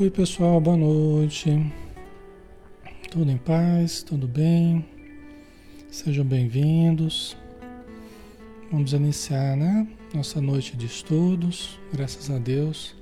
Oi, 0.00 0.10
pessoal, 0.10 0.60
boa 0.60 0.76
noite. 0.76 1.50
Tudo 3.10 3.32
em 3.32 3.36
paz? 3.36 4.00
Tudo 4.00 4.28
bem? 4.28 4.88
Sejam 5.90 6.24
bem-vindos. 6.24 7.36
Vamos 8.70 8.92
iniciar, 8.92 9.56
né? 9.56 9.88
Nossa 10.14 10.40
noite 10.40 10.76
de 10.76 10.86
estudos. 10.86 11.80
Graças 11.92 12.30
a 12.30 12.38
Deus, 12.38 12.94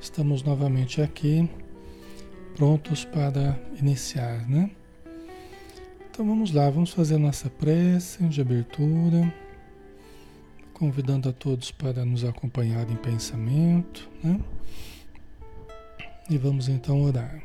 estamos 0.00 0.44
novamente 0.44 1.02
aqui, 1.02 1.50
prontos 2.54 3.04
para 3.04 3.58
iniciar, 3.76 4.48
né? 4.48 4.70
Então 6.08 6.24
vamos 6.24 6.52
lá, 6.52 6.70
vamos 6.70 6.92
fazer 6.92 7.18
nossa 7.18 7.50
prece 7.50 8.22
de 8.28 8.40
abertura, 8.40 9.34
convidando 10.72 11.30
a 11.30 11.32
todos 11.32 11.72
para 11.72 12.04
nos 12.04 12.22
acompanhar 12.22 12.88
em 12.88 12.96
pensamento, 12.96 14.08
né? 14.22 14.38
E 16.30 16.36
vamos 16.36 16.68
então 16.68 17.04
orar. 17.04 17.42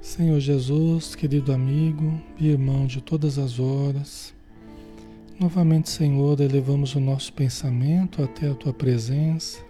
Senhor 0.00 0.40
Jesus, 0.40 1.14
querido 1.14 1.52
amigo 1.52 2.18
e 2.38 2.48
irmão 2.48 2.86
de 2.86 3.02
todas 3.02 3.38
as 3.38 3.60
horas, 3.60 4.32
novamente, 5.38 5.90
Senhor, 5.90 6.40
elevamos 6.40 6.94
o 6.94 7.00
nosso 7.00 7.30
pensamento 7.34 8.22
até 8.22 8.48
a 8.48 8.54
tua 8.54 8.72
presença 8.72 9.62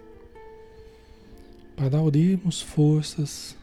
para 1.75 1.97
aurirmos 1.97 2.61
forças, 2.61 3.57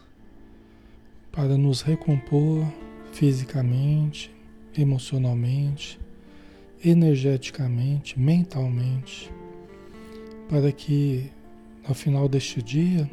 para 1.31 1.57
nos 1.57 1.81
recompor 1.81 2.71
fisicamente, 3.11 4.29
emocionalmente, 4.77 5.99
energeticamente, 6.85 8.19
mentalmente, 8.19 9.31
para 10.47 10.71
que 10.71 11.31
ao 11.83 11.95
final 11.95 12.29
deste 12.29 12.61
dia 12.61 13.09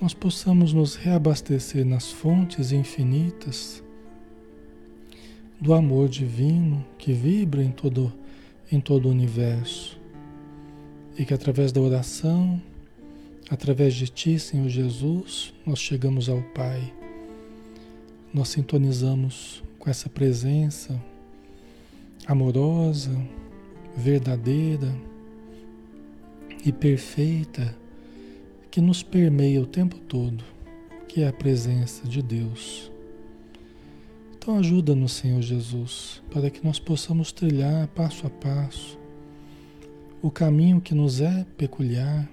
nós 0.00 0.12
possamos 0.12 0.72
nos 0.72 0.94
reabastecer 0.94 1.84
nas 1.84 2.10
fontes 2.10 2.70
infinitas 2.70 3.82
do 5.58 5.72
amor 5.72 6.08
divino 6.08 6.84
que 6.98 7.12
vibra 7.12 7.62
em 7.62 7.70
todo, 7.70 8.12
em 8.70 8.78
todo 8.78 9.06
o 9.06 9.10
universo. 9.10 9.98
E 11.18 11.24
que 11.24 11.32
através 11.32 11.72
da 11.72 11.80
oração, 11.80 12.60
através 13.48 13.94
de 13.94 14.06
Ti, 14.06 14.38
Senhor 14.38 14.68
Jesus, 14.68 15.54
nós 15.64 15.78
chegamos 15.78 16.28
ao 16.28 16.42
Pai. 16.42 16.92
Nós 18.34 18.50
sintonizamos 18.50 19.64
com 19.78 19.88
essa 19.88 20.10
presença 20.10 21.02
amorosa, 22.26 23.16
verdadeira 23.96 24.94
e 26.62 26.70
perfeita 26.70 27.74
que 28.76 28.80
nos 28.82 29.02
permeia 29.02 29.62
o 29.62 29.64
tempo 29.64 29.96
todo, 29.96 30.44
que 31.08 31.22
é 31.22 31.28
a 31.28 31.32
presença 31.32 32.06
de 32.06 32.20
Deus. 32.20 32.92
Então 34.36 34.58
ajuda-nos, 34.58 35.12
Senhor 35.12 35.40
Jesus, 35.40 36.22
para 36.30 36.50
que 36.50 36.62
nós 36.62 36.78
possamos 36.78 37.32
trilhar 37.32 37.88
passo 37.88 38.26
a 38.26 38.30
passo 38.30 38.98
o 40.20 40.30
caminho 40.30 40.78
que 40.78 40.94
nos 40.94 41.22
é 41.22 41.46
peculiar, 41.56 42.28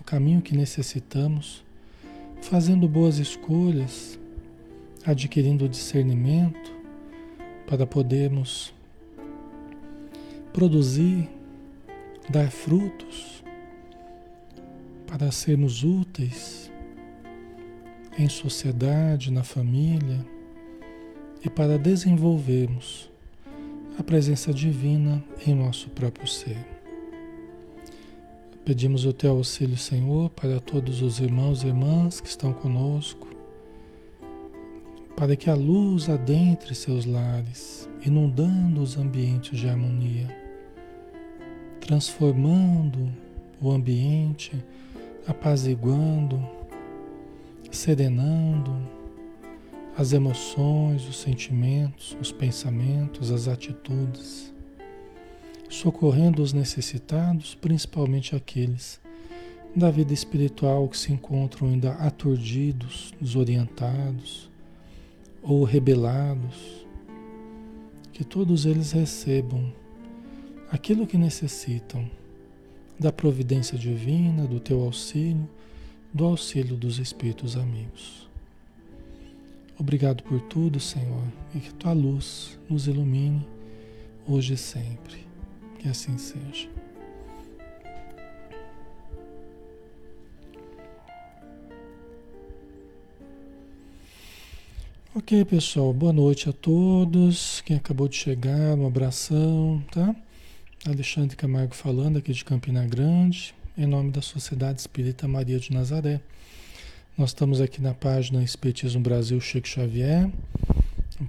o 0.00 0.02
caminho 0.02 0.42
que 0.42 0.56
necessitamos, 0.56 1.62
fazendo 2.40 2.88
boas 2.88 3.18
escolhas, 3.18 4.18
adquirindo 5.06 5.68
discernimento 5.68 6.72
para 7.68 7.86
podermos 7.86 8.74
produzir, 10.52 11.28
dar 12.28 12.50
frutos 12.50 13.31
para 15.12 15.30
sermos 15.30 15.84
úteis 15.84 16.72
em 18.18 18.30
sociedade, 18.30 19.30
na 19.30 19.44
família 19.44 20.24
e 21.44 21.50
para 21.50 21.76
desenvolvermos 21.76 23.10
a 23.98 24.02
presença 24.02 24.54
divina 24.54 25.22
em 25.46 25.54
nosso 25.54 25.90
próprio 25.90 26.26
ser. 26.26 26.56
Pedimos 28.64 29.04
o 29.04 29.12
teu 29.12 29.32
auxílio, 29.32 29.76
Senhor, 29.76 30.30
para 30.30 30.58
todos 30.60 31.02
os 31.02 31.20
irmãos 31.20 31.62
e 31.62 31.66
irmãs 31.66 32.18
que 32.18 32.28
estão 32.28 32.54
conosco, 32.54 33.28
para 35.14 35.36
que 35.36 35.50
a 35.50 35.54
luz 35.54 36.08
adentre 36.08 36.74
seus 36.74 37.04
lares, 37.04 37.86
inundando 38.02 38.80
os 38.80 38.96
ambientes 38.96 39.60
de 39.60 39.68
harmonia, 39.68 40.34
transformando 41.82 43.12
o 43.60 43.70
ambiente 43.70 44.52
apaziguando, 45.26 46.42
serenando 47.70 48.76
as 49.96 50.12
emoções, 50.12 51.06
os 51.08 51.16
sentimentos, 51.16 52.16
os 52.20 52.32
pensamentos, 52.32 53.30
as 53.30 53.46
atitudes, 53.46 54.52
socorrendo 55.68 56.42
os 56.42 56.52
necessitados, 56.52 57.54
principalmente 57.54 58.34
aqueles 58.34 59.00
da 59.74 59.90
vida 59.90 60.12
espiritual 60.12 60.88
que 60.88 60.98
se 60.98 61.12
encontram 61.12 61.68
ainda 61.68 61.92
aturdidos, 61.94 63.14
desorientados 63.20 64.50
ou 65.42 65.64
rebelados, 65.64 66.86
que 68.12 68.24
todos 68.24 68.66
eles 68.66 68.92
recebam 68.92 69.72
aquilo 70.70 71.06
que 71.06 71.16
necessitam 71.16 72.08
da 73.02 73.12
providência 73.12 73.76
divina, 73.76 74.46
do 74.46 74.60
teu 74.60 74.80
auxílio, 74.80 75.48
do 76.14 76.24
auxílio 76.24 76.76
dos 76.76 77.00
Espíritos 77.00 77.56
amigos. 77.56 78.28
Obrigado 79.76 80.22
por 80.22 80.40
tudo, 80.42 80.78
Senhor, 80.78 81.24
e 81.52 81.58
que 81.58 81.74
tua 81.74 81.92
luz 81.92 82.56
nos 82.70 82.86
ilumine 82.86 83.44
hoje 84.28 84.54
e 84.54 84.56
sempre. 84.56 85.26
Que 85.80 85.88
assim 85.88 86.16
seja. 86.16 86.68
Ok, 95.12 95.44
pessoal, 95.44 95.92
boa 95.92 96.12
noite 96.12 96.48
a 96.48 96.52
todos. 96.52 97.60
Quem 97.62 97.76
acabou 97.76 98.06
de 98.06 98.14
chegar, 98.14 98.78
um 98.78 98.86
abração, 98.86 99.82
tá? 99.90 100.14
Alexandre 100.84 101.36
Camargo 101.36 101.76
falando 101.76 102.18
aqui 102.18 102.32
de 102.32 102.44
Campina 102.44 102.84
Grande, 102.84 103.54
em 103.78 103.86
nome 103.86 104.10
da 104.10 104.20
Sociedade 104.20 104.80
Espírita 104.80 105.28
Maria 105.28 105.60
de 105.60 105.72
Nazaré. 105.72 106.20
Nós 107.16 107.30
estamos 107.30 107.60
aqui 107.60 107.80
na 107.80 107.94
página 107.94 108.42
Espiritismo 108.42 109.00
Brasil 109.00 109.40
Chico 109.40 109.68
Xavier, 109.68 110.28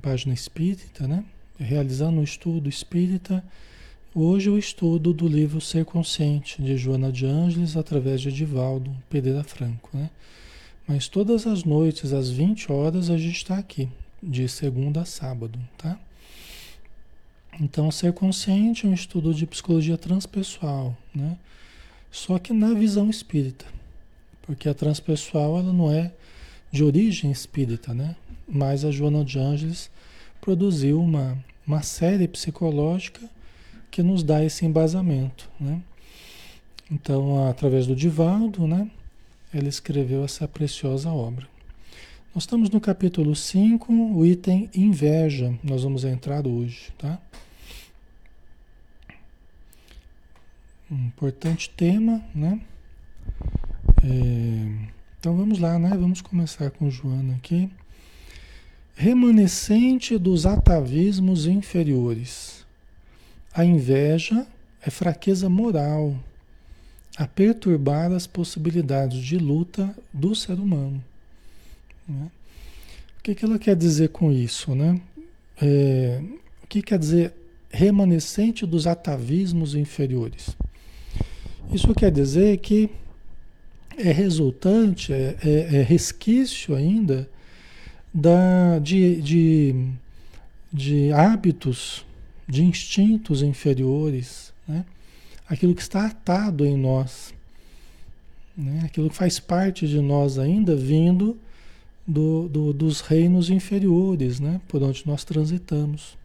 página 0.02 0.34
espírita, 0.34 1.08
né? 1.08 1.24
Realizando 1.60 2.20
um 2.20 2.24
estudo 2.24 2.68
espírita. 2.68 3.44
Hoje 4.16 4.50
o 4.50 4.58
estudo 4.58 5.14
do 5.14 5.28
livro 5.28 5.62
Ser 5.62 5.86
Consciente, 5.86 6.60
de 6.60 6.76
Joana 6.76 7.12
de 7.12 7.28
Ângeles, 7.28 7.78
através 7.78 8.22
de 8.22 8.30
Edivaldo 8.30 8.90
Pereira 9.08 9.44
Franco, 9.44 9.92
né? 9.94 10.10
Mas 10.88 11.08
todas 11.08 11.46
as 11.46 11.64
noites, 11.64 12.12
às 12.12 12.28
20 12.28 12.72
horas, 12.72 13.08
a 13.08 13.18
gente 13.20 13.38
está 13.38 13.60
aqui, 13.60 13.88
de 14.22 14.50
segunda 14.50 15.02
a 15.02 15.06
sábado, 15.06 15.60
tá? 15.78 16.00
Então, 17.60 17.92
ser 17.92 18.14
consciente 18.14 18.86
é 18.86 18.90
um 18.90 18.94
estudo 18.94 19.34
de 19.34 19.46
psicologia 19.46 19.98
transpessoal, 19.98 20.98
né? 21.14 21.38
Só 22.12 22.38
que 22.40 22.54
na 22.54 22.74
visão 22.74 23.10
espírita, 23.10 23.66
porque 24.44 24.68
a 24.70 24.74
transpessoal 24.74 25.58
ela 25.60 25.74
não 25.74 25.92
é 25.92 26.12
de 26.72 26.84
origem 26.84 27.32
espírita, 27.32 27.94
né? 27.94 28.16
Mas 28.48 28.84
a 28.84 28.92
Joana 28.92 29.24
de 29.24 29.40
Ângeles 29.40 29.90
produziu 30.42 31.02
uma, 31.02 31.38
uma 31.66 31.82
série 31.82 32.28
psicológica 32.28 33.22
que 33.90 34.02
nos 34.02 34.24
dá 34.24 34.44
esse 34.44 34.66
embasamento, 34.66 35.50
né? 35.60 35.82
Então, 36.92 37.48
através 37.48 37.88
do 37.88 37.96
Divaldo, 37.96 38.68
né? 38.68 38.90
Ele 39.54 39.70
escreveu 39.70 40.24
essa 40.24 40.48
preciosa 40.48 41.10
obra. 41.12 41.48
Nós 42.34 42.44
estamos 42.44 42.72
no 42.72 42.82
capítulo 42.82 43.36
5, 43.36 43.94
o 43.94 44.26
item 44.26 44.68
inveja. 44.74 45.54
Nós 45.64 45.84
vamos 45.84 46.04
entrar 46.04 46.48
hoje, 46.48 46.92
tá? 46.98 47.20
Importante 50.94 51.72
tema, 51.72 52.24
né? 52.36 52.62
É, 54.04 54.90
então 55.20 55.36
vamos 55.36 55.58
lá, 55.58 55.80
né? 55.80 55.90
Vamos 55.90 56.22
começar 56.22 56.70
com 56.70 56.88
Joana 56.90 57.36
aqui. 57.36 57.68
Remanescente 58.96 60.20
dos 60.20 60.46
atavismos 60.46 61.48
inferiores. 61.48 62.64
A 63.52 63.66
inveja 63.66 64.46
é 64.84 64.92
fraqueza 64.92 65.50
moral 65.50 66.16
a 67.18 67.26
perturbar 67.26 68.12
as 68.12 68.28
possibilidades 68.28 69.20
de 69.24 69.38
luta 69.38 69.96
do 70.14 70.36
ser 70.36 70.60
humano. 70.60 71.04
Né? 72.08 72.30
O 73.20 73.24
que, 73.24 73.34
que 73.34 73.46
ela 73.46 73.58
quer 73.58 73.76
dizer 73.76 74.10
com 74.10 74.32
isso? 74.32 74.76
Né? 74.76 75.02
É, 75.60 76.22
o 76.64 76.68
que 76.68 76.84
quer 76.84 77.00
dizer 77.00 77.34
remanescente 77.72 78.64
dos 78.66 78.86
atavismos 78.86 79.74
inferiores? 79.74 80.56
Isso 81.72 81.94
quer 81.94 82.12
dizer 82.12 82.58
que 82.58 82.90
é 83.98 84.12
resultante, 84.12 85.14
é, 85.14 85.38
é, 85.44 85.50
é 85.78 85.84
resquício 85.84 86.76
ainda 86.76 87.30
da, 88.14 88.80
de, 88.80 89.22
de, 89.22 89.76
de 90.72 91.12
hábitos, 91.12 92.06
de 92.48 92.64
instintos 92.64 93.42
inferiores, 93.42 94.54
né? 94.68 94.86
aquilo 95.48 95.74
que 95.74 95.82
está 95.82 96.06
atado 96.06 96.66
em 96.66 96.78
nós, 96.78 97.34
né? 98.56 98.82
aquilo 98.86 99.10
que 99.10 99.16
faz 99.16 99.40
parte 99.40 99.88
de 99.88 100.00
nós 100.00 100.38
ainda, 100.38 100.76
vindo 100.76 101.38
do, 102.06 102.48
do, 102.50 102.74
dos 102.74 103.02
reinos 103.02 103.50
inferiores, 103.50 104.40
né? 104.40 104.60
por 104.68 104.84
onde 104.84 105.06
nós 105.08 105.24
transitamos. 105.24 106.18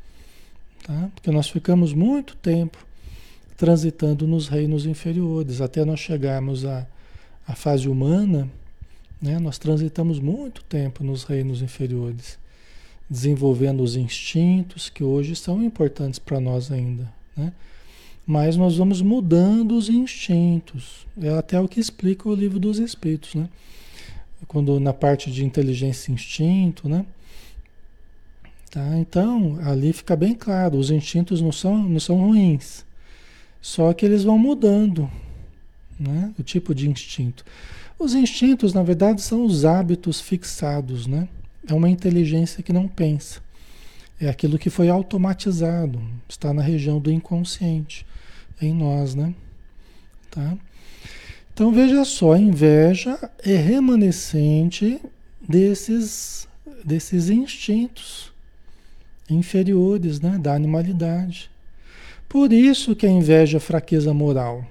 Tá? 0.85 1.11
Porque 1.15 1.31
nós 1.31 1.49
ficamos 1.49 1.93
muito 1.93 2.37
tempo 2.37 2.88
transitando 3.59 4.25
nos 4.25 4.47
reinos 4.47 4.87
inferiores, 4.87 5.61
até 5.61 5.85
nós 5.85 5.99
chegarmos 5.99 6.65
à, 6.65 6.87
à 7.45 7.57
fase 7.57 7.89
humana, 7.89 8.49
né? 9.21 9.41
nós 9.41 9.59
transitamos 9.59 10.21
muito 10.21 10.63
tempo 10.63 11.03
nos 11.03 11.25
reinos 11.25 11.61
inferiores, 11.61 12.39
desenvolvendo 13.11 13.83
os 13.83 13.97
instintos 13.97 14.89
que 14.89 15.03
hoje 15.03 15.35
são 15.35 15.61
importantes 15.61 16.21
para 16.21 16.39
nós 16.39 16.71
ainda. 16.71 17.13
Né? 17.37 17.53
Mas 18.25 18.57
nós 18.57 18.77
vamos 18.77 19.03
mudando 19.03 19.77
os 19.77 19.89
instintos. 19.89 21.05
É 21.21 21.31
até 21.31 21.61
o 21.61 21.67
que 21.67 21.81
explica 21.81 22.29
o 22.29 22.35
livro 22.35 22.61
dos 22.61 22.79
Espíritos, 22.79 23.35
né? 23.35 23.49
Quando 24.47 24.79
na 24.79 24.93
parte 24.93 25.33
de 25.33 25.45
inteligência 25.45 26.11
e 26.11 26.15
instinto, 26.15 26.89
né? 26.89 27.05
Tá? 28.71 28.99
Então, 28.99 29.59
ali 29.63 29.93
fica 29.95 30.15
bem 30.15 30.35
claro, 30.35 30.77
os 30.77 30.91
instintos 30.91 31.41
não 31.41 31.51
são, 31.51 31.77
não 31.89 31.99
são 31.99 32.19
ruins. 32.19 32.87
Só 33.61 33.93
que 33.93 34.05
eles 34.05 34.25
vão 34.25 34.39
mudando, 34.39 35.11
né? 35.99 36.33
O 36.39 36.43
tipo 36.43 36.75
de 36.75 36.89
instinto. 36.89 37.45
Os 37.99 38.15
instintos, 38.15 38.73
na 38.73 38.83
verdade, 38.83 39.21
são 39.21 39.45
os 39.45 39.65
hábitos 39.65 40.21
fixados, 40.21 41.07
né? 41.07 41.29
É 41.67 41.75
uma 41.75 41.89
inteligência 41.89 42.63
que 42.63 42.73
não 42.73 42.87
pensa. 42.87 43.41
É 44.21 44.29
aquilo 44.29 44.59
que 44.59 44.71
foi 44.71 44.89
automatizado, 44.89 46.01
está 46.29 46.53
na 46.53 46.63
região 46.63 46.99
do 46.99 47.11
inconsciente, 47.11 48.07
em 48.61 48.73
nós, 48.73 49.15
né? 49.15 49.35
Tá? 50.31 50.57
Então 51.53 51.73
veja 51.73 52.05
só, 52.05 52.33
a 52.33 52.39
inveja 52.39 53.19
é 53.45 53.57
remanescente 53.57 55.01
desses, 55.41 56.47
desses 56.85 57.31
instintos 57.31 58.33
inferiores, 59.29 60.21
né? 60.21 60.39
Da 60.39 60.55
animalidade. 60.55 61.51
Por 62.29 62.53
isso 62.53 62.95
que 62.95 63.07
a 63.07 63.11
inveja 63.11 63.57
é 63.57 63.61
fraqueza 63.61 64.13
moral. 64.13 64.65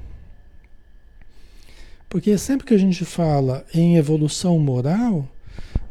Porque 2.08 2.38
sempre 2.38 2.66
que 2.66 2.74
a 2.74 2.78
gente 2.78 3.04
fala 3.04 3.66
em 3.74 3.98
evolução 3.98 4.58
moral, 4.60 5.28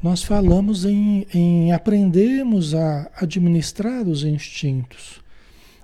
nós 0.02 0.22
falamos 0.22 0.84
em, 0.84 1.26
em 1.34 1.72
aprendermos 1.72 2.74
a 2.74 3.10
administrar 3.16 4.06
os 4.06 4.22
instintos. 4.22 5.20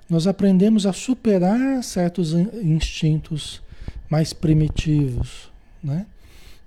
Nós 0.09 0.27
aprendemos 0.27 0.85
a 0.85 0.93
superar 0.93 1.83
certos 1.83 2.33
instintos 2.33 3.61
mais 4.09 4.31
primitivos, 4.31 5.51
né? 5.83 6.05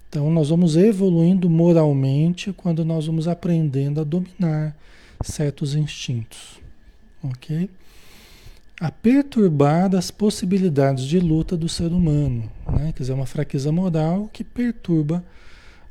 Então 0.09 0.31
nós 0.31 0.49
vamos 0.49 0.77
evoluindo 0.77 1.49
moralmente 1.51 2.53
quando 2.53 2.85
nós 2.85 3.07
vamos 3.07 3.27
aprendendo 3.27 4.01
a 4.01 4.05
dominar 4.05 4.77
certos 5.23 5.75
instintos, 5.75 6.61
ok? 7.23 7.69
A 8.81 8.91
perturbar 8.91 9.95
as 9.95 10.11
possibilidades 10.11 11.05
de 11.05 11.19
luta 11.19 11.57
do 11.57 11.69
ser 11.69 11.93
humano. 11.93 12.51
Né? 12.71 12.93
Quer 12.95 13.03
dizer, 13.03 13.13
uma 13.15 13.27
fraqueza 13.27 13.73
moral 13.73 14.29
que 14.33 14.45
perturba 14.45 15.25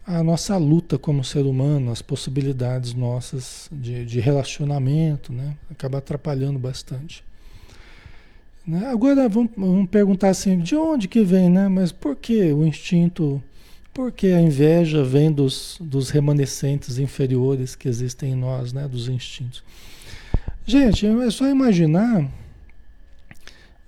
a 0.06 0.22
nossa 0.22 0.56
luta 0.58 1.00
como 1.00 1.24
ser 1.24 1.46
humano, 1.46 1.92
as 1.92 2.02
possibilidades 2.02 2.94
nossas 2.94 3.68
de, 3.72 4.06
de 4.06 4.20
relacionamento, 4.20 5.34
né? 5.34 5.56
acaba 5.72 5.98
atrapalhando 5.98 6.60
bastante. 6.60 7.24
Né? 8.68 8.88
Agora 8.88 9.28
vamos, 9.28 9.52
vamos, 9.58 9.90
perguntar 9.90 10.30
assim, 10.30 10.60
de 10.60 10.76
onde 10.76 11.08
que 11.08 11.24
vem, 11.24 11.50
né? 11.50 11.68
Mas 11.68 11.92
por 11.92 12.16
que 12.16 12.52
o 12.52 12.66
instinto, 12.66 13.42
por 13.94 14.12
que 14.12 14.28
a 14.28 14.42
inveja 14.42 15.04
vem 15.04 15.32
dos, 15.32 15.78
dos 15.80 16.10
remanescentes 16.10 16.98
inferiores 16.98 17.76
que 17.76 17.88
existem 17.88 18.32
em 18.32 18.36
nós, 18.36 18.74
né? 18.74 18.88
Dos 18.88 19.08
instintos. 19.08 19.64
Gente, 20.66 21.06
é 21.06 21.30
só 21.30 21.48
imaginar 21.48 22.28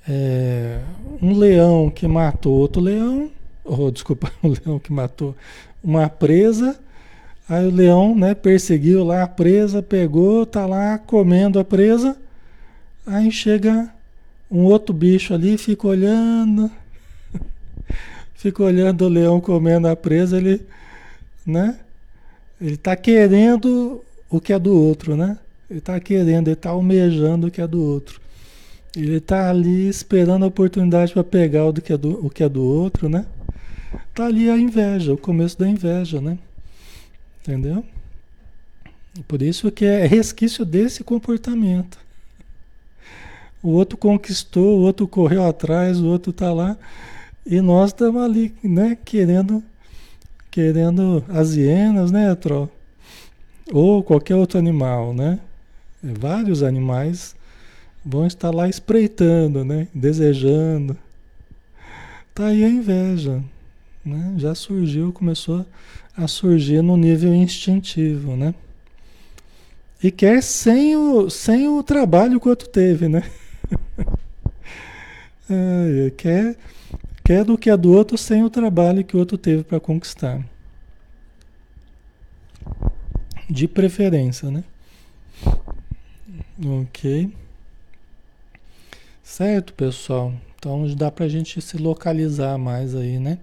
é, 0.07 0.79
um 1.21 1.37
leão 1.37 1.89
que 1.89 2.07
matou 2.07 2.53
outro 2.53 2.81
leão, 2.81 3.29
ou 3.63 3.91
desculpa, 3.91 4.31
um 4.41 4.49
leão 4.49 4.79
que 4.79 4.91
matou 4.93 5.35
uma 5.83 6.09
presa, 6.09 6.79
aí 7.47 7.65
o 7.67 7.71
leão 7.71 8.15
né, 8.15 8.33
perseguiu 8.33 9.03
lá 9.03 9.23
a 9.23 9.27
presa, 9.27 9.81
pegou, 9.83 10.45
tá 10.45 10.65
lá 10.65 10.97
comendo 10.97 11.59
a 11.59 11.65
presa, 11.65 12.15
aí 13.05 13.31
chega 13.31 13.91
um 14.49 14.63
outro 14.63 14.93
bicho 14.93 15.33
ali, 15.33 15.57
fica 15.57 15.87
olhando, 15.87 16.71
fica 18.33 18.63
olhando 18.63 19.05
o 19.05 19.09
leão 19.09 19.41
comendo 19.41 19.87
a 19.87 19.95
presa, 19.95 20.37
ele, 20.37 20.61
né? 21.45 21.79
Ele 22.59 22.73
está 22.73 22.95
querendo 22.95 24.03
o 24.29 24.41
que 24.41 24.51
é 24.51 24.57
do 24.57 24.73
outro, 24.73 25.15
né? 25.15 25.37
Ele 25.69 25.79
está 25.79 25.99
querendo, 25.99 26.47
ele 26.47 26.53
está 26.53 26.71
almejando 26.71 27.47
o 27.47 27.51
que 27.51 27.61
é 27.61 27.67
do 27.67 27.83
outro. 27.83 28.19
Ele 28.97 29.17
está 29.17 29.47
ali 29.47 29.87
esperando 29.87 30.43
a 30.43 30.47
oportunidade 30.47 31.13
para 31.13 31.23
pegar 31.23 31.65
o 31.65 31.73
que, 31.73 31.93
é 31.93 31.97
do, 31.97 32.25
o 32.25 32.31
que 32.31 32.41
é 32.41 32.49
do 32.49 32.63
outro, 32.63 33.07
né? 33.07 33.27
Tá 34.15 34.25
ali 34.25 34.49
a 34.49 34.57
inveja, 34.57 35.13
o 35.13 35.17
começo 35.17 35.59
da 35.59 35.69
inveja, 35.69 36.19
né? 36.19 36.39
Entendeu? 37.41 37.85
Por 39.27 39.43
isso 39.43 39.71
que 39.71 39.85
é 39.85 40.07
resquício 40.07 40.65
desse 40.65 41.03
comportamento. 41.03 41.99
O 43.61 43.69
outro 43.69 43.99
conquistou, 43.99 44.79
o 44.79 44.81
outro 44.81 45.07
correu 45.07 45.45
atrás, 45.45 45.99
o 45.99 46.07
outro 46.07 46.31
está 46.31 46.51
lá. 46.51 46.75
E 47.45 47.61
nós 47.61 47.91
estamos 47.91 48.23
ali, 48.23 48.51
né? 48.63 48.97
Querendo, 49.05 49.63
querendo 50.49 51.23
as 51.29 51.55
hienas, 51.55 52.09
né, 52.09 52.33
Tro? 52.33 52.67
Ou 53.71 54.01
qualquer 54.01 54.35
outro 54.35 54.57
animal, 54.57 55.13
né? 55.13 55.39
Vários 56.01 56.63
animais 56.63 57.36
vão 58.07 58.25
estar 58.25 58.51
lá 58.51 58.69
espreitando, 58.69 59.65
né? 59.65 59.89
Desejando. 59.93 60.97
Tá 62.33 62.47
aí 62.47 62.63
a 62.63 62.69
inveja, 62.69 63.43
né? 64.05 64.33
Já 64.37 64.55
surgiu, 64.55 65.11
começou 65.11 65.65
a 66.15 66.25
surgir 66.27 66.81
no 66.81 66.95
nível 66.95 67.35
instintivo, 67.35 68.37
né? 68.37 68.55
E 70.01 70.09
quer 70.09 70.41
sem 70.41 70.95
o, 70.95 71.29
sem 71.29 71.67
o 71.67 71.83
trabalho 71.83 72.39
que 72.39 72.47
o 72.47 72.49
outro 72.49 72.69
teve, 72.69 73.09
né? 73.09 73.29
é, 75.49 76.11
quer, 76.11 76.55
quer 77.25 77.43
do 77.43 77.57
que 77.57 77.69
é 77.69 77.75
do 77.75 77.91
outro 77.91 78.17
sem 78.17 78.43
o 78.43 78.49
trabalho 78.49 79.03
que 79.03 79.17
o 79.17 79.19
outro 79.19 79.37
teve 79.37 79.63
para 79.63 79.79
conquistar. 79.79 80.39
De 83.49 83.67
preferência, 83.67 84.49
né? 84.51 84.63
Ok. 86.63 87.33
Certo, 89.27 89.73
pessoal? 89.73 90.33
Então 90.55 90.87
dá 90.95 91.11
para 91.11 91.25
a 91.25 91.27
gente 91.27 91.61
se 91.61 91.77
localizar 91.77 92.57
mais 92.57 92.95
aí, 92.95 93.19
né? 93.19 93.37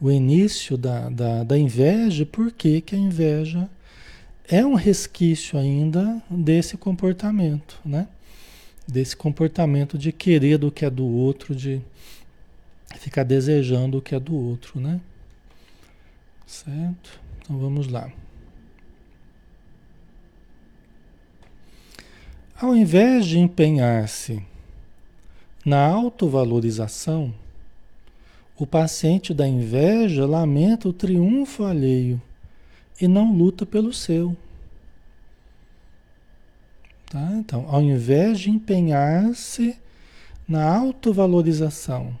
O 0.00 0.08
início 0.08 0.78
da, 0.78 1.10
da, 1.10 1.42
da 1.42 1.58
inveja, 1.58 2.24
por 2.24 2.52
que, 2.52 2.80
que 2.80 2.94
a 2.94 2.98
inveja 2.98 3.68
é 4.48 4.64
um 4.64 4.74
resquício 4.74 5.58
ainda 5.58 6.22
desse 6.30 6.76
comportamento, 6.76 7.76
né? 7.84 8.06
Desse 8.86 9.16
comportamento 9.16 9.98
de 9.98 10.12
querer 10.12 10.58
do 10.58 10.70
que 10.70 10.84
é 10.84 10.90
do 10.90 11.04
outro, 11.04 11.56
de 11.56 11.82
ficar 12.96 13.24
desejando 13.24 13.98
o 13.98 14.00
que 14.00 14.14
é 14.14 14.20
do 14.20 14.36
outro, 14.36 14.78
né? 14.78 15.00
Certo? 16.46 17.20
Então 17.42 17.58
vamos 17.58 17.88
lá. 17.88 18.12
Ao 22.56 22.76
invés 22.76 23.26
de 23.26 23.40
empenhar-se 23.40 24.53
na 25.64 25.86
autovalorização, 25.86 27.32
o 28.56 28.66
paciente 28.66 29.32
da 29.32 29.48
inveja 29.48 30.26
lamenta 30.26 30.88
o 30.88 30.92
triunfo 30.92 31.64
alheio 31.64 32.20
e 33.00 33.08
não 33.08 33.32
luta 33.32 33.64
pelo 33.64 33.92
seu. 33.92 34.36
Tá? 37.06 37.32
Então, 37.32 37.66
ao 37.68 37.80
invés 37.80 38.40
de 38.40 38.50
empenhar-se 38.50 39.76
na 40.46 40.64
autovalorização, 40.64 42.16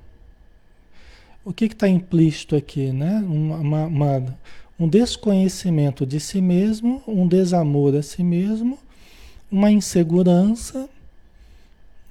o 1.44 1.52
que 1.52 1.66
está 1.66 1.86
implícito 1.86 2.56
aqui? 2.56 2.90
Né? 2.90 3.18
Uma, 3.26 3.86
uma, 3.86 4.38
um 4.78 4.88
desconhecimento 4.88 6.06
de 6.06 6.18
si 6.18 6.40
mesmo, 6.40 7.02
um 7.06 7.28
desamor 7.28 7.94
a 7.94 8.02
si 8.02 8.22
mesmo, 8.24 8.78
uma 9.50 9.70
insegurança 9.70 10.88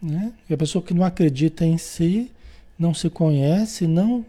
né? 0.03 0.33
E 0.49 0.53
a 0.53 0.57
pessoa 0.57 0.83
que 0.83 0.93
não 0.93 1.03
acredita 1.03 1.65
em 1.65 1.77
si, 1.77 2.31
não 2.77 2.93
se 2.93 3.09
conhece, 3.09 3.87
não 3.87 4.25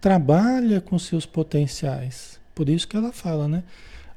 trabalha 0.00 0.80
com 0.80 0.98
seus 0.98 1.24
potenciais. 1.24 2.40
Por 2.54 2.68
isso 2.68 2.88
que 2.88 2.96
ela 2.96 3.12
fala, 3.12 3.48
né? 3.48 3.62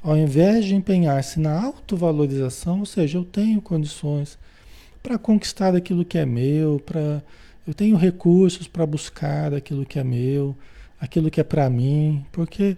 Ao 0.02 0.18
invés 0.18 0.66
de 0.66 0.76
empenhar-se 0.76 1.40
na 1.40 1.62
autovalorização, 1.62 2.80
ou 2.80 2.86
seja, 2.86 3.18
eu 3.18 3.24
tenho 3.24 3.62
condições 3.62 4.38
para 5.02 5.18
conquistar 5.18 5.76
aquilo 5.76 6.04
que 6.04 6.18
é 6.18 6.26
meu, 6.26 6.82
para 6.86 7.22
eu 7.68 7.74
tenho 7.74 7.98
recursos 7.98 8.66
para 8.66 8.86
buscar 8.86 9.54
aquilo 9.54 9.86
que 9.86 10.00
é 10.00 10.04
meu, 10.04 10.56
aquilo 11.00 11.30
que 11.30 11.42
é 11.42 11.44
para 11.44 11.70
mim, 11.70 12.26
porque 12.32 12.78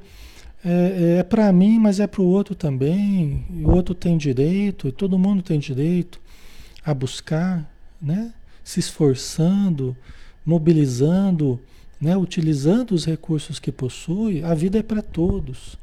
é, 0.65 1.19
é 1.19 1.23
para 1.23 1.51
mim, 1.53 1.77
mas 1.77 1.99
é 1.99 2.07
para 2.07 2.21
o 2.21 2.25
outro 2.25 2.55
também. 2.55 3.45
O 3.63 3.69
outro 3.69 3.93
tem 3.93 4.17
direito, 4.17 4.91
todo 4.91 5.19
mundo 5.19 5.43
tem 5.43 5.59
direito 5.59 6.19
a 6.83 6.93
buscar, 6.93 7.69
né? 8.01 8.33
Se 8.63 8.79
esforçando, 8.79 9.95
mobilizando, 10.45 11.59
né? 11.99 12.15
Utilizando 12.17 12.91
os 12.91 13.05
recursos 13.05 13.59
que 13.59 13.71
possui. 13.71 14.43
A 14.43 14.53
vida 14.53 14.79
é 14.79 14.83
para 14.83 15.01
todos. 15.01 15.77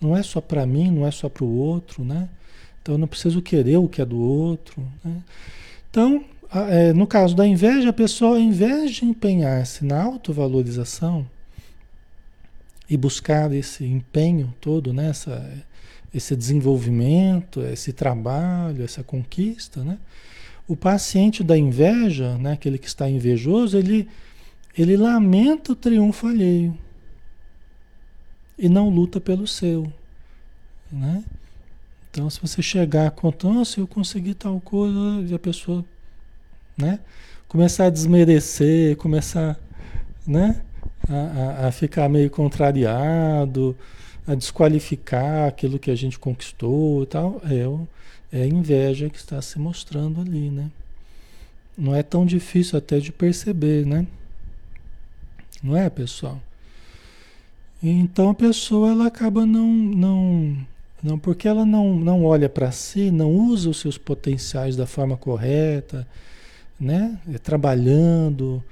Não 0.00 0.16
é 0.16 0.22
só 0.22 0.40
para 0.40 0.66
mim, 0.66 0.90
não 0.90 1.06
é 1.06 1.10
só 1.10 1.28
para 1.28 1.44
o 1.44 1.56
outro, 1.56 2.04
né? 2.04 2.28
Então 2.82 2.94
eu 2.94 2.98
não 2.98 3.08
preciso 3.08 3.42
querer 3.42 3.78
o 3.78 3.88
que 3.88 4.00
é 4.00 4.04
do 4.04 4.18
outro. 4.18 4.80
Né? 5.04 5.16
Então, 5.90 6.24
é, 6.52 6.92
no 6.92 7.06
caso 7.06 7.34
da 7.34 7.46
inveja, 7.46 7.88
a 7.88 7.92
pessoa, 7.92 8.36
ao 8.36 8.40
invés 8.40 8.92
de 8.92 9.04
empenhar-se 9.04 9.84
na 9.84 10.00
autovalorização 10.02 11.26
e 12.88 12.96
buscar 12.96 13.52
esse 13.52 13.84
empenho 13.84 14.54
todo, 14.60 14.92
né? 14.92 15.08
Essa, 15.08 15.52
esse 16.14 16.36
desenvolvimento, 16.36 17.60
esse 17.62 17.92
trabalho, 17.92 18.84
essa 18.84 19.02
conquista, 19.02 19.82
né? 19.82 19.98
O 20.68 20.76
paciente 20.76 21.44
da 21.44 21.56
inveja, 21.56 22.36
né, 22.38 22.52
aquele 22.52 22.78
que 22.78 22.88
está 22.88 23.08
invejoso, 23.08 23.78
ele, 23.78 24.08
ele 24.76 24.96
lamenta 24.96 25.72
o 25.72 25.76
triunfo 25.76 26.26
alheio 26.26 26.76
e 28.58 28.68
não 28.68 28.88
luta 28.88 29.20
pelo 29.20 29.46
seu, 29.46 29.92
né? 30.90 31.22
Então, 32.10 32.30
se 32.30 32.40
você 32.40 32.62
chegar 32.62 33.10
contando, 33.10 33.64
se 33.64 33.78
eu 33.78 33.86
conseguir 33.86 34.34
tal 34.34 34.58
coisa, 34.60 35.22
e 35.28 35.34
a 35.34 35.38
pessoa, 35.38 35.84
né? 36.76 36.98
Começar 37.46 37.86
a 37.86 37.90
desmerecer, 37.90 38.96
começar, 38.96 39.60
né? 40.26 40.62
A, 41.08 41.64
a, 41.64 41.68
a 41.68 41.72
ficar 41.72 42.08
meio 42.08 42.30
contrariado, 42.30 43.76
a 44.26 44.34
desqualificar 44.34 45.46
aquilo 45.46 45.78
que 45.78 45.90
a 45.90 45.94
gente 45.94 46.18
conquistou 46.18 47.02
e 47.02 47.06
tal, 47.06 47.40
é, 47.44 47.66
é 48.32 48.42
a 48.42 48.46
inveja 48.46 49.08
que 49.08 49.18
está 49.18 49.40
se 49.40 49.58
mostrando 49.58 50.20
ali, 50.20 50.50
né? 50.50 50.70
Não 51.76 51.94
é 51.94 52.02
tão 52.02 52.24
difícil 52.24 52.78
até 52.78 52.98
de 52.98 53.12
perceber, 53.12 53.84
né? 53.86 54.06
Não 55.62 55.76
é, 55.76 55.88
pessoal? 55.90 56.40
Então 57.82 58.30
a 58.30 58.34
pessoa 58.34 58.90
ela 58.90 59.06
acaba 59.06 59.44
não 59.44 59.68
não 59.68 60.56
não 61.02 61.18
porque 61.18 61.46
ela 61.46 61.64
não 61.66 61.94
não 61.94 62.24
olha 62.24 62.48
para 62.48 62.72
si, 62.72 63.10
não 63.10 63.30
usa 63.30 63.70
os 63.70 63.78
seus 63.78 63.98
potenciais 63.98 64.76
da 64.76 64.86
forma 64.86 65.16
correta, 65.16 66.06
né? 66.80 67.18
É 67.32 67.38
trabalhando, 67.38 68.62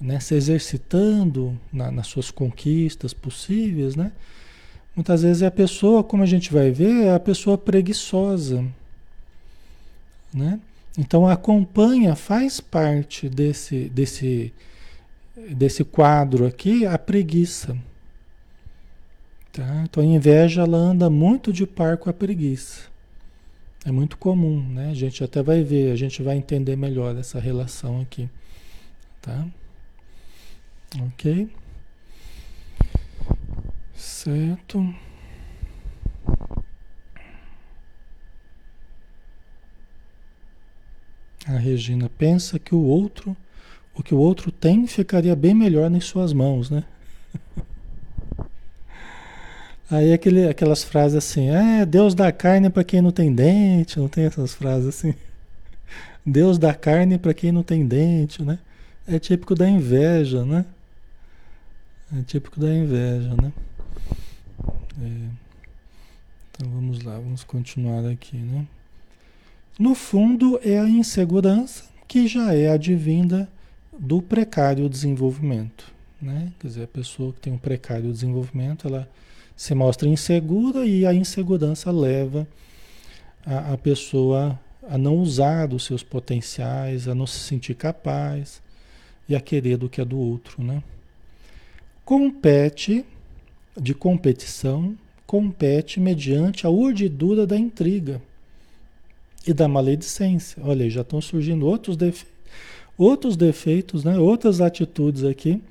né? 0.00 0.20
Se 0.20 0.34
exercitando 0.34 1.58
na, 1.72 1.90
nas 1.90 2.08
suas 2.08 2.30
conquistas 2.30 3.14
possíveis, 3.14 3.96
né? 3.96 4.12
Muitas 4.94 5.22
vezes 5.22 5.42
é 5.42 5.46
a 5.46 5.50
pessoa, 5.50 6.02
como 6.02 6.24
a 6.24 6.26
gente 6.26 6.52
vai 6.52 6.72
ver, 6.72 7.04
é 7.04 7.14
a 7.14 7.20
pessoa 7.20 7.56
preguiçosa, 7.56 8.64
né? 10.32 10.60
Então 10.96 11.26
acompanha, 11.26 12.16
faz 12.16 12.60
parte 12.60 13.28
desse 13.28 13.88
desse 13.88 14.52
desse 15.50 15.84
quadro 15.84 16.46
aqui 16.46 16.84
a 16.84 16.98
preguiça. 16.98 17.76
Tá? 19.52 19.84
Então 19.84 20.02
a 20.02 20.06
inveja 20.06 20.62
ela 20.62 20.76
anda 20.76 21.08
muito 21.08 21.52
de 21.52 21.66
par 21.66 21.96
com 21.96 22.10
a 22.10 22.12
preguiça. 22.12 22.82
É 23.84 23.90
muito 23.92 24.18
comum, 24.18 24.60
né? 24.60 24.90
A 24.90 24.94
gente 24.94 25.22
até 25.22 25.42
vai 25.42 25.62
ver, 25.62 25.92
a 25.92 25.96
gente 25.96 26.22
vai 26.22 26.36
entender 26.36 26.76
melhor 26.76 27.16
essa 27.16 27.40
relação 27.40 28.00
aqui. 28.00 28.28
Tá? 29.22 29.46
Ok? 31.06 31.48
Certo. 33.94 34.94
A 41.48 41.56
Regina 41.56 42.10
pensa 42.10 42.58
que 42.58 42.74
o 42.74 42.82
outro, 42.82 43.34
o 43.94 44.02
que 44.02 44.14
o 44.14 44.18
outro 44.18 44.52
tem, 44.52 44.86
ficaria 44.86 45.34
bem 45.34 45.54
melhor 45.54 45.90
em 45.90 45.98
suas 45.98 46.34
mãos, 46.34 46.68
né? 46.68 46.84
Aí 49.90 50.12
aquele, 50.12 50.46
aquelas 50.46 50.84
frases 50.84 51.16
assim, 51.16 51.48
é, 51.48 51.86
Deus 51.86 52.14
dá 52.14 52.30
carne 52.30 52.68
para 52.68 52.84
quem 52.84 53.00
não 53.00 53.10
tem 53.10 53.34
dente, 53.34 53.98
não 53.98 54.08
tem 54.08 54.24
essas 54.24 54.54
frases 54.54 54.88
assim. 54.88 55.14
Deus 56.24 56.58
dá 56.58 56.74
carne 56.74 57.16
para 57.16 57.32
quem 57.32 57.50
não 57.50 57.62
tem 57.62 57.86
dente, 57.86 58.42
né? 58.42 58.58
É 59.06 59.18
típico 59.18 59.54
da 59.54 59.66
inveja, 59.66 60.44
né? 60.44 60.66
É 62.14 62.20
típico 62.24 62.60
da 62.60 62.70
inveja, 62.70 63.34
né? 63.40 63.50
É. 65.00 65.28
Então 66.50 66.68
vamos 66.68 67.02
lá, 67.02 67.14
vamos 67.14 67.42
continuar 67.42 68.04
aqui, 68.04 68.36
né? 68.36 68.66
No 69.78 69.94
fundo 69.94 70.58
é 70.64 70.76
a 70.76 70.88
insegurança 70.88 71.84
que 72.08 72.26
já 72.26 72.52
é 72.52 72.68
advinda 72.68 73.48
do 73.96 74.20
precário 74.20 74.88
desenvolvimento, 74.88 75.92
né? 76.20 76.52
Quer 76.58 76.66
dizer, 76.66 76.82
a 76.82 76.88
pessoa 76.88 77.32
que 77.32 77.38
tem 77.38 77.52
um 77.52 77.58
precário 77.58 78.10
desenvolvimento, 78.10 78.88
ela 78.88 79.08
se 79.56 79.76
mostra 79.76 80.08
insegura 80.08 80.84
e 80.84 81.06
a 81.06 81.14
insegurança 81.14 81.92
leva 81.92 82.44
a, 83.46 83.74
a 83.74 83.78
pessoa 83.78 84.58
a 84.90 84.98
não 84.98 85.16
usar 85.18 85.68
dos 85.68 85.84
seus 85.84 86.02
potenciais, 86.02 87.06
a 87.06 87.14
não 87.14 87.26
se 87.26 87.38
sentir 87.38 87.74
capaz 87.74 88.60
e 89.28 89.36
a 89.36 89.40
querer 89.40 89.76
do 89.76 89.88
que 89.88 90.00
é 90.00 90.04
do 90.04 90.18
outro, 90.18 90.60
né? 90.60 90.82
Compete, 92.04 93.04
de 93.76 93.94
competição, 93.94 94.98
compete 95.24 96.00
mediante 96.00 96.66
a 96.66 96.70
urdidura 96.70 97.46
da 97.46 97.56
intriga 97.56 98.20
e 99.48 99.54
da 99.54 99.66
maledicência. 99.66 100.62
Olha 100.62 100.84
aí, 100.84 100.90
já 100.90 101.00
estão 101.00 101.20
surgindo 101.22 101.66
outros 101.66 101.96
defeitos, 101.96 102.34
outros 102.98 103.36
defeitos, 103.36 104.04
né? 104.04 104.18
outras 104.18 104.60
atitudes 104.60 105.24
aqui 105.24 105.62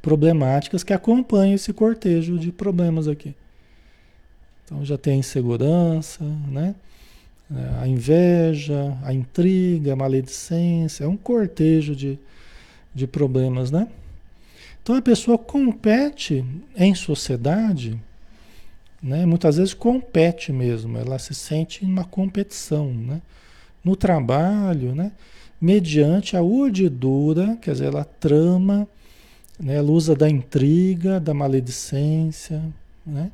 problemáticas 0.00 0.82
que 0.82 0.92
acompanham 0.92 1.54
esse 1.54 1.72
cortejo 1.72 2.38
de 2.38 2.52
problemas 2.52 3.06
aqui. 3.08 3.34
Então 4.64 4.84
já 4.84 4.96
tem 4.96 5.14
a 5.14 5.16
insegurança, 5.16 6.24
né? 6.48 6.74
A 7.80 7.86
inveja, 7.86 8.96
a 9.02 9.12
intriga, 9.12 9.92
a 9.92 9.96
maledicência, 9.96 11.04
é 11.04 11.08
um 11.08 11.16
cortejo 11.16 11.94
de, 11.94 12.18
de 12.94 13.06
problemas, 13.06 13.70
né? 13.70 13.88
Então 14.82 14.94
a 14.94 15.02
pessoa 15.02 15.36
compete 15.36 16.44
em 16.76 16.94
sociedade, 16.94 18.00
né? 19.02 19.26
muitas 19.26 19.56
vezes 19.56 19.74
compete 19.74 20.52
mesmo, 20.52 20.98
ela 20.98 21.18
se 21.18 21.34
sente 21.34 21.84
em 21.84 21.88
uma 21.88 22.04
competição, 22.04 22.92
né? 22.92 23.20
no 23.84 23.94
trabalho, 23.96 24.94
né? 24.94 25.12
mediante 25.60 26.36
a 26.36 26.42
urdidura, 26.42 27.56
quer 27.60 27.72
dizer, 27.72 27.86
ela 27.86 28.04
trama 28.04 28.88
né? 29.58 29.76
Ela 29.76 29.90
usa 29.90 30.14
da 30.14 30.28
intriga, 30.28 31.18
da 31.18 31.32
maledicência, 31.34 32.62
né? 33.04 33.30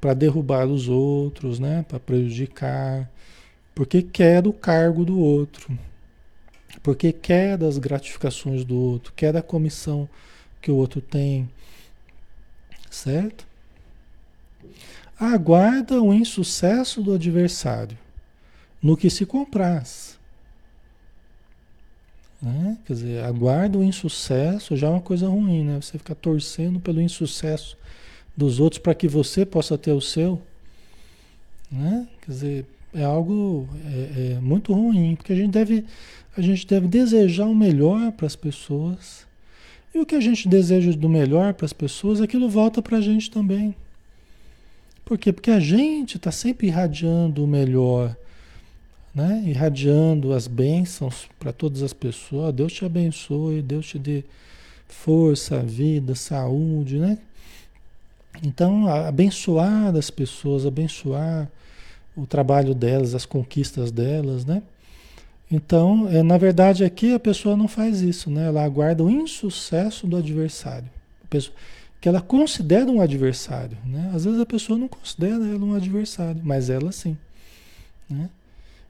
Para 0.00 0.14
derrubar 0.14 0.66
os 0.66 0.88
outros, 0.88 1.58
né? 1.58 1.84
Para 1.88 2.00
prejudicar, 2.00 3.10
porque 3.74 4.02
quer 4.02 4.46
o 4.46 4.52
cargo 4.52 5.04
do 5.04 5.18
outro, 5.18 5.78
porque 6.82 7.12
quer 7.12 7.58
das 7.58 7.78
gratificações 7.78 8.64
do 8.64 8.76
outro, 8.76 9.12
quer 9.14 9.32
da 9.32 9.42
comissão 9.42 10.08
que 10.62 10.70
o 10.70 10.76
outro 10.76 11.00
tem, 11.00 11.48
certo? 12.90 13.46
Aguarda 15.18 16.00
o 16.00 16.14
insucesso 16.14 17.02
do 17.02 17.12
adversário 17.12 17.98
no 18.82 18.96
que 18.96 19.10
se 19.10 19.26
compraz. 19.26 20.18
Né? 22.40 22.78
Quer 22.86 22.92
dizer, 22.94 23.24
aguarda 23.24 23.78
o 23.78 23.84
insucesso 23.84 24.76
já 24.76 24.86
é 24.86 24.90
uma 24.90 25.00
coisa 25.00 25.28
ruim, 25.28 25.64
né? 25.64 25.80
Você 25.80 25.98
ficar 25.98 26.14
torcendo 26.14 26.80
pelo 26.80 27.00
insucesso 27.00 27.76
dos 28.34 28.58
outros 28.58 28.80
para 28.80 28.94
que 28.94 29.06
você 29.06 29.44
possa 29.44 29.76
ter 29.76 29.92
o 29.92 30.00
seu. 30.00 30.40
Né? 31.70 32.08
Quer 32.22 32.30
dizer, 32.30 32.66
é 32.94 33.04
algo 33.04 33.68
é, 33.84 34.32
é 34.32 34.40
muito 34.40 34.72
ruim, 34.72 35.14
porque 35.14 35.32
a 35.32 35.36
gente 35.36 35.50
deve, 35.50 35.84
a 36.36 36.40
gente 36.40 36.66
deve 36.66 36.88
desejar 36.88 37.46
o 37.46 37.54
melhor 37.54 38.10
para 38.12 38.26
as 38.26 38.36
pessoas. 38.36 39.26
E 39.94 39.98
o 39.98 40.06
que 40.06 40.14
a 40.14 40.20
gente 40.20 40.48
deseja 40.48 40.92
do 40.92 41.08
melhor 41.08 41.52
para 41.52 41.66
as 41.66 41.72
pessoas, 41.72 42.20
aquilo 42.20 42.48
volta 42.48 42.80
para 42.80 42.98
a 42.98 43.00
gente 43.00 43.30
também. 43.30 43.74
Por 45.10 45.18
quê? 45.18 45.32
Porque 45.32 45.50
a 45.50 45.58
gente 45.58 46.18
está 46.18 46.30
sempre 46.30 46.68
irradiando 46.68 47.42
o 47.42 47.46
melhor 47.46 48.16
né? 49.12 49.42
irradiando 49.44 50.32
as 50.32 50.46
bênçãos 50.46 51.28
para 51.36 51.52
todas 51.52 51.82
as 51.82 51.92
pessoas. 51.92 52.54
Deus 52.54 52.72
te 52.72 52.84
abençoe, 52.84 53.60
Deus 53.60 53.88
te 53.88 53.98
dê 53.98 54.22
força, 54.86 55.58
vida, 55.58 56.14
saúde, 56.14 56.96
né? 56.96 57.18
Então, 58.40 58.86
abençoar 58.86 59.96
as 59.96 60.10
pessoas, 60.10 60.64
abençoar 60.64 61.50
o 62.16 62.24
trabalho 62.24 62.72
delas, 62.72 63.12
as 63.12 63.26
conquistas 63.26 63.90
delas, 63.90 64.44
né? 64.44 64.62
Então, 65.50 66.08
é, 66.08 66.22
na 66.22 66.38
verdade, 66.38 66.84
aqui 66.84 67.12
a 67.12 67.18
pessoa 67.18 67.56
não 67.56 67.66
faz 67.66 68.00
isso, 68.00 68.30
né? 68.30 68.46
Ela 68.46 68.62
aguarda 68.62 69.02
o 69.02 69.10
insucesso 69.10 70.06
do 70.06 70.16
adversário. 70.16 70.88
Pessoa, 71.28 71.56
que 72.00 72.08
ela 72.08 72.20
considera 72.20 72.90
um 72.90 73.00
adversário, 73.00 73.76
né? 73.84 74.10
Às 74.14 74.24
vezes 74.24 74.40
a 74.40 74.46
pessoa 74.46 74.78
não 74.78 74.88
considera 74.88 75.46
ela 75.46 75.64
um 75.64 75.74
adversário, 75.74 76.40
mas 76.42 76.70
ela 76.70 76.90
sim, 76.90 77.16
né? 78.08 78.30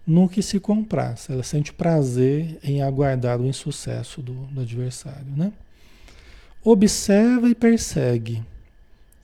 No 0.06 0.28
que 0.28 0.42
se 0.42 0.58
compraz, 0.58 1.28
ela 1.28 1.42
sente 1.42 1.72
prazer 1.72 2.58
em 2.62 2.82
aguardar 2.82 3.40
o 3.40 3.46
insucesso 3.46 4.22
do, 4.22 4.32
do 4.32 4.60
adversário, 4.60 5.26
né? 5.36 5.52
Observa 6.62 7.48
e 7.48 7.54
persegue, 7.54 8.42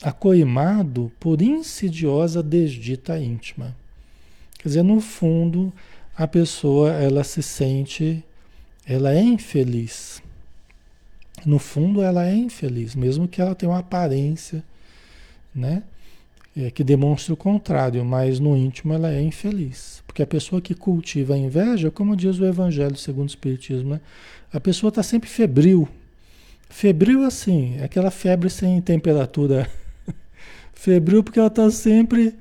acoimado 0.02 1.12
por 1.20 1.40
insidiosa 1.40 2.42
desdita 2.42 3.18
íntima. 3.18 3.76
Quer 4.58 4.68
dizer, 4.68 4.82
no 4.82 5.00
fundo, 5.00 5.72
a 6.16 6.26
pessoa 6.26 6.92
ela 6.92 7.22
se 7.22 7.42
sente, 7.42 8.24
ela 8.86 9.12
é 9.12 9.20
infeliz. 9.20 10.22
No 11.46 11.58
fundo, 11.60 12.02
ela 12.02 12.26
é 12.26 12.34
infeliz, 12.34 12.96
mesmo 12.96 13.28
que 13.28 13.40
ela 13.40 13.54
tenha 13.54 13.70
uma 13.70 13.78
aparência, 13.78 14.64
né? 15.54 15.84
É, 16.56 16.70
que 16.70 16.82
demonstre 16.82 17.32
o 17.32 17.36
contrário, 17.36 18.04
mas 18.04 18.40
no 18.40 18.56
íntimo 18.56 18.92
ela 18.92 19.12
é 19.12 19.22
infeliz. 19.22 20.02
Porque 20.06 20.22
a 20.22 20.26
pessoa 20.26 20.60
que 20.60 20.74
cultiva 20.74 21.34
a 21.34 21.38
inveja, 21.38 21.90
como 21.90 22.16
diz 22.16 22.38
o 22.38 22.46
Evangelho 22.46 22.96
segundo 22.96 23.28
o 23.28 23.30
Espiritismo, 23.30 23.90
né? 23.90 24.00
a 24.52 24.58
pessoa 24.58 24.88
está 24.88 25.02
sempre 25.02 25.28
febril. 25.28 25.88
Febril 26.68 27.22
assim, 27.24 27.76
é 27.78 27.84
aquela 27.84 28.10
febre 28.10 28.50
sem 28.50 28.80
temperatura. 28.80 29.70
febril 30.74 31.22
porque 31.22 31.38
ela 31.38 31.48
está 31.48 31.70
sempre 31.70 32.34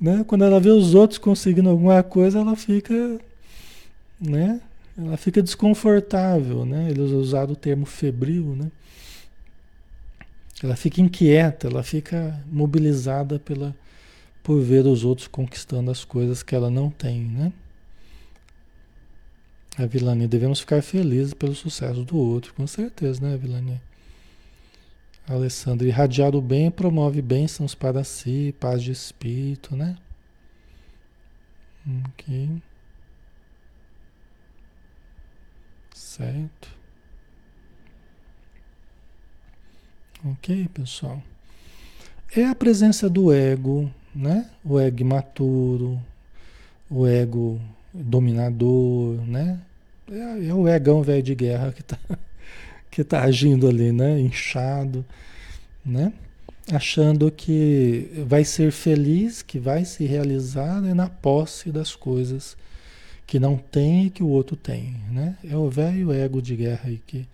né? 0.00 0.24
Quando 0.26 0.44
ela 0.44 0.60
vê 0.60 0.70
os 0.70 0.94
outros 0.94 1.18
conseguindo 1.18 1.70
alguma 1.70 2.02
coisa, 2.02 2.40
ela 2.40 2.54
fica, 2.54 2.94
né? 4.20 4.60
Ela 4.98 5.16
fica 5.16 5.42
desconfortável, 5.42 6.64
né? 6.64 6.88
Eles 6.90 7.10
usaram 7.10 7.52
o 7.52 7.56
termo 7.56 7.84
febril, 7.84 8.56
né? 8.56 8.70
Ela 10.62 10.74
fica 10.74 11.02
inquieta, 11.02 11.66
ela 11.66 11.82
fica 11.82 12.42
mobilizada 12.50 13.38
pela, 13.38 13.76
por 14.42 14.60
ver 14.62 14.86
os 14.86 15.04
outros 15.04 15.28
conquistando 15.28 15.90
as 15.90 16.02
coisas 16.04 16.42
que 16.42 16.54
ela 16.54 16.70
não 16.70 16.88
tem, 16.90 17.20
né? 17.20 17.52
A 19.76 19.84
Vilania, 19.84 20.26
devemos 20.26 20.60
ficar 20.60 20.80
felizes 20.82 21.34
pelo 21.34 21.54
sucesso 21.54 22.02
do 22.02 22.16
outro, 22.16 22.54
com 22.54 22.66
certeza, 22.66 23.20
né, 23.20 23.36
Vilania? 23.36 23.82
Alessandro, 25.28 25.86
irradiar 25.86 26.34
o 26.34 26.40
bem 26.40 26.70
promove 26.70 27.20
bênçãos 27.20 27.74
para 27.74 28.02
si, 28.02 28.54
paz 28.58 28.82
de 28.82 28.92
espírito, 28.92 29.76
né? 29.76 29.98
Ok. 32.06 32.62
Certo. 35.96 36.68
Ok, 40.22 40.68
pessoal. 40.74 41.22
É 42.36 42.44
a 42.44 42.54
presença 42.54 43.08
do 43.08 43.32
ego, 43.32 43.90
né? 44.14 44.50
O 44.62 44.78
ego 44.78 45.00
imaturo, 45.00 45.98
o 46.90 47.06
ego 47.06 47.58
dominador, 47.94 49.26
né? 49.26 49.58
É, 50.10 50.48
é 50.48 50.54
o 50.54 50.68
egão 50.68 51.02
velho 51.02 51.22
de 51.22 51.34
guerra 51.34 51.72
que 51.72 51.80
está 51.80 51.98
que 52.90 53.00
está 53.00 53.22
agindo 53.22 53.66
ali, 53.66 53.90
né? 53.90 54.20
Inchado, 54.20 55.02
né? 55.82 56.12
Achando 56.70 57.30
que 57.30 58.22
vai 58.26 58.44
ser 58.44 58.70
feliz, 58.70 59.40
que 59.40 59.58
vai 59.58 59.86
se 59.86 60.04
realizar 60.04 60.78
né? 60.82 60.92
na 60.92 61.08
posse 61.08 61.72
das 61.72 61.96
coisas 61.96 62.54
que 63.26 63.40
não 63.40 63.56
tem 63.56 64.06
e 64.06 64.10
que 64.10 64.22
o 64.22 64.28
outro 64.28 64.54
tem, 64.54 64.94
né? 65.10 65.36
É 65.44 65.56
o 65.56 65.68
velho 65.68 66.12
ego 66.12 66.40
de 66.40 66.54
guerra 66.54 66.82
aí 66.84 67.00
que, 67.06 67.26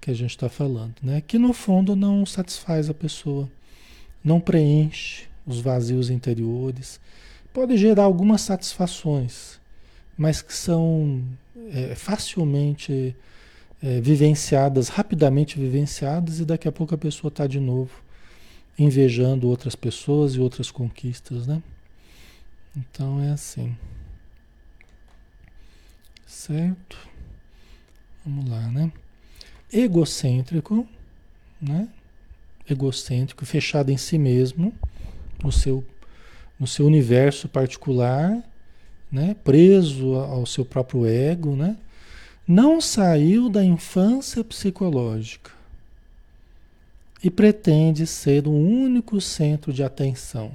que 0.00 0.10
a 0.10 0.14
gente 0.14 0.30
está 0.30 0.48
falando, 0.48 0.94
né? 1.02 1.22
Que 1.26 1.38
no 1.38 1.52
fundo 1.52 1.96
não 1.96 2.26
satisfaz 2.26 2.90
a 2.90 2.94
pessoa, 2.94 3.48
não 4.22 4.38
preenche 4.38 5.24
os 5.46 5.60
vazios 5.60 6.10
interiores, 6.10 7.00
pode 7.54 7.76
gerar 7.78 8.04
algumas 8.04 8.42
satisfações, 8.42 9.58
mas 10.16 10.42
que 10.42 10.52
são 10.52 11.22
é, 11.72 11.94
facilmente 11.94 13.16
é, 13.82 14.00
vivenciadas, 14.00 14.88
rapidamente 14.88 15.58
vivenciadas, 15.58 16.38
e 16.40 16.44
daqui 16.44 16.68
a 16.68 16.72
pouco 16.72 16.94
a 16.94 16.98
pessoa 16.98 17.30
está 17.30 17.46
de 17.46 17.58
novo 17.58 17.90
invejando 18.78 19.48
outras 19.48 19.74
pessoas 19.74 20.34
e 20.34 20.40
outras 20.40 20.70
conquistas, 20.70 21.46
né? 21.46 21.62
Então 22.76 23.20
é 23.22 23.30
assim. 23.30 23.74
Certo? 26.30 26.96
Vamos 28.24 28.48
lá, 28.48 28.68
né? 28.68 28.92
Egocêntrico, 29.72 30.88
né? 31.60 31.88
Egocêntrico, 32.68 33.44
fechado 33.44 33.90
em 33.90 33.96
si 33.96 34.16
mesmo, 34.16 34.72
no 35.42 35.50
seu, 35.50 35.84
no 36.58 36.68
seu 36.68 36.86
universo 36.86 37.48
particular, 37.48 38.42
né? 39.10 39.34
Preso 39.42 40.14
ao 40.14 40.46
seu 40.46 40.64
próprio 40.64 41.04
ego, 41.04 41.56
né? 41.56 41.76
não 42.46 42.80
saiu 42.80 43.48
da 43.48 43.64
infância 43.64 44.42
psicológica 44.42 45.50
e 47.22 47.28
pretende 47.28 48.06
ser 48.06 48.46
o 48.46 48.52
único 48.52 49.20
centro 49.20 49.72
de 49.72 49.82
atenção, 49.82 50.52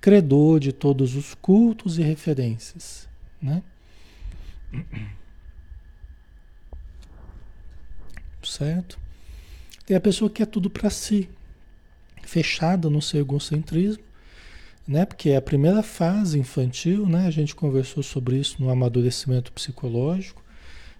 credor 0.00 0.60
de 0.60 0.72
todos 0.72 1.14
os 1.14 1.34
cultos 1.34 1.98
e 1.98 2.02
referências, 2.02 3.08
né? 3.40 3.62
Certo? 8.42 8.98
Tem 9.84 9.96
a 9.96 10.00
pessoa 10.00 10.30
que 10.30 10.36
quer 10.36 10.46
tudo 10.46 10.70
para 10.70 10.88
si, 10.90 11.28
fechada 12.22 12.88
no 12.88 13.02
seu 13.02 13.20
egocentrismo, 13.20 14.02
né? 14.86 15.04
Porque 15.04 15.30
é 15.30 15.36
a 15.36 15.42
primeira 15.42 15.82
fase 15.82 16.38
infantil, 16.38 17.06
né? 17.06 17.26
A 17.26 17.30
gente 17.30 17.54
conversou 17.54 18.02
sobre 18.02 18.38
isso 18.38 18.56
no 18.62 18.70
amadurecimento 18.70 19.52
psicológico 19.52 20.42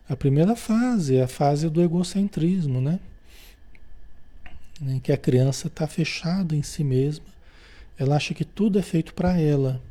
a 0.08 0.16
primeira 0.16 0.56
fase 0.56 1.16
é 1.16 1.22
a 1.22 1.28
fase 1.28 1.68
do 1.68 1.82
egocentrismo, 1.82 2.80
né? 2.80 2.98
Em 4.80 4.98
que 4.98 5.12
a 5.12 5.18
criança 5.18 5.66
está 5.66 5.86
fechada 5.86 6.56
em 6.56 6.62
si 6.62 6.82
mesma, 6.82 7.26
ela 7.98 8.16
acha 8.16 8.32
que 8.32 8.44
tudo 8.44 8.78
é 8.78 8.82
feito 8.82 9.12
para 9.12 9.38
ela, 9.38 9.82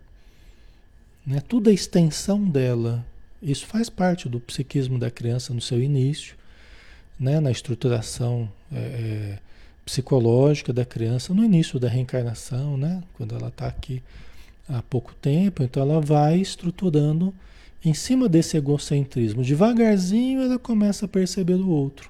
né? 1.25 1.39
tudo 1.41 1.69
é 1.69 1.73
extensão 1.73 2.43
dela. 2.43 3.05
Isso 3.41 3.65
faz 3.65 3.89
parte 3.89 4.27
do 4.27 4.39
psiquismo 4.39 4.97
da 4.97 5.11
criança 5.11 5.53
no 5.53 5.61
seu 5.61 5.81
início, 5.81 6.35
né? 7.19 7.39
na 7.39 7.51
estruturação 7.51 8.51
é, 8.71 8.77
é, 8.77 9.39
psicológica 9.85 10.73
da 10.73 10.83
criança, 10.83 11.33
no 11.33 11.43
início 11.43 11.79
da 11.79 11.87
reencarnação, 11.87 12.77
né? 12.77 13.03
quando 13.13 13.35
ela 13.35 13.49
está 13.49 13.67
aqui 13.67 14.01
há 14.67 14.81
pouco 14.81 15.13
tempo, 15.15 15.63
então 15.63 15.83
ela 15.83 16.01
vai 16.01 16.37
estruturando 16.39 17.33
em 17.83 17.93
cima 17.93 18.27
desse 18.27 18.57
egocentrismo. 18.57 19.43
Devagarzinho 19.43 20.41
ela 20.41 20.59
começa 20.59 21.05
a 21.05 21.09
perceber 21.09 21.55
o 21.55 21.69
outro. 21.69 22.09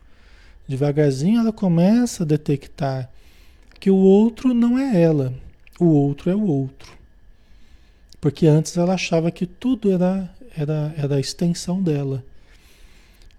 Devagarzinho 0.67 1.39
ela 1.39 1.53
começa 1.53 2.23
a 2.23 2.25
detectar 2.25 3.09
que 3.79 3.89
o 3.89 3.95
outro 3.95 4.53
não 4.53 4.77
é 4.77 5.01
ela, 5.01 5.33
o 5.79 5.85
outro 5.85 6.29
é 6.29 6.35
o 6.35 6.45
outro. 6.45 6.97
Porque 8.19 8.47
antes 8.47 8.75
ela 8.75 8.95
achava 8.95 9.29
que 9.29 9.45
tudo 9.45 9.91
era, 9.91 10.29
era, 10.57 10.93
era 10.97 11.15
a 11.15 11.19
extensão 11.19 11.81
dela. 11.81 12.23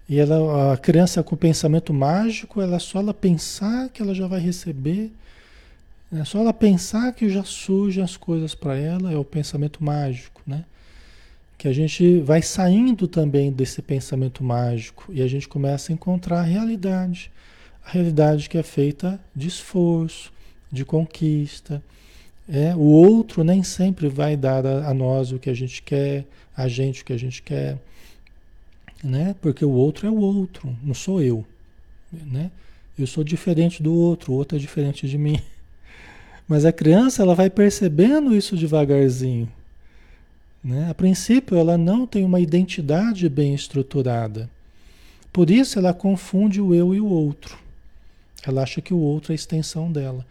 E 0.07 0.17
ela, 0.17 0.73
a 0.73 0.77
criança 0.77 1.21
com 1.21 1.35
pensamento 1.35 1.93
mágico, 1.93 2.61
ela 2.61 2.79
só 2.79 2.99
ela 2.99 3.13
pensar 3.13 3.89
que 3.89 4.01
ela 4.01 4.15
já 4.15 4.27
vai 4.27 4.39
receber, 4.39 5.11
é 6.11 6.25
só 6.25 6.39
ela 6.39 6.53
pensar 6.53 7.13
que 7.13 7.29
já 7.29 7.43
surgem 7.43 8.03
as 8.03 8.17
coisas 8.17 8.55
para 8.55 8.75
ela, 8.75 9.11
é 9.11 9.17
o 9.17 9.23
pensamento 9.23 9.83
mágico, 9.83 10.41
né? 10.47 10.63
que 11.59 11.67
a 11.67 11.73
gente 11.73 12.21
vai 12.21 12.41
saindo 12.41 13.05
também 13.05 13.51
desse 13.51 13.81
pensamento 13.81 14.41
mágico 14.41 15.07
e 15.09 15.21
a 15.21 15.27
gente 15.27 15.45
começa 15.45 15.91
a 15.91 15.93
encontrar 15.93 16.39
a 16.39 16.43
realidade. 16.43 17.29
A 17.85 17.91
realidade 17.91 18.47
que 18.47 18.57
é 18.57 18.63
feita 18.63 19.19
de 19.35 19.49
esforço, 19.49 20.31
de 20.71 20.85
conquista. 20.85 21.83
É, 22.47 22.73
o 22.73 22.79
outro 22.79 23.43
nem 23.43 23.61
sempre 23.61 24.07
vai 24.07 24.37
dar 24.37 24.65
a, 24.65 24.87
a 24.87 24.93
nós 24.93 25.33
o 25.33 25.37
que 25.37 25.49
a 25.49 25.53
gente 25.53 25.83
quer, 25.83 26.25
a 26.59 26.67
gente 26.67 27.01
o 27.01 27.05
que 27.05 27.13
a 27.13 27.17
gente 27.17 27.41
quer. 27.41 27.77
Né? 29.01 29.33
Porque 29.41 29.63
o 29.63 29.71
outro 29.71 30.07
é 30.07 30.11
o 30.11 30.17
outro, 30.19 30.75
não 30.83 30.93
sou 30.93 31.21
eu. 31.21 31.45
Né? 32.11 32.51
Eu 32.97 33.07
sou 33.07 33.23
diferente 33.23 33.81
do 33.81 33.93
outro, 33.93 34.33
o 34.33 34.35
outro 34.35 34.57
é 34.57 34.59
diferente 34.59 35.07
de 35.07 35.17
mim. 35.17 35.39
Mas 36.47 36.65
a 36.65 36.73
criança 36.73 37.21
ela 37.23 37.33
vai 37.33 37.49
percebendo 37.49 38.35
isso 38.35 38.57
devagarzinho. 38.57 39.49
Né? 40.61 40.89
A 40.89 40.93
princípio, 40.93 41.57
ela 41.57 41.77
não 41.77 42.05
tem 42.05 42.25
uma 42.25 42.41
identidade 42.41 43.29
bem 43.29 43.53
estruturada. 43.53 44.49
Por 45.31 45.49
isso, 45.49 45.79
ela 45.79 45.93
confunde 45.93 46.59
o 46.59 46.75
eu 46.75 46.93
e 46.93 46.99
o 46.99 47.05
outro. 47.05 47.57
Ela 48.45 48.63
acha 48.63 48.81
que 48.81 48.93
o 48.93 48.97
outro 48.97 49.31
é 49.31 49.33
a 49.33 49.35
extensão 49.35 49.89
dela. 49.89 50.25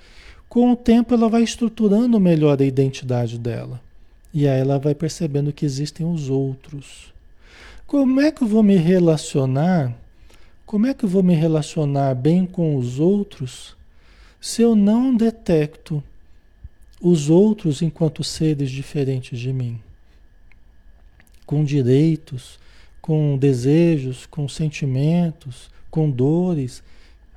Com 0.47 0.73
o 0.73 0.77
tempo, 0.77 1.15
ela 1.15 1.29
vai 1.31 1.43
estruturando 1.43 2.21
melhor 2.21 2.61
a 2.61 2.67
identidade 2.67 3.39
dela. 3.39 3.81
E 4.33 4.47
aí 4.47 4.61
ela 4.61 4.79
vai 4.79 4.95
percebendo 4.95 5.53
que 5.53 5.65
existem 5.65 6.07
os 6.07 6.29
outros. 6.29 7.13
Como 7.87 8.21
é 8.21 8.31
que 8.31 8.43
eu 8.43 8.47
vou 8.47 8.63
me 8.63 8.77
relacionar? 8.77 9.95
Como 10.67 10.87
é 10.87 10.93
que 10.93 11.05
eu 11.05 11.09
vou 11.09 11.23
me 11.23 11.35
relacionar 11.35 12.15
bem 12.15 12.45
com 12.45 12.77
os 12.77 13.01
outros 13.01 13.77
se 14.41 14.61
eu 14.61 14.77
não 14.77 15.17
detecto 15.17 16.03
os 17.01 17.31
outros 17.31 17.81
enquanto 17.81 18.23
seres 18.23 18.71
diferentes 18.71 19.39
de 19.39 19.53
mim? 19.53 19.81
Com 21.47 21.65
direitos, 21.65 22.59
com 23.01 23.39
desejos, 23.39 24.27
com 24.27 24.47
sentimentos, 24.47 25.71
com 25.91 26.11
dores, 26.11 26.83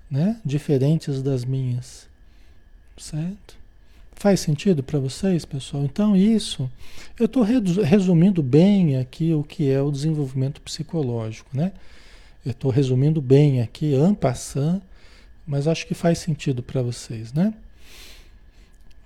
né? 0.10 0.38
Diferentes 0.44 1.22
das 1.22 1.46
minhas. 1.46 2.10
Certo? 2.98 3.61
Faz 4.22 4.40
sentido 4.40 4.84
para 4.84 5.00
vocês, 5.00 5.46
pessoal? 5.46 5.84
Então, 5.84 6.16
isso, 6.16 6.70
eu 7.20 7.26
estou 7.26 7.42
resumindo 7.42 8.44
bem 8.44 8.98
aqui 8.98 9.34
o 9.34 9.44
que 9.44 9.68
é 9.68 9.82
o 9.82 9.90
desenvolvimento 9.90 10.62
psicológico, 10.62 11.50
né? 11.52 11.72
Eu 12.46 12.52
estou 12.52 12.70
resumindo 12.70 13.20
bem 13.20 13.64
aqui, 13.64 13.96
en 13.96 14.14
passant, 14.14 14.80
mas 15.44 15.68
acho 15.68 15.88
que 15.88 15.96
faz 15.96 16.20
sentido 16.20 16.62
para 16.62 16.84
vocês, 16.84 17.34
né? 17.34 17.52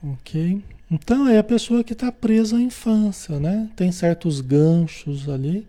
Ok? 0.03 0.61
Então, 0.91 1.25
é 1.29 1.37
a 1.37 1.43
pessoa 1.45 1.81
que 1.81 1.93
está 1.93 2.11
presa 2.11 2.57
à 2.57 2.61
infância, 2.61 3.39
né? 3.39 3.69
Tem 3.73 3.93
certos 3.93 4.41
ganchos 4.41 5.29
ali, 5.29 5.65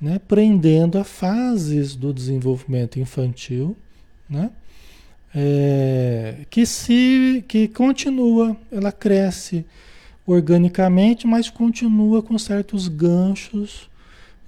né? 0.00 0.18
Prendendo 0.18 0.98
a 0.98 1.04
fases 1.04 1.94
do 1.94 2.12
desenvolvimento 2.12 2.98
infantil, 2.98 3.76
né? 4.28 4.50
É, 5.38 6.46
que 6.48 6.64
se 6.64 7.44
que 7.46 7.68
continua, 7.68 8.56
ela 8.72 8.90
cresce 8.90 9.66
organicamente, 10.26 11.26
mas 11.26 11.50
continua 11.50 12.22
com 12.22 12.38
certos 12.38 12.88
ganchos, 12.88 13.90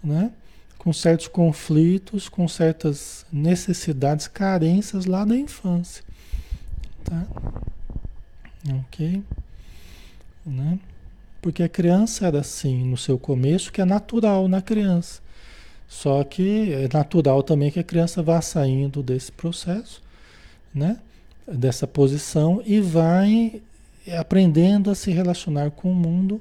né? 0.02 0.32
com 0.78 0.90
certos 0.90 1.28
conflitos, 1.28 2.30
com 2.30 2.48
certas 2.48 3.26
necessidades, 3.30 4.26
carências 4.26 5.04
lá 5.04 5.26
da 5.26 5.36
infância. 5.36 6.02
Tá? 7.04 7.26
Ok? 8.80 9.22
Né? 10.46 10.78
Porque 11.42 11.62
a 11.62 11.68
criança 11.68 12.26
era 12.26 12.40
assim 12.40 12.82
no 12.82 12.96
seu 12.96 13.18
começo, 13.18 13.70
que 13.70 13.82
é 13.82 13.84
natural 13.84 14.48
na 14.48 14.62
criança. 14.62 15.20
Só 15.86 16.24
que 16.24 16.72
é 16.72 16.88
natural 16.90 17.42
também 17.42 17.70
que 17.70 17.78
a 17.78 17.84
criança 17.84 18.22
vá 18.22 18.40
saindo 18.40 19.02
desse 19.02 19.30
processo 19.30 20.07
né? 20.78 20.98
dessa 21.46 21.86
posição 21.86 22.62
e 22.64 22.80
vai 22.80 23.60
aprendendo 24.18 24.90
a 24.90 24.94
se 24.94 25.10
relacionar 25.10 25.70
com 25.70 25.90
o 25.90 25.94
mundo, 25.94 26.40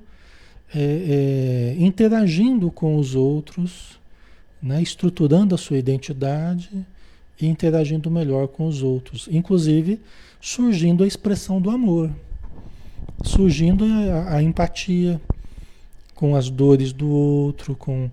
é, 0.74 0.80
é, 0.80 1.84
interagindo 1.84 2.70
com 2.70 2.98
os 2.98 3.16
outros, 3.16 4.00
né? 4.62 4.82
estruturando 4.82 5.56
a 5.56 5.58
sua 5.58 5.78
identidade 5.78 6.70
e 7.40 7.48
interagindo 7.48 8.12
melhor 8.12 8.48
com 8.48 8.68
os 8.68 8.84
outros. 8.84 9.28
Inclusive 9.32 10.00
surgindo 10.40 11.04
a 11.04 11.08
expressão 11.08 11.60
do 11.60 11.70
amor, 11.70 12.12
surgindo 13.24 13.86
a, 13.86 14.36
a 14.36 14.44
empatia 14.44 15.20
com 16.14 16.36
as 16.36 16.50
dores 16.50 16.94
do 16.94 17.10
outro, 17.10 17.76
com 17.76 18.10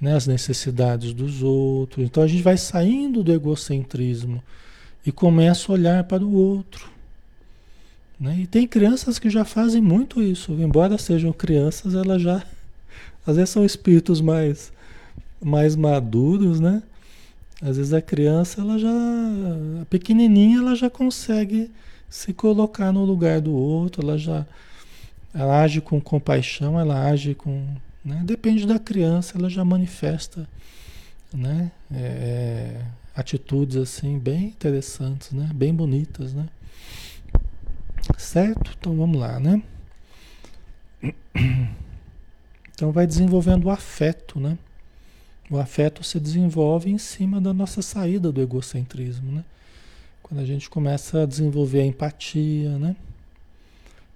né, 0.00 0.14
as 0.14 0.26
necessidades 0.26 1.12
dos 1.12 1.42
outros. 1.42 2.04
Então 2.04 2.22
a 2.22 2.26
gente 2.26 2.42
vai 2.42 2.56
saindo 2.56 3.22
do 3.22 3.32
egocentrismo 3.32 4.42
e 5.06 5.12
começa 5.12 5.70
a 5.70 5.74
olhar 5.74 6.04
para 6.04 6.24
o 6.24 6.34
outro. 6.34 6.90
Né? 8.18 8.40
E 8.40 8.46
tem 8.46 8.66
crianças 8.66 9.18
que 9.18 9.30
já 9.30 9.44
fazem 9.44 9.80
muito 9.80 10.20
isso, 10.20 10.52
embora 10.52 10.98
sejam 10.98 11.32
crianças, 11.32 11.94
elas 11.94 12.20
já 12.20 12.42
às 13.24 13.36
vezes 13.36 13.50
são 13.50 13.64
espíritos 13.64 14.20
mais 14.20 14.72
mais 15.40 15.76
maduros, 15.76 16.58
né? 16.58 16.82
Às 17.60 17.76
vezes 17.76 17.92
a 17.92 18.00
criança, 18.00 18.60
ela 18.60 18.78
já 18.78 18.90
a 19.82 19.84
pequenininha, 19.86 20.58
ela 20.58 20.74
já 20.74 20.88
consegue 20.88 21.70
se 22.08 22.32
colocar 22.32 22.90
no 22.90 23.04
lugar 23.04 23.40
do 23.40 23.52
outro, 23.52 24.02
ela 24.02 24.18
já 24.18 24.46
ela 25.34 25.60
age 25.60 25.82
com 25.82 26.00
compaixão, 26.00 26.80
ela 26.80 27.08
age 27.10 27.34
com, 27.34 27.66
né? 28.04 28.22
Depende 28.24 28.66
da 28.66 28.78
criança, 28.78 29.36
ela 29.36 29.50
já 29.50 29.64
manifesta, 29.64 30.48
né? 31.32 31.70
É, 31.92 32.80
atitudes 33.16 33.76
assim 33.76 34.18
bem 34.18 34.48
interessantes, 34.48 35.32
né? 35.32 35.50
Bem 35.54 35.74
bonitas, 35.74 36.34
né? 36.34 36.46
Certo? 38.18 38.76
Então 38.78 38.94
vamos 38.94 39.18
lá, 39.18 39.40
né? 39.40 39.62
Então 42.74 42.92
vai 42.92 43.06
desenvolvendo 43.06 43.64
o 43.64 43.70
afeto, 43.70 44.38
né? 44.38 44.58
O 45.50 45.58
afeto 45.58 46.04
se 46.04 46.20
desenvolve 46.20 46.90
em 46.90 46.98
cima 46.98 47.40
da 47.40 47.54
nossa 47.54 47.80
saída 47.80 48.30
do 48.30 48.42
egocentrismo, 48.42 49.32
né? 49.32 49.42
Quando 50.22 50.40
a 50.40 50.44
gente 50.44 50.68
começa 50.68 51.22
a 51.22 51.26
desenvolver 51.26 51.80
a 51.80 51.86
empatia, 51.86 52.78
né? 52.78 52.94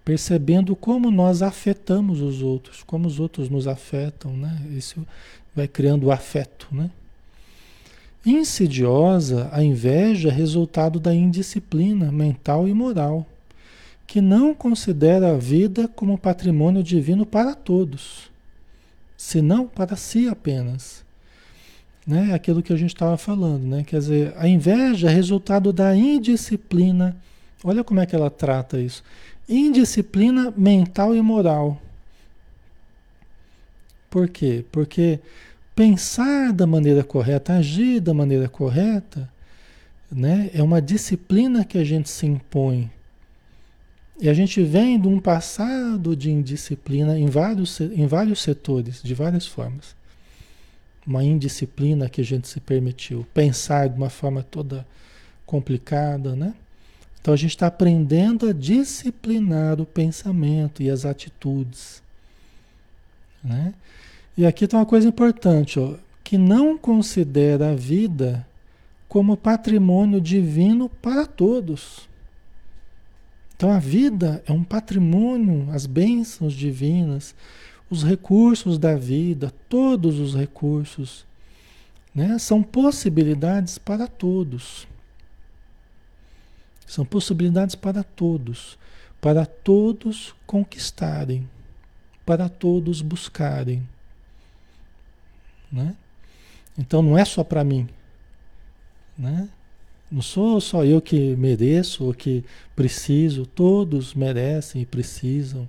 Percebendo 0.04 0.76
como 0.76 1.10
nós 1.10 1.40
afetamos 1.40 2.20
os 2.20 2.42
outros, 2.42 2.82
como 2.82 3.08
os 3.08 3.18
outros 3.18 3.48
nos 3.48 3.66
afetam, 3.66 4.36
né? 4.36 4.60
Isso 4.76 5.06
vai 5.56 5.66
criando 5.66 6.08
o 6.08 6.12
afeto, 6.12 6.68
né? 6.70 6.90
Insidiosa, 8.24 9.48
a 9.50 9.62
inveja 9.62 10.28
é 10.28 10.32
resultado 10.32 11.00
da 11.00 11.14
indisciplina 11.14 12.12
mental 12.12 12.68
e 12.68 12.74
moral, 12.74 13.26
que 14.06 14.20
não 14.20 14.54
considera 14.54 15.32
a 15.32 15.38
vida 15.38 15.88
como 15.88 16.18
patrimônio 16.18 16.82
divino 16.82 17.24
para 17.24 17.54
todos, 17.54 18.30
senão 19.16 19.66
para 19.66 19.96
si 19.96 20.28
apenas. 20.28 21.02
Né? 22.06 22.34
Aquilo 22.34 22.62
que 22.62 22.72
a 22.72 22.76
gente 22.76 22.94
estava 22.94 23.16
falando, 23.16 23.64
né? 23.64 23.84
Quer 23.84 24.00
dizer, 24.00 24.34
a 24.36 24.48
inveja 24.48 25.08
é 25.08 25.14
resultado 25.14 25.72
da 25.72 25.94
indisciplina. 25.94 27.16
Olha 27.62 27.84
como 27.84 28.00
é 28.00 28.06
que 28.06 28.16
ela 28.16 28.30
trata 28.30 28.80
isso. 28.80 29.02
Indisciplina 29.48 30.52
mental 30.56 31.14
e 31.14 31.22
moral. 31.22 31.80
Por 34.10 34.28
quê? 34.28 34.64
Porque 34.72 35.20
pensar 35.80 36.52
da 36.52 36.66
maneira 36.66 37.02
correta, 37.02 37.54
agir 37.54 38.00
da 38.00 38.12
maneira 38.12 38.46
correta, 38.50 39.26
né? 40.12 40.50
É 40.52 40.62
uma 40.62 40.78
disciplina 40.82 41.64
que 41.64 41.78
a 41.78 41.84
gente 41.84 42.10
se 42.10 42.26
impõe. 42.26 42.90
E 44.20 44.28
a 44.28 44.34
gente 44.34 44.62
vem 44.62 45.00
de 45.00 45.08
um 45.08 45.18
passado 45.18 46.14
de 46.14 46.30
indisciplina 46.30 47.18
em 47.18 47.30
vários, 47.30 47.80
em 47.80 48.06
vários 48.06 48.42
setores, 48.42 49.02
de 49.02 49.14
várias 49.14 49.46
formas. 49.46 49.96
Uma 51.06 51.24
indisciplina 51.24 52.10
que 52.10 52.20
a 52.20 52.24
gente 52.24 52.46
se 52.46 52.60
permitiu. 52.60 53.26
Pensar 53.32 53.88
de 53.88 53.96
uma 53.96 54.10
forma 54.10 54.42
toda 54.42 54.86
complicada, 55.46 56.36
né? 56.36 56.52
Então 57.22 57.32
a 57.32 57.38
gente 57.38 57.52
está 57.52 57.68
aprendendo 57.68 58.46
a 58.46 58.52
disciplinar 58.52 59.80
o 59.80 59.86
pensamento 59.86 60.82
e 60.82 60.90
as 60.90 61.06
atitudes. 61.06 62.02
Né? 63.42 63.72
E 64.40 64.46
aqui 64.46 64.66
tem 64.66 64.78
uma 64.78 64.86
coisa 64.86 65.06
importante, 65.06 65.78
ó, 65.78 65.96
que 66.24 66.38
não 66.38 66.78
considera 66.78 67.72
a 67.72 67.74
vida 67.74 68.48
como 69.06 69.36
patrimônio 69.36 70.18
divino 70.18 70.88
para 70.88 71.26
todos. 71.26 72.08
Então 73.54 73.70
a 73.70 73.78
vida 73.78 74.42
é 74.46 74.50
um 74.50 74.64
patrimônio, 74.64 75.68
as 75.70 75.84
bênçãos 75.84 76.54
divinas, 76.54 77.34
os 77.90 78.02
recursos 78.02 78.78
da 78.78 78.96
vida, 78.96 79.52
todos 79.68 80.18
os 80.18 80.34
recursos, 80.34 81.26
né, 82.14 82.38
são 82.38 82.62
possibilidades 82.62 83.76
para 83.76 84.06
todos. 84.06 84.88
São 86.86 87.04
possibilidades 87.04 87.74
para 87.74 88.02
todos, 88.02 88.78
para 89.20 89.44
todos 89.44 90.34
conquistarem, 90.46 91.46
para 92.24 92.48
todos 92.48 93.02
buscarem. 93.02 93.86
Né? 95.70 95.94
Então 96.78 97.02
não 97.02 97.16
é 97.16 97.24
só 97.24 97.44
para 97.44 97.62
mim. 97.62 97.88
Né? 99.16 99.48
Não 100.10 100.22
sou 100.22 100.60
só 100.60 100.84
eu 100.84 101.00
que 101.00 101.36
mereço 101.36 102.04
ou 102.04 102.14
que 102.14 102.44
preciso, 102.74 103.46
todos 103.46 104.14
merecem 104.14 104.82
e 104.82 104.86
precisam 104.86 105.68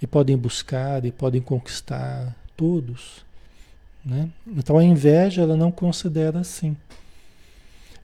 e 0.00 0.06
podem 0.06 0.36
buscar 0.36 1.04
e 1.04 1.12
podem 1.12 1.42
conquistar, 1.42 2.34
todos. 2.56 3.24
Né? 4.04 4.30
Então 4.46 4.78
a 4.78 4.84
inveja 4.84 5.42
ela 5.42 5.56
não 5.56 5.70
considera 5.70 6.40
assim. 6.40 6.76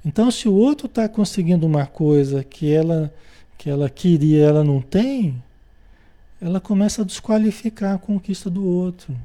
Então 0.05 0.31
se 0.31 0.49
o 0.49 0.55
outro 0.55 0.87
está 0.87 1.09
conseguindo 1.09 1.66
uma 1.66 1.87
coisa 1.87 2.45
que 2.45 2.71
ela 2.73 3.12
que 3.57 3.71
ela 3.71 3.88
queria, 3.88 4.45
ela 4.45 4.64
não 4.64 4.81
tem, 4.81 5.40
ela 6.40 6.61
começa 6.61 7.03
a 7.03 7.05
desqualificar 7.05 7.95
a 7.95 7.99
conquista 7.99 8.51
do 8.51 8.66
outro 8.66 9.16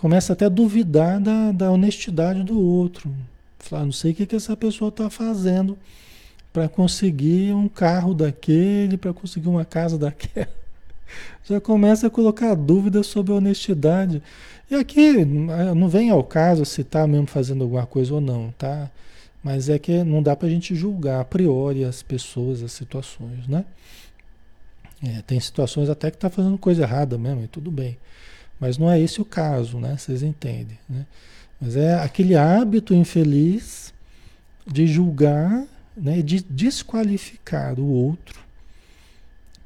começa 0.00 0.32
até 0.32 0.46
a 0.46 0.48
duvidar 0.48 1.20
da, 1.20 1.52
da 1.52 1.70
honestidade 1.70 2.42
do 2.42 2.58
outro. 2.58 3.14
Falar, 3.58 3.84
não 3.84 3.92
sei 3.92 4.12
o 4.12 4.14
que, 4.14 4.24
que 4.24 4.34
essa 4.34 4.56
pessoa 4.56 4.88
está 4.88 5.10
fazendo 5.10 5.76
para 6.50 6.70
conseguir 6.70 7.52
um 7.52 7.68
carro 7.68 8.14
daquele, 8.14 8.96
para 8.96 9.12
conseguir 9.12 9.48
uma 9.48 9.64
casa 9.64 9.98
daquela. 9.98 10.48
Já 11.44 11.60
começa 11.60 12.06
a 12.06 12.10
colocar 12.10 12.54
dúvidas 12.54 13.08
sobre 13.08 13.32
a 13.32 13.36
honestidade. 13.36 14.22
E 14.70 14.74
aqui 14.74 15.22
não 15.22 15.86
vem 15.86 16.08
ao 16.08 16.24
caso 16.24 16.64
se 16.64 16.80
está 16.80 17.06
mesmo 17.06 17.26
fazendo 17.26 17.64
alguma 17.64 17.84
coisa 17.84 18.14
ou 18.14 18.22
não, 18.22 18.54
tá? 18.56 18.90
Mas 19.44 19.68
é 19.68 19.78
que 19.78 20.02
não 20.02 20.22
dá 20.22 20.34
para 20.34 20.48
a 20.48 20.50
gente 20.50 20.74
julgar 20.74 21.20
a 21.20 21.24
priori 21.26 21.84
as 21.84 22.02
pessoas, 22.02 22.62
as 22.62 22.72
situações, 22.72 23.46
né? 23.46 23.66
É, 25.02 25.20
tem 25.26 25.38
situações 25.38 25.90
até 25.90 26.10
que 26.10 26.16
está 26.16 26.30
fazendo 26.30 26.56
coisa 26.56 26.84
errada 26.84 27.18
mesmo, 27.18 27.44
e 27.44 27.48
tudo 27.48 27.70
bem. 27.70 27.98
Mas 28.60 28.76
não 28.76 28.90
é 28.90 29.00
esse 29.00 29.20
o 29.20 29.24
caso, 29.24 29.78
né? 29.78 29.96
Vocês 29.96 30.22
entendem, 30.22 30.78
né? 30.88 31.06
Mas 31.60 31.76
é 31.76 31.94
aquele 31.94 32.36
hábito 32.36 32.94
infeliz 32.94 33.92
de 34.66 34.86
julgar, 34.86 35.64
né? 35.96 36.22
de 36.22 36.42
desqualificar 36.42 37.78
o 37.78 37.86
outro, 37.86 38.40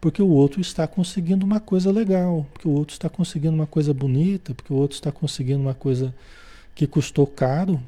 porque 0.00 0.20
o 0.20 0.28
outro 0.28 0.60
está 0.60 0.86
conseguindo 0.86 1.46
uma 1.46 1.60
coisa 1.60 1.90
legal, 1.90 2.46
porque 2.52 2.66
o 2.68 2.72
outro 2.72 2.94
está 2.94 3.08
conseguindo 3.08 3.54
uma 3.54 3.66
coisa 3.66 3.94
bonita, 3.94 4.54
porque 4.54 4.72
o 4.72 4.76
outro 4.76 4.96
está 4.96 5.12
conseguindo 5.12 5.60
uma 5.60 5.74
coisa 5.74 6.14
que 6.74 6.86
custou 6.86 7.26
caro, 7.26 7.80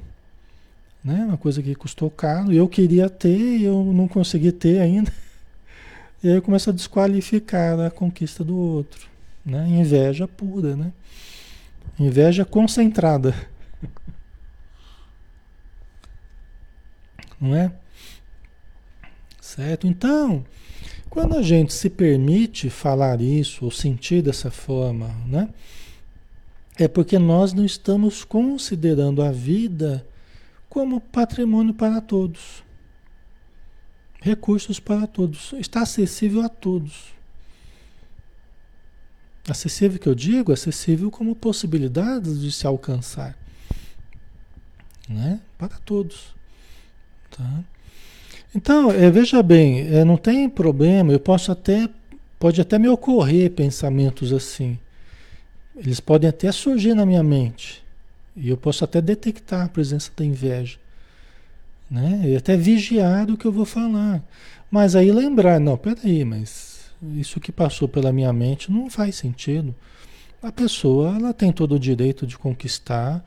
né? 1.04 1.24
Uma 1.24 1.36
coisa 1.36 1.62
que 1.62 1.74
custou 1.74 2.10
caro, 2.10 2.52
e 2.52 2.56
eu 2.56 2.68
queria 2.68 3.10
ter 3.10 3.58
e 3.58 3.64
eu 3.64 3.84
não 3.92 4.08
consegui 4.08 4.52
ter 4.52 4.80
ainda. 4.80 5.12
E 6.24 6.28
aí 6.28 6.34
eu 6.34 6.42
começo 6.42 6.70
a 6.70 6.72
desqualificar 6.72 7.78
a 7.78 7.90
conquista 7.90 8.42
do 8.42 8.56
outro, 8.56 9.06
né? 9.46 9.68
Inveja 9.68 10.26
pura, 10.26 10.74
né? 10.74 10.92
Inveja 11.98 12.44
concentrada. 12.44 13.32
Não 17.40 17.54
é? 17.54 17.72
Certo? 19.40 19.86
Então, 19.86 20.44
quando 21.08 21.36
a 21.36 21.42
gente 21.42 21.72
se 21.72 21.88
permite 21.88 22.68
falar 22.68 23.20
isso 23.20 23.64
ou 23.64 23.70
sentir 23.70 24.20
dessa 24.20 24.50
forma, 24.50 25.08
né? 25.26 25.48
É 26.78 26.88
porque 26.88 27.18
nós 27.18 27.54
não 27.54 27.64
estamos 27.64 28.24
considerando 28.24 29.22
a 29.22 29.30
vida 29.30 30.06
como 30.68 31.00
patrimônio 31.00 31.72
para 31.72 32.02
todos. 32.02 32.62
Recursos 34.20 34.78
para 34.78 35.06
todos. 35.06 35.54
Está 35.54 35.82
acessível 35.82 36.42
a 36.42 36.50
todos. 36.50 37.15
Acessível 39.48 39.98
que 39.98 40.08
eu 40.08 40.14
digo, 40.14 40.52
acessível 40.52 41.10
como 41.10 41.34
possibilidades 41.34 42.40
de 42.40 42.50
se 42.50 42.66
alcançar. 42.66 43.36
Né? 45.08 45.40
Para 45.56 45.76
todos. 45.84 46.34
Tá? 47.30 47.64
Então, 48.54 48.90
é, 48.90 49.10
veja 49.10 49.42
bem, 49.42 49.86
é, 49.88 50.04
não 50.04 50.16
tem 50.16 50.48
problema, 50.48 51.12
eu 51.12 51.20
posso 51.20 51.52
até, 51.52 51.88
pode 52.38 52.60
até 52.60 52.78
me 52.78 52.88
ocorrer 52.88 53.50
pensamentos 53.50 54.32
assim. 54.32 54.78
Eles 55.76 56.00
podem 56.00 56.28
até 56.28 56.50
surgir 56.50 56.94
na 56.94 57.04
minha 57.04 57.22
mente. 57.22 57.84
E 58.36 58.48
eu 58.48 58.56
posso 58.56 58.84
até 58.84 59.00
detectar 59.00 59.66
a 59.66 59.68
presença 59.68 60.10
da 60.16 60.24
inveja. 60.24 60.78
Né? 61.90 62.22
E 62.24 62.36
até 62.36 62.56
vigiar 62.56 63.30
o 63.30 63.36
que 63.36 63.46
eu 63.46 63.52
vou 63.52 63.64
falar. 63.64 64.22
Mas 64.70 64.96
aí 64.96 65.12
lembrar, 65.12 65.60
não, 65.60 65.76
peraí, 65.76 66.24
mas 66.24 66.75
isso 67.16 67.40
que 67.40 67.52
passou 67.52 67.88
pela 67.88 68.12
minha 68.12 68.32
mente 68.32 68.70
não 68.70 68.90
faz 68.90 69.16
sentido. 69.16 69.74
A 70.42 70.52
pessoa 70.52 71.16
ela 71.16 71.32
tem 71.32 71.52
todo 71.52 71.74
o 71.74 71.78
direito 71.78 72.26
de 72.26 72.36
conquistar 72.38 73.24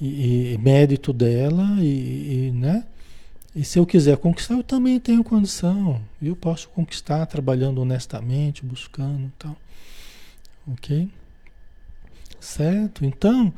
e, 0.00 0.52
e 0.54 0.58
mérito 0.58 1.12
dela 1.12 1.76
e, 1.80 2.48
e, 2.48 2.52
né? 2.52 2.84
E 3.54 3.64
se 3.64 3.78
eu 3.78 3.86
quiser 3.86 4.18
conquistar, 4.18 4.54
eu 4.54 4.62
também 4.62 5.00
tenho 5.00 5.24
condição. 5.24 6.00
Eu 6.20 6.36
posso 6.36 6.68
conquistar 6.68 7.24
trabalhando 7.24 7.80
honestamente, 7.80 8.62
buscando, 8.62 9.32
tal. 9.38 9.56
OK? 10.66 11.08
Certo? 12.38 13.04
Então, 13.04 13.52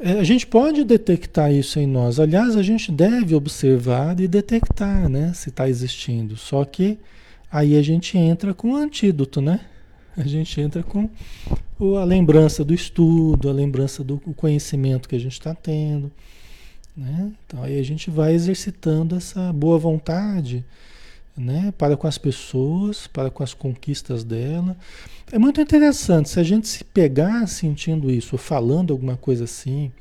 é, 0.00 0.12
a 0.12 0.24
gente 0.24 0.44
pode 0.44 0.82
detectar 0.82 1.52
isso 1.52 1.78
em 1.78 1.86
nós. 1.86 2.18
Aliás, 2.18 2.56
a 2.56 2.62
gente 2.62 2.90
deve 2.90 3.32
observar 3.34 4.18
e 4.18 4.26
detectar, 4.26 5.08
né? 5.08 5.32
Se 5.34 5.50
está 5.50 5.68
existindo. 5.68 6.36
Só 6.36 6.64
que 6.64 6.98
aí 7.50 7.76
a 7.76 7.82
gente 7.82 8.16
entra 8.16 8.52
com 8.54 8.72
o 8.72 8.76
antídoto, 8.76 9.40
né? 9.40 9.60
A 10.16 10.26
gente 10.26 10.60
entra 10.60 10.82
com 10.82 11.08
a 11.96 12.04
lembrança 12.04 12.64
do 12.64 12.74
estudo, 12.74 13.48
a 13.48 13.52
lembrança 13.52 14.02
do 14.02 14.18
conhecimento 14.18 15.08
que 15.08 15.14
a 15.14 15.20
gente 15.20 15.32
está 15.32 15.54
tendo. 15.54 16.10
Né? 16.96 17.32
Então 17.46 17.62
aí 17.62 17.78
a 17.78 17.82
gente 17.84 18.10
vai 18.10 18.34
exercitando 18.34 19.14
essa 19.14 19.52
boa 19.52 19.78
vontade 19.78 20.64
né? 21.36 21.72
para 21.78 21.96
com 21.96 22.08
as 22.08 22.18
pessoas, 22.18 23.06
para 23.06 23.30
com 23.30 23.44
as 23.44 23.54
conquistas 23.54 24.24
dela. 24.24 24.76
É 25.30 25.38
muito 25.38 25.60
interessante, 25.60 26.28
se 26.30 26.40
a 26.40 26.42
gente 26.42 26.66
se 26.66 26.82
pegar 26.82 27.46
sentindo 27.46 28.10
isso, 28.10 28.36
falando 28.36 28.92
alguma 28.92 29.16
coisa 29.16 29.44
assim, 29.44 29.92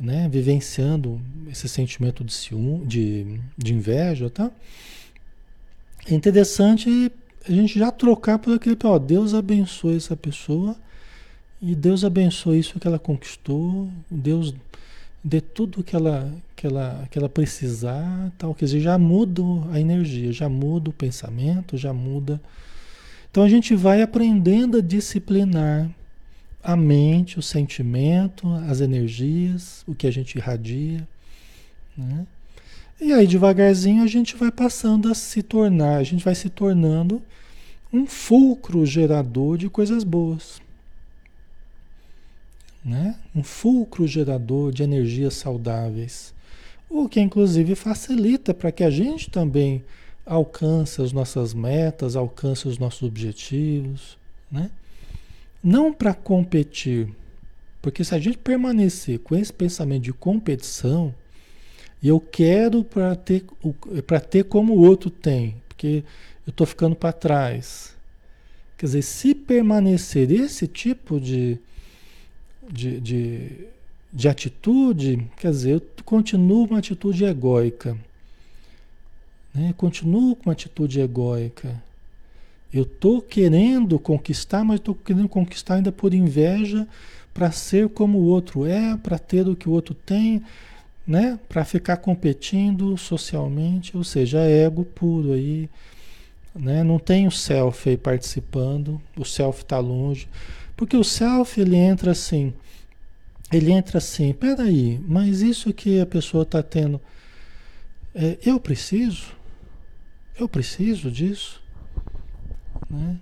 né? 0.00 0.28
vivenciando 0.30 1.20
esse 1.50 1.68
sentimento 1.68 2.24
de 2.24 2.32
ciúme, 2.32 2.86
de, 2.86 3.38
de 3.58 3.74
inveja, 3.74 4.30
tá? 4.30 4.50
É 6.06 6.14
interessante 6.14 7.12
a 7.48 7.52
gente 7.52 7.78
já 7.78 7.90
trocar 7.90 8.38
por 8.38 8.54
aquele, 8.54 8.76
ó, 8.84 8.98
Deus 8.98 9.34
abençoe 9.34 9.96
essa 9.96 10.16
pessoa 10.16 10.76
e 11.60 11.74
Deus 11.74 12.04
abençoe 12.04 12.58
isso 12.58 12.78
que 12.78 12.86
ela 12.86 12.98
conquistou, 12.98 13.88
Deus 14.10 14.54
dê 15.22 15.40
tudo 15.40 15.84
que 15.84 15.94
ela, 15.94 16.32
que 16.56 16.66
ela, 16.66 17.06
que 17.10 17.18
ela 17.18 17.28
precisar, 17.28 18.32
tal, 18.36 18.54
quer 18.54 18.64
dizer, 18.64 18.80
já 18.80 18.98
muda 18.98 19.42
a 19.70 19.80
energia, 19.80 20.32
já 20.32 20.48
muda 20.48 20.90
o 20.90 20.92
pensamento, 20.92 21.76
já 21.76 21.92
muda. 21.92 22.40
Então 23.30 23.44
a 23.44 23.48
gente 23.48 23.74
vai 23.74 24.02
aprendendo 24.02 24.78
a 24.78 24.80
disciplinar 24.80 25.88
a 26.62 26.76
mente, 26.76 27.38
o 27.38 27.42
sentimento, 27.42 28.48
as 28.68 28.80
energias, 28.80 29.82
o 29.86 29.94
que 29.94 30.06
a 30.06 30.10
gente 30.10 30.36
irradia, 30.36 31.06
né? 31.96 32.26
E 33.00 33.12
aí 33.12 33.26
devagarzinho 33.26 34.02
a 34.02 34.06
gente 34.06 34.36
vai 34.36 34.50
passando 34.50 35.10
a 35.10 35.14
se 35.14 35.42
tornar, 35.42 35.96
a 35.96 36.04
gente 36.04 36.24
vai 36.24 36.34
se 36.34 36.48
tornando 36.48 37.20
um 37.92 38.06
fulcro 38.06 38.86
gerador 38.86 39.58
de 39.58 39.68
coisas 39.68 40.04
boas 40.04 40.62
né? 42.84 43.16
um 43.34 43.42
fulcro 43.42 44.06
gerador 44.06 44.72
de 44.72 44.82
energias 44.82 45.34
saudáveis, 45.34 46.34
o 46.90 47.08
que 47.08 47.20
inclusive 47.20 47.74
facilita 47.74 48.52
para 48.52 48.72
que 48.72 48.82
a 48.82 48.90
gente 48.90 49.30
também 49.30 49.82
alcance 50.26 51.00
as 51.00 51.12
nossas 51.12 51.54
metas, 51.54 52.16
alcance 52.16 52.68
os 52.68 52.78
nossos 52.78 53.02
objetivos, 53.02 54.18
né? 54.50 54.70
Não 55.62 55.92
para 55.92 56.12
competir, 56.12 57.08
porque 57.80 58.04
se 58.04 58.14
a 58.14 58.18
gente 58.18 58.38
permanecer 58.38 59.20
com 59.20 59.34
esse 59.36 59.52
pensamento 59.52 60.02
de 60.02 60.12
competição, 60.12 61.14
e 62.02 62.08
eu 62.08 62.18
quero 62.18 62.82
para 62.82 63.14
ter, 63.14 63.44
para 64.06 64.18
ter 64.18 64.44
como 64.44 64.74
o 64.74 64.80
outro 64.80 65.08
tem, 65.08 65.56
porque 65.68 66.02
eu 66.44 66.50
estou 66.50 66.66
ficando 66.66 66.96
para 66.96 67.12
trás. 67.12 67.94
Quer 68.76 68.86
dizer, 68.86 69.02
se 69.02 69.34
permanecer 69.34 70.30
esse 70.32 70.66
tipo 70.66 71.20
de, 71.20 71.56
de, 72.68 73.00
de, 73.00 73.50
de 74.12 74.28
atitude, 74.28 75.28
quer 75.36 75.52
dizer, 75.52 75.74
eu 75.74 75.82
continuo 76.04 76.64
uma 76.64 76.78
atitude 76.78 77.24
egóica. 77.24 77.96
Né? 79.54 79.72
Continuo 79.76 80.34
com 80.34 80.48
uma 80.48 80.52
atitude 80.52 81.00
egóica. 81.00 81.80
Eu 82.74 82.82
estou 82.82 83.22
querendo 83.22 83.98
conquistar, 83.98 84.64
mas 84.64 84.80
estou 84.80 84.94
querendo 84.96 85.28
conquistar 85.28 85.74
ainda 85.74 85.92
por 85.92 86.12
inveja, 86.12 86.88
para 87.32 87.52
ser 87.52 87.88
como 87.90 88.18
o 88.18 88.24
outro 88.24 88.66
é, 88.66 88.96
para 88.96 89.18
ter 89.18 89.46
o 89.46 89.54
que 89.54 89.68
o 89.68 89.72
outro 89.72 89.94
tem, 89.94 90.42
né? 91.06 91.38
Para 91.48 91.64
ficar 91.64 91.96
competindo 91.98 92.96
socialmente, 92.96 93.96
ou 93.96 94.04
seja, 94.04 94.40
é 94.40 94.64
ego 94.64 94.84
puro 94.84 95.32
aí, 95.32 95.68
né? 96.54 96.82
Não 96.82 96.98
tem 96.98 97.26
o 97.26 97.30
self 97.30 97.88
aí 97.88 97.96
participando, 97.96 99.00
o 99.16 99.24
self 99.24 99.62
está 99.62 99.78
longe. 99.78 100.28
Porque 100.76 100.96
o 100.96 101.04
self 101.04 101.60
ele 101.60 101.76
entra 101.76 102.12
assim, 102.12 102.52
ele 103.52 103.70
entra 103.72 103.98
assim, 103.98 104.32
peraí, 104.32 105.00
mas 105.06 105.42
isso 105.42 105.72
que 105.72 106.00
a 106.00 106.06
pessoa 106.06 106.42
está 106.42 106.62
tendo, 106.62 107.00
é, 108.14 108.38
eu 108.44 108.58
preciso? 108.58 109.34
Eu 110.38 110.48
preciso 110.48 111.10
disso? 111.10 111.62
Né? 112.88 113.18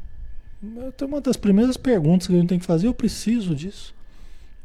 Então 0.63 1.09
uma 1.09 1.21
das 1.21 1.37
primeiras 1.37 1.77
perguntas 1.77 2.27
que 2.27 2.35
a 2.35 2.37
gente 2.37 2.49
tem 2.49 2.59
que 2.59 2.67
fazer, 2.67 2.87
eu 2.87 2.95
preciso 2.95 3.55
disso? 3.55 3.95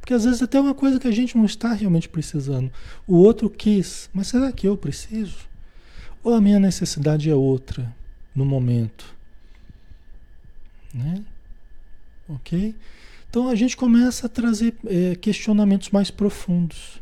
Porque 0.05 0.13
às 0.13 0.23
vezes 0.23 0.43
até 0.43 0.59
uma 0.59 0.75
coisa 0.75 0.99
que 0.99 1.07
a 1.07 1.11
gente 1.11 1.35
não 1.35 1.45
está 1.45 1.73
realmente 1.73 2.07
precisando. 2.07 2.71
O 3.07 3.15
outro 3.15 3.49
quis, 3.49 4.07
mas 4.13 4.27
será 4.27 4.51
que 4.51 4.67
eu 4.67 4.77
preciso? 4.77 5.49
Ou 6.23 6.35
a 6.35 6.39
minha 6.39 6.59
necessidade 6.59 7.27
é 7.27 7.33
outra 7.33 7.91
no 8.35 8.45
momento? 8.45 9.15
Né? 10.93 11.23
Ok? 12.29 12.75
Então 13.27 13.49
a 13.49 13.55
gente 13.55 13.75
começa 13.75 14.27
a 14.27 14.29
trazer 14.29 14.75
é, 14.85 15.15
questionamentos 15.15 15.89
mais 15.89 16.11
profundos. 16.11 17.01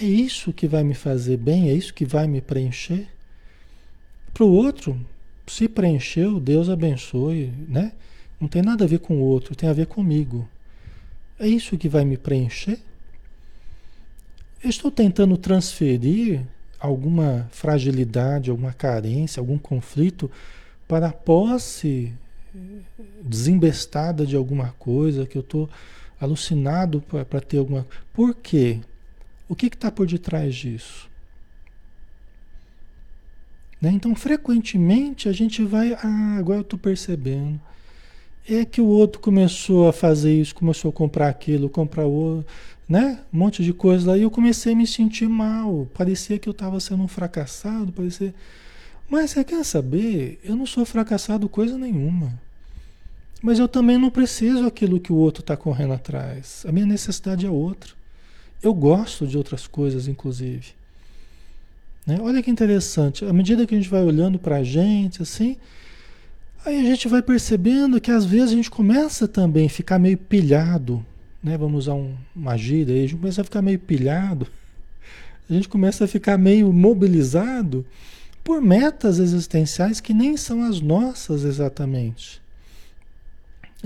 É 0.00 0.04
isso 0.04 0.52
que 0.52 0.68
vai 0.68 0.84
me 0.84 0.94
fazer 0.94 1.36
bem? 1.36 1.68
É 1.68 1.74
isso 1.74 1.92
que 1.92 2.04
vai 2.04 2.28
me 2.28 2.40
preencher? 2.40 3.08
Para 4.32 4.44
o 4.44 4.52
outro, 4.52 5.04
se 5.48 5.68
preencheu, 5.68 6.38
Deus 6.38 6.68
abençoe, 6.68 7.52
né? 7.68 7.90
Não 8.40 8.46
tem 8.46 8.62
nada 8.62 8.84
a 8.84 8.88
ver 8.88 9.00
com 9.00 9.16
o 9.16 9.20
outro, 9.20 9.56
tem 9.56 9.68
a 9.68 9.72
ver 9.72 9.88
comigo. 9.88 10.48
É 11.38 11.46
isso 11.46 11.76
que 11.76 11.88
vai 11.88 12.04
me 12.04 12.16
preencher? 12.16 12.78
Eu 14.62 14.70
estou 14.70 14.90
tentando 14.90 15.36
transferir 15.36 16.42
alguma 16.78 17.48
fragilidade, 17.50 18.50
alguma 18.50 18.72
carência, 18.72 19.40
algum 19.40 19.58
conflito 19.58 20.30
para 20.86 21.08
a 21.08 21.12
posse 21.12 22.12
desembestada 23.20 24.24
de 24.24 24.36
alguma 24.36 24.72
coisa, 24.78 25.26
que 25.26 25.36
eu 25.36 25.42
estou 25.42 25.68
alucinado 26.20 27.00
para 27.02 27.40
ter 27.40 27.58
alguma. 27.58 27.86
Por 28.12 28.34
quê? 28.34 28.80
O 29.48 29.56
que 29.56 29.66
está 29.66 29.90
por 29.90 30.06
detrás 30.06 30.54
disso? 30.54 31.10
Né? 33.80 33.90
Então, 33.90 34.14
frequentemente 34.14 35.28
a 35.28 35.32
gente 35.32 35.62
vai. 35.64 35.92
Ah, 35.94 36.36
agora 36.38 36.58
eu 36.58 36.62
estou 36.62 36.78
percebendo. 36.78 37.60
É 38.46 38.64
que 38.64 38.80
o 38.80 38.86
outro 38.86 39.20
começou 39.20 39.88
a 39.88 39.92
fazer 39.92 40.38
isso, 40.38 40.54
começou 40.54 40.90
a 40.90 40.92
comprar 40.92 41.28
aquilo, 41.28 41.68
comprar 41.68 42.04
outro, 42.04 42.46
né? 42.88 43.20
Um 43.32 43.38
monte 43.38 43.64
de 43.64 43.72
coisa 43.72 44.10
lá. 44.10 44.18
E 44.18 44.22
eu 44.22 44.30
comecei 44.30 44.74
a 44.74 44.76
me 44.76 44.86
sentir 44.86 45.28
mal. 45.28 45.88
Parecia 45.94 46.38
que 46.38 46.48
eu 46.48 46.52
estava 46.52 46.78
sendo 46.78 47.02
um 47.02 47.08
fracassado, 47.08 47.90
parecia. 47.92 48.34
Mas 49.08 49.30
você 49.30 49.44
quer 49.44 49.64
saber? 49.64 50.40
Eu 50.44 50.56
não 50.56 50.66
sou 50.66 50.84
fracassado 50.84 51.48
coisa 51.48 51.78
nenhuma. 51.78 52.38
Mas 53.42 53.58
eu 53.58 53.68
também 53.68 53.98
não 53.98 54.10
preciso 54.10 54.66
aquilo 54.66 55.00
que 55.00 55.12
o 55.12 55.16
outro 55.16 55.40
está 55.40 55.56
correndo 55.56 55.92
atrás. 55.92 56.64
A 56.66 56.72
minha 56.72 56.86
necessidade 56.86 57.44
é 57.46 57.50
outra. 57.50 57.92
Eu 58.62 58.72
gosto 58.72 59.26
de 59.26 59.36
outras 59.36 59.66
coisas, 59.66 60.08
inclusive. 60.08 60.72
Né? 62.06 62.18
Olha 62.20 62.42
que 62.42 62.50
interessante. 62.50 63.24
À 63.24 63.32
medida 63.32 63.66
que 63.66 63.74
a 63.74 63.78
gente 63.78 63.90
vai 63.90 64.02
olhando 64.02 64.38
para 64.38 64.56
a 64.56 64.64
gente, 64.64 65.20
assim, 65.20 65.56
aí 66.64 66.80
a 66.80 66.82
gente 66.82 67.08
vai 67.08 67.22
percebendo 67.22 68.00
que 68.00 68.10
às 68.10 68.24
vezes 68.24 68.52
a 68.52 68.56
gente 68.56 68.70
começa 68.70 69.28
também 69.28 69.66
a 69.66 69.70
ficar 69.70 69.98
meio 69.98 70.18
pilhado. 70.18 71.04
Né? 71.42 71.56
Vamos 71.58 71.84
usar 71.84 71.94
um, 71.94 72.14
uma 72.34 72.56
gíria 72.56 72.94
aí, 72.94 73.00
a 73.00 73.06
gente 73.06 73.16
começa 73.16 73.40
a 73.40 73.44
ficar 73.44 73.62
meio 73.62 73.78
pilhado. 73.78 74.46
A 75.48 75.52
gente 75.52 75.68
começa 75.68 76.04
a 76.04 76.08
ficar 76.08 76.38
meio 76.38 76.72
mobilizado 76.72 77.84
por 78.42 78.62
metas 78.62 79.18
existenciais 79.18 80.00
que 80.00 80.14
nem 80.14 80.36
são 80.36 80.64
as 80.64 80.80
nossas 80.80 81.44
exatamente. 81.44 82.40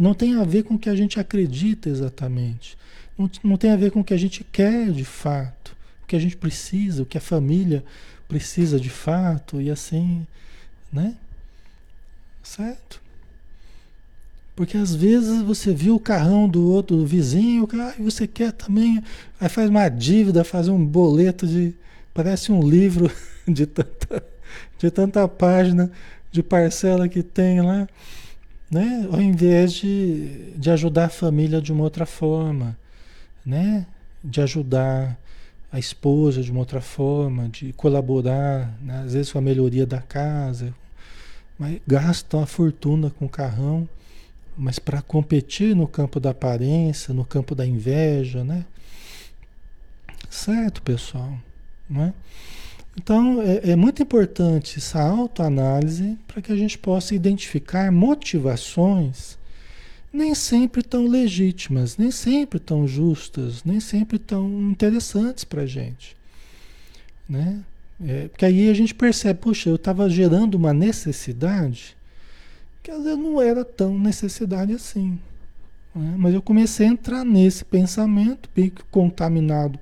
Não 0.00 0.14
tem 0.14 0.36
a 0.36 0.44
ver 0.44 0.62
com 0.62 0.74
o 0.74 0.78
que 0.78 0.88
a 0.88 0.94
gente 0.94 1.18
acredita 1.18 1.88
exatamente. 1.88 2.78
Não, 3.16 3.28
não 3.42 3.56
tem 3.56 3.72
a 3.72 3.76
ver 3.76 3.90
com 3.90 4.00
o 4.00 4.04
que 4.04 4.14
a 4.14 4.18
gente 4.18 4.44
quer 4.44 4.92
de 4.92 5.04
fato, 5.04 5.76
o 6.04 6.06
que 6.06 6.14
a 6.14 6.20
gente 6.20 6.36
precisa, 6.36 7.02
o 7.02 7.06
que 7.06 7.18
a 7.18 7.20
família 7.20 7.84
precisa 8.28 8.78
de 8.78 8.90
fato, 8.90 9.60
e 9.60 9.70
assim, 9.70 10.24
né? 10.92 11.16
Certo? 12.48 13.02
Porque 14.56 14.78
às 14.78 14.94
vezes 14.94 15.42
você 15.42 15.72
viu 15.74 15.96
o 15.96 16.00
carrão 16.00 16.48
do 16.48 16.66
outro 16.66 16.96
do 16.96 17.06
vizinho, 17.06 17.68
e 17.98 18.02
você 18.02 18.26
quer 18.26 18.52
também, 18.52 19.04
aí 19.38 19.48
faz 19.50 19.68
uma 19.68 19.86
dívida, 19.90 20.42
faz 20.42 20.66
um 20.66 20.82
boleto 20.82 21.46
de. 21.46 21.74
Parece 22.14 22.50
um 22.50 22.66
livro 22.66 23.10
de 23.46 23.66
tanta 23.66 24.24
de 24.78 24.90
tanta 24.90 25.28
página 25.28 25.92
de 26.32 26.42
parcela 26.42 27.06
que 27.06 27.22
tem 27.22 27.60
lá, 27.60 27.86
né? 28.70 29.06
Ao 29.12 29.20
invés 29.20 29.74
de, 29.74 30.52
de 30.56 30.70
ajudar 30.70 31.04
a 31.04 31.10
família 31.10 31.60
de 31.60 31.70
uma 31.70 31.84
outra 31.84 32.06
forma, 32.06 32.76
né? 33.44 33.86
De 34.24 34.40
ajudar 34.40 35.18
a 35.70 35.78
esposa 35.78 36.42
de 36.42 36.50
uma 36.50 36.60
outra 36.60 36.80
forma, 36.80 37.46
de 37.50 37.74
colaborar, 37.74 38.74
né? 38.80 39.02
às 39.04 39.12
vezes 39.12 39.30
com 39.30 39.38
a 39.38 39.42
melhoria 39.42 39.86
da 39.86 40.00
casa, 40.00 40.74
mas 41.58 41.80
gastam 41.86 42.40
uma 42.40 42.46
fortuna 42.46 43.10
com 43.10 43.26
o 43.26 43.28
carrão, 43.28 43.88
mas 44.56 44.78
para 44.78 45.02
competir 45.02 45.74
no 45.74 45.86
campo 45.86 46.20
da 46.20 46.30
aparência, 46.30 47.12
no 47.12 47.24
campo 47.24 47.54
da 47.54 47.66
inveja, 47.66 48.44
né? 48.44 48.64
Certo, 50.30 50.82
pessoal, 50.82 51.38
né? 51.88 52.12
Então, 52.96 53.40
é, 53.40 53.70
é 53.70 53.76
muito 53.76 54.02
importante 54.02 54.78
essa 54.78 55.00
autoanálise 55.00 56.18
para 56.26 56.42
que 56.42 56.50
a 56.50 56.56
gente 56.56 56.76
possa 56.76 57.14
identificar 57.14 57.92
motivações 57.92 59.38
nem 60.12 60.34
sempre 60.34 60.82
tão 60.82 61.06
legítimas, 61.06 61.96
nem 61.96 62.10
sempre 62.10 62.58
tão 62.58 62.88
justas, 62.88 63.62
nem 63.62 63.78
sempre 63.78 64.18
tão 64.18 64.48
interessantes 64.70 65.44
para 65.44 65.62
a 65.62 65.66
gente. 65.66 66.16
Né? 67.28 67.62
É, 68.00 68.28
porque 68.28 68.44
aí 68.44 68.70
a 68.70 68.74
gente 68.74 68.94
percebe, 68.94 69.40
puxa, 69.40 69.68
eu 69.68 69.76
estava 69.76 70.08
gerando 70.08 70.54
uma 70.54 70.72
necessidade 70.72 71.96
que 72.82 72.90
às 72.90 73.04
vezes 73.04 73.18
não 73.18 73.42
era 73.42 73.64
tão 73.64 73.98
necessidade 73.98 74.72
assim. 74.72 75.18
Né? 75.94 76.14
Mas 76.16 76.32
eu 76.32 76.40
comecei 76.40 76.86
a 76.86 76.90
entrar 76.90 77.24
nesse 77.24 77.64
pensamento, 77.64 78.48
bem 78.54 78.72
contaminado 78.90 79.78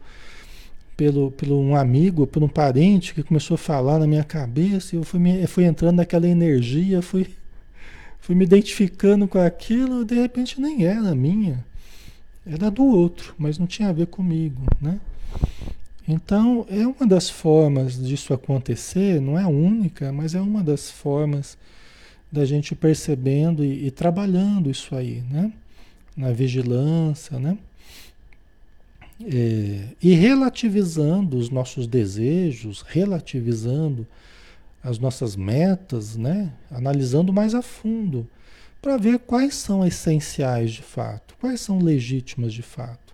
pelo, 0.97 1.31
pelo 1.31 1.61
um 1.61 1.77
amigo, 1.77 2.27
por 2.27 2.43
um 2.43 2.49
parente 2.49 3.15
que 3.15 3.23
começou 3.23 3.55
a 3.57 3.59
falar 3.59 3.99
na 3.99 4.07
minha 4.07 4.25
cabeça, 4.25 4.95
e 4.95 4.99
eu 4.99 5.05
fui, 5.05 5.21
me, 5.21 5.47
fui 5.47 5.65
entrando 5.65 5.97
naquela 5.97 6.27
energia, 6.27 7.03
fui, 7.03 7.29
fui 8.19 8.35
me 8.35 8.45
identificando 8.45 9.29
com 9.29 9.39
aquilo, 9.39 10.05
de 10.05 10.15
repente 10.15 10.61
nem 10.61 10.85
era 10.85 11.15
minha, 11.15 11.65
era 12.47 12.71
do 12.71 12.85
outro, 12.85 13.35
mas 13.39 13.59
não 13.59 13.67
tinha 13.67 13.91
a 13.91 13.93
ver 13.93 14.07
comigo, 14.07 14.63
né? 14.81 14.99
Então, 16.09 16.65
é 16.69 16.87
uma 16.87 17.07
das 17.07 17.29
formas 17.29 17.99
disso 17.99 18.33
acontecer, 18.33 19.21
não 19.21 19.39
é 19.39 19.43
a 19.43 19.49
única, 19.49 20.13
mas 20.13 20.35
é 20.35 20.41
uma 20.41 20.63
das 20.63 20.91
formas 20.91 21.59
da 22.31 22.45
gente 22.45 22.75
percebendo 22.75 23.65
e, 23.65 23.87
e 23.87 23.91
trabalhando 23.91 24.71
isso 24.71 24.95
aí, 24.95 25.23
né? 25.31 25.53
Na 26.17 26.33
vigilância, 26.33 27.39
né? 27.39 27.59
É, 29.25 29.89
e 30.03 30.13
relativizando 30.13 31.39
os 31.39 31.49
nossos 31.49 31.87
desejos, 31.87 32.83
relativizando 32.87 34.07
as 34.83 34.99
nossas 34.99 35.35
metas, 35.35 36.17
né? 36.17 36.53
analisando 36.71 37.33
mais 37.33 37.55
a 37.55 37.63
fundo, 37.63 38.29
para 38.81 38.97
ver 38.97 39.19
quais 39.19 39.55
são 39.55 39.85
essenciais 39.85 40.71
de 40.73 40.83
fato, 40.83 41.35
quais 41.41 41.61
são 41.61 41.79
legítimas 41.81 42.53
de 42.53 42.63
fato, 42.63 43.06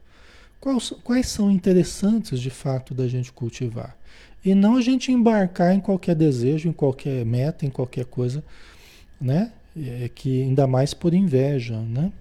quais, 1.03 1.27
são 1.27 1.51
interessantes 1.51 2.41
de 2.41 2.51
fato 2.51 2.95
da 2.95 3.09
gente 3.09 3.33
cultivar. 3.33 3.97
E 4.45 4.55
não 4.55 4.77
a 4.77 4.81
gente 4.81 5.11
embarcar 5.11 5.75
em 5.75 5.81
qualquer 5.81 6.15
desejo, 6.15 6.69
em 6.69 6.73
qualquer 6.73 7.25
meta, 7.25 7.67
em 7.67 7.71
qualquer 7.71 8.05
coisa, 8.05 8.45
né? 9.21 9.53
É 9.77 10.09
que 10.09 10.43
ainda 10.43 10.67
mais 10.67 10.95
por 10.95 11.15
inveja, 11.15 11.79
né? 11.81 12.13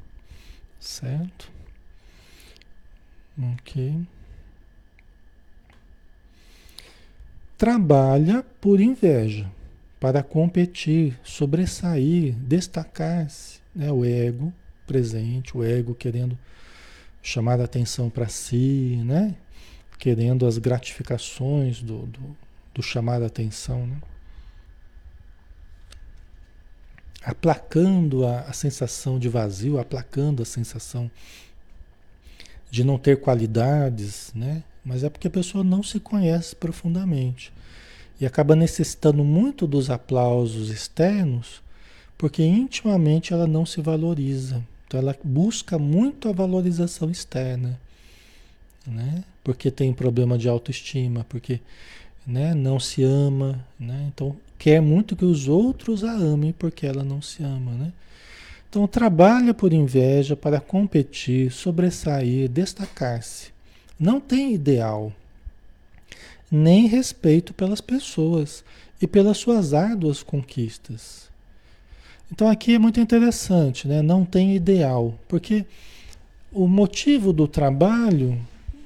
Certo? 0.79 1.51
Ok. 3.53 3.95
Trabalha 7.57 8.43
por 8.59 8.79
inveja, 8.79 9.51
para 9.99 10.23
competir, 10.23 11.19
sobressair, 11.23 12.33
destacar-se. 12.35 13.59
Né? 13.75 13.91
O 13.91 14.03
ego 14.03 14.51
presente, 14.87 15.55
o 15.55 15.63
ego 15.63 15.93
querendo 15.93 16.37
chamar 17.21 17.59
a 17.59 17.65
atenção 17.65 18.09
para 18.09 18.27
si, 18.27 19.01
né? 19.05 19.35
querendo 20.01 20.47
as 20.47 20.57
gratificações 20.57 21.81
do, 21.81 22.07
do, 22.07 22.37
do 22.73 22.81
chamar 22.81 23.21
a 23.21 23.27
atenção. 23.27 23.85
Né? 23.85 23.97
Aplacando 27.23 28.25
a, 28.25 28.39
a 28.41 28.53
sensação 28.53 29.19
de 29.19 29.29
vazio, 29.29 29.79
aplacando 29.79 30.41
a 30.41 30.45
sensação 30.45 31.09
de 32.71 32.83
não 32.83 32.97
ter 32.97 33.19
qualidades, 33.19 34.31
né? 34.33 34.63
Mas 34.83 35.03
é 35.03 35.09
porque 35.09 35.27
a 35.27 35.31
pessoa 35.31 35.63
não 35.63 35.83
se 35.83 35.99
conhece 35.99 36.55
profundamente 36.55 37.53
e 38.19 38.25
acaba 38.25 38.55
necessitando 38.55 39.23
muito 39.23 39.67
dos 39.67 39.89
aplausos 39.89 40.69
externos, 40.69 41.61
porque 42.17 42.43
intimamente 42.43 43.33
ela 43.33 43.45
não 43.45 43.65
se 43.65 43.81
valoriza. 43.81 44.63
Então 44.91 44.99
ela 44.99 45.15
busca 45.23 45.79
muito 45.79 46.27
a 46.27 46.33
valorização 46.33 47.09
externa, 47.09 47.79
né? 48.85 49.23
Porque 49.41 49.71
tem 49.71 49.93
problema 49.93 50.37
de 50.37 50.49
autoestima, 50.49 51.25
porque 51.29 51.61
né, 52.27 52.53
não 52.53 52.77
se 52.77 53.01
ama, 53.01 53.65
né? 53.79 54.11
Então 54.13 54.35
quer 54.59 54.81
muito 54.81 55.15
que 55.15 55.23
os 55.23 55.47
outros 55.47 56.03
a 56.03 56.11
amem 56.11 56.51
porque 56.51 56.85
ela 56.85 57.05
não 57.05 57.21
se 57.21 57.41
ama, 57.41 57.71
né? 57.71 57.93
Então, 58.69 58.85
trabalha 58.85 59.53
por 59.53 59.71
inveja 59.71 60.35
para 60.35 60.59
competir, 60.59 61.51
sobressair, 61.51 62.49
destacar-se. 62.49 63.51
Não 63.97 64.19
tem 64.19 64.53
ideal, 64.53 65.13
nem 66.51 66.87
respeito 66.87 67.53
pelas 67.53 67.79
pessoas 67.79 68.61
e 69.01 69.07
pelas 69.07 69.37
suas 69.37 69.73
árduas 69.73 70.21
conquistas. 70.21 71.30
Então, 72.31 72.47
aqui 72.47 72.75
é 72.75 72.79
muito 72.79 72.99
interessante, 72.99 73.87
né? 73.87 74.01
Não 74.01 74.23
tem 74.23 74.55
ideal, 74.55 75.13
porque 75.27 75.65
o 76.51 76.67
motivo 76.67 77.33
do 77.33 77.47
trabalho 77.47 78.39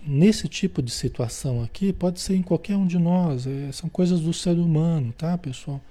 nesse 0.06 0.48
tipo 0.48 0.82
de 0.82 0.92
situação 0.92 1.64
aqui 1.64 1.92
pode 1.92 2.20
ser 2.20 2.36
em 2.36 2.42
qualquer 2.42 2.76
um 2.76 2.86
de 2.86 2.98
nós, 3.00 3.48
é, 3.48 3.72
são 3.72 3.90
coisas 3.90 4.22
do 4.22 4.34
ser 4.34 4.58
humano, 4.58 5.14
tá, 5.18 5.38
pessoal? 5.38 5.82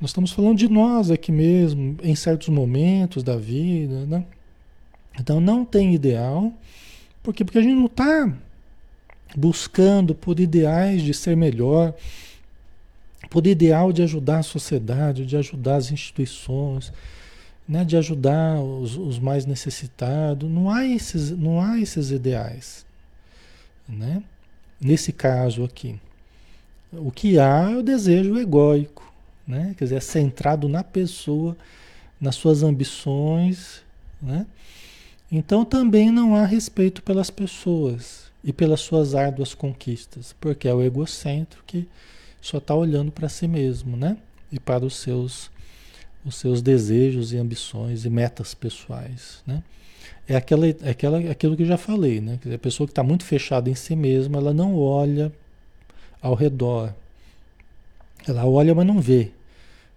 Nós 0.00 0.10
estamos 0.10 0.32
falando 0.32 0.58
de 0.58 0.68
nós 0.68 1.10
aqui 1.10 1.30
mesmo, 1.30 1.96
em 2.02 2.14
certos 2.14 2.48
momentos 2.48 3.22
da 3.22 3.36
vida, 3.36 4.06
né? 4.06 4.24
Então 5.18 5.40
não 5.40 5.64
tem 5.64 5.94
ideal, 5.94 6.52
porque 7.22 7.44
porque 7.44 7.58
a 7.58 7.62
gente 7.62 7.74
não 7.74 7.86
está 7.86 8.32
buscando 9.34 10.14
por 10.14 10.38
ideais 10.38 11.02
de 11.02 11.12
ser 11.14 11.36
melhor, 11.36 11.94
por 13.30 13.46
ideal 13.46 13.92
de 13.92 14.02
ajudar 14.02 14.38
a 14.38 14.42
sociedade, 14.42 15.26
de 15.26 15.36
ajudar 15.36 15.76
as 15.76 15.90
instituições, 15.90 16.92
né, 17.68 17.84
de 17.84 17.96
ajudar 17.96 18.60
os, 18.60 18.96
os, 18.96 19.18
mais 19.18 19.44
necessitados. 19.44 20.48
Não 20.48 20.70
há 20.70 20.86
esses, 20.86 21.30
não 21.30 21.60
há 21.60 21.80
esses 21.80 22.10
ideais. 22.10 22.86
Né? 23.88 24.22
Nesse 24.80 25.12
caso 25.12 25.64
aqui. 25.64 25.98
O 26.92 27.10
que 27.10 27.38
há 27.38 27.70
é 27.72 27.76
o 27.76 27.82
desejo 27.82 28.38
egóico, 28.38 29.12
né? 29.46 29.74
quer 29.76 29.84
dizer, 29.84 29.96
é 29.96 30.00
centrado 30.00 30.68
na 30.68 30.84
pessoa, 30.84 31.56
nas 32.20 32.36
suas 32.36 32.62
ambições. 32.62 33.82
Né? 34.22 34.46
Então 35.30 35.64
também 35.64 36.10
não 36.10 36.36
há 36.36 36.44
respeito 36.44 37.02
pelas 37.02 37.30
pessoas 37.30 38.26
e 38.44 38.52
pelas 38.52 38.80
suas 38.80 39.14
árduas 39.14 39.54
conquistas, 39.54 40.34
porque 40.40 40.68
é 40.68 40.74
o 40.74 40.82
egocentro 40.82 41.64
que 41.66 41.88
só 42.46 42.58
está 42.58 42.74
olhando 42.74 43.10
para 43.10 43.28
si 43.28 43.48
mesmo, 43.48 43.96
né? 43.96 44.16
E 44.52 44.60
para 44.60 44.84
os 44.84 44.96
seus 44.96 45.50
os 46.24 46.36
seus 46.36 46.60
desejos 46.60 47.32
e 47.32 47.36
ambições 47.36 48.04
e 48.04 48.10
metas 48.10 48.52
pessoais, 48.52 49.42
né? 49.46 49.62
É, 50.28 50.34
aquela, 50.34 50.66
é 50.66 50.90
aquela, 50.90 51.18
aquilo 51.30 51.56
que 51.56 51.62
eu 51.62 51.66
já 51.66 51.76
falei, 51.76 52.20
né? 52.20 52.38
a 52.52 52.58
pessoa 52.58 52.86
que 52.86 52.90
está 52.90 53.02
muito 53.02 53.24
fechada 53.24 53.70
em 53.70 53.76
si 53.76 53.94
mesma, 53.94 54.38
ela 54.38 54.52
não 54.52 54.76
olha 54.76 55.32
ao 56.20 56.34
redor. 56.34 56.92
Ela 58.26 58.44
olha, 58.44 58.74
mas 58.74 58.84
não 58.84 59.00
vê, 59.00 59.30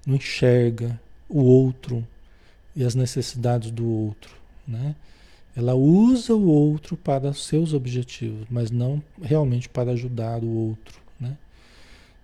não 0.05 0.15
enxerga 0.15 0.99
o 1.27 1.41
outro 1.41 2.05
e 2.75 2.83
as 2.83 2.93
necessidades 2.93 3.71
do 3.71 3.87
outro, 3.87 4.35
né? 4.67 4.95
Ela 5.55 5.73
usa 5.73 6.35
o 6.35 6.47
outro 6.47 6.95
para 6.95 7.33
seus 7.33 7.73
objetivos, 7.73 8.45
mas 8.49 8.69
não 8.69 9.01
realmente 9.19 9.67
para 9.67 9.91
ajudar 9.91 10.43
o 10.43 10.69
outro? 10.69 11.08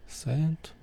Certo? 0.08 0.74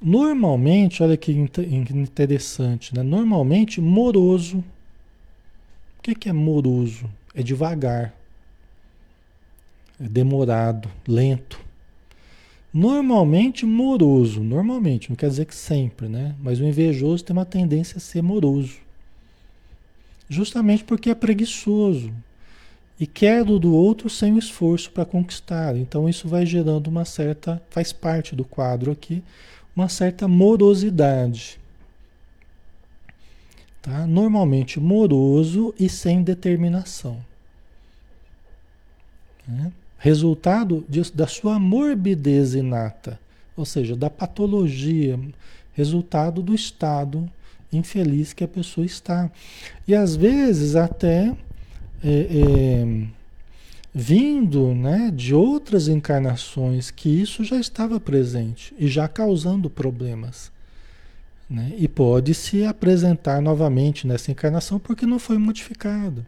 Normalmente, 0.00 1.02
olha 1.02 1.16
que 1.16 1.30
interessante, 1.32 2.94
né? 2.94 3.02
Normalmente, 3.02 3.80
moroso. 3.80 4.64
O 5.98 6.02
que, 6.02 6.14
que 6.14 6.28
é 6.28 6.32
moroso? 6.32 7.10
É 7.34 7.42
devagar, 7.42 8.14
é 10.00 10.08
demorado, 10.08 10.88
lento. 11.06 11.60
Normalmente 12.72 13.66
moroso, 13.66 14.42
normalmente, 14.42 15.10
não 15.10 15.16
quer 15.16 15.28
dizer 15.28 15.44
que 15.44 15.54
sempre, 15.54 16.08
né? 16.08 16.34
Mas 16.40 16.60
o 16.60 16.64
invejoso 16.64 17.24
tem 17.24 17.36
uma 17.36 17.44
tendência 17.44 17.98
a 17.98 18.00
ser 18.00 18.22
moroso. 18.22 18.78
Justamente 20.28 20.84
porque 20.84 21.10
é 21.10 21.14
preguiçoso 21.14 22.12
e 23.00 23.06
quer 23.06 23.42
do, 23.42 23.74
outro 23.74 24.10
sem 24.10 24.36
esforço 24.36 24.90
para 24.90 25.06
conquistar. 25.06 25.74
Então 25.74 26.06
isso 26.06 26.28
vai 26.28 26.44
gerando 26.44 26.88
uma 26.88 27.06
certa, 27.06 27.60
faz 27.70 27.94
parte 27.94 28.36
do 28.36 28.44
quadro 28.44 28.92
aqui, 28.92 29.22
uma 29.74 29.88
certa 29.88 30.28
morosidade. 30.28 31.58
Tá? 33.80 34.06
Normalmente 34.06 34.78
moroso 34.78 35.74
e 35.80 35.88
sem 35.88 36.22
determinação. 36.22 37.24
Né? 39.48 39.72
Resultado 39.96 40.84
de, 40.86 41.10
da 41.12 41.26
sua 41.26 41.58
morbidez 41.58 42.54
inata, 42.54 43.18
ou 43.56 43.64
seja, 43.64 43.96
da 43.96 44.10
patologia, 44.10 45.18
resultado 45.72 46.42
do 46.42 46.54
estado 46.54 47.30
infeliz 47.72 48.34
que 48.34 48.44
a 48.44 48.48
pessoa 48.48 48.84
está. 48.84 49.30
E 49.88 49.94
às 49.94 50.16
vezes 50.16 50.76
até 50.76 51.34
é, 52.02 52.10
é, 52.10 53.06
vindo 53.94 54.74
né, 54.74 55.10
de 55.14 55.34
outras 55.34 55.88
encarnações 55.88 56.90
que 56.90 57.08
isso 57.08 57.44
já 57.44 57.56
estava 57.56 58.00
presente 58.00 58.74
e 58.78 58.88
já 58.88 59.08
causando 59.08 59.68
problemas. 59.68 60.50
Né? 61.48 61.74
E 61.76 61.88
pode 61.88 62.32
se 62.32 62.64
apresentar 62.64 63.40
novamente 63.42 64.06
nessa 64.06 64.30
encarnação 64.30 64.78
porque 64.78 65.04
não 65.04 65.18
foi 65.18 65.36
modificado. 65.36 66.24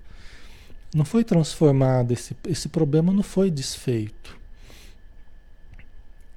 Não 0.94 1.04
foi 1.04 1.24
transformado, 1.24 2.12
esse, 2.12 2.36
esse 2.48 2.68
problema 2.68 3.12
não 3.12 3.22
foi 3.22 3.50
desfeito. 3.50 4.36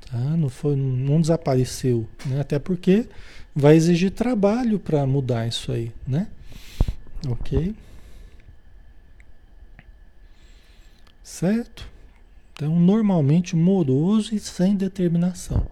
Tá? 0.10 0.18
Não, 0.18 0.48
foi, 0.48 0.76
não 0.76 1.20
desapareceu. 1.20 2.08
Né? 2.26 2.40
Até 2.40 2.60
porque 2.60 3.08
vai 3.56 3.76
exigir 3.76 4.12
trabalho 4.12 4.80
para 4.80 5.06
mudar 5.06 5.48
isso 5.48 5.72
aí. 5.72 5.92
Né? 6.08 6.28
Ok? 7.28 7.76
Certo? 11.26 11.90
Então, 12.54 12.80
normalmente 12.80 13.56
moroso 13.56 14.36
e 14.36 14.40
sem 14.40 14.76
determinação. 14.76 15.66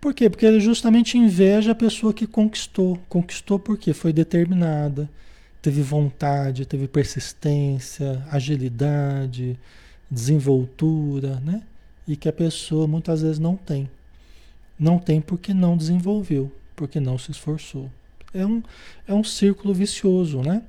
Por 0.00 0.14
quê? 0.14 0.30
Porque 0.30 0.46
ele 0.46 0.58
justamente 0.58 1.18
inveja 1.18 1.72
a 1.72 1.74
pessoa 1.74 2.14
que 2.14 2.26
conquistou. 2.26 2.98
Conquistou 3.10 3.58
porque 3.58 3.92
foi 3.92 4.10
determinada, 4.10 5.08
teve 5.60 5.82
vontade, 5.82 6.64
teve 6.64 6.88
persistência, 6.88 8.26
agilidade, 8.30 9.58
desenvoltura, 10.10 11.38
né? 11.40 11.62
E 12.08 12.16
que 12.16 12.26
a 12.26 12.32
pessoa 12.32 12.86
muitas 12.86 13.20
vezes 13.20 13.38
não 13.38 13.54
tem. 13.54 13.88
Não 14.78 14.98
tem 14.98 15.20
porque 15.20 15.52
não 15.52 15.76
desenvolveu, 15.76 16.50
porque 16.74 16.98
não 16.98 17.18
se 17.18 17.32
esforçou. 17.32 17.90
É 18.32 18.46
um, 18.46 18.62
é 19.06 19.12
um 19.12 19.22
círculo 19.22 19.74
vicioso, 19.74 20.40
né? 20.40 20.62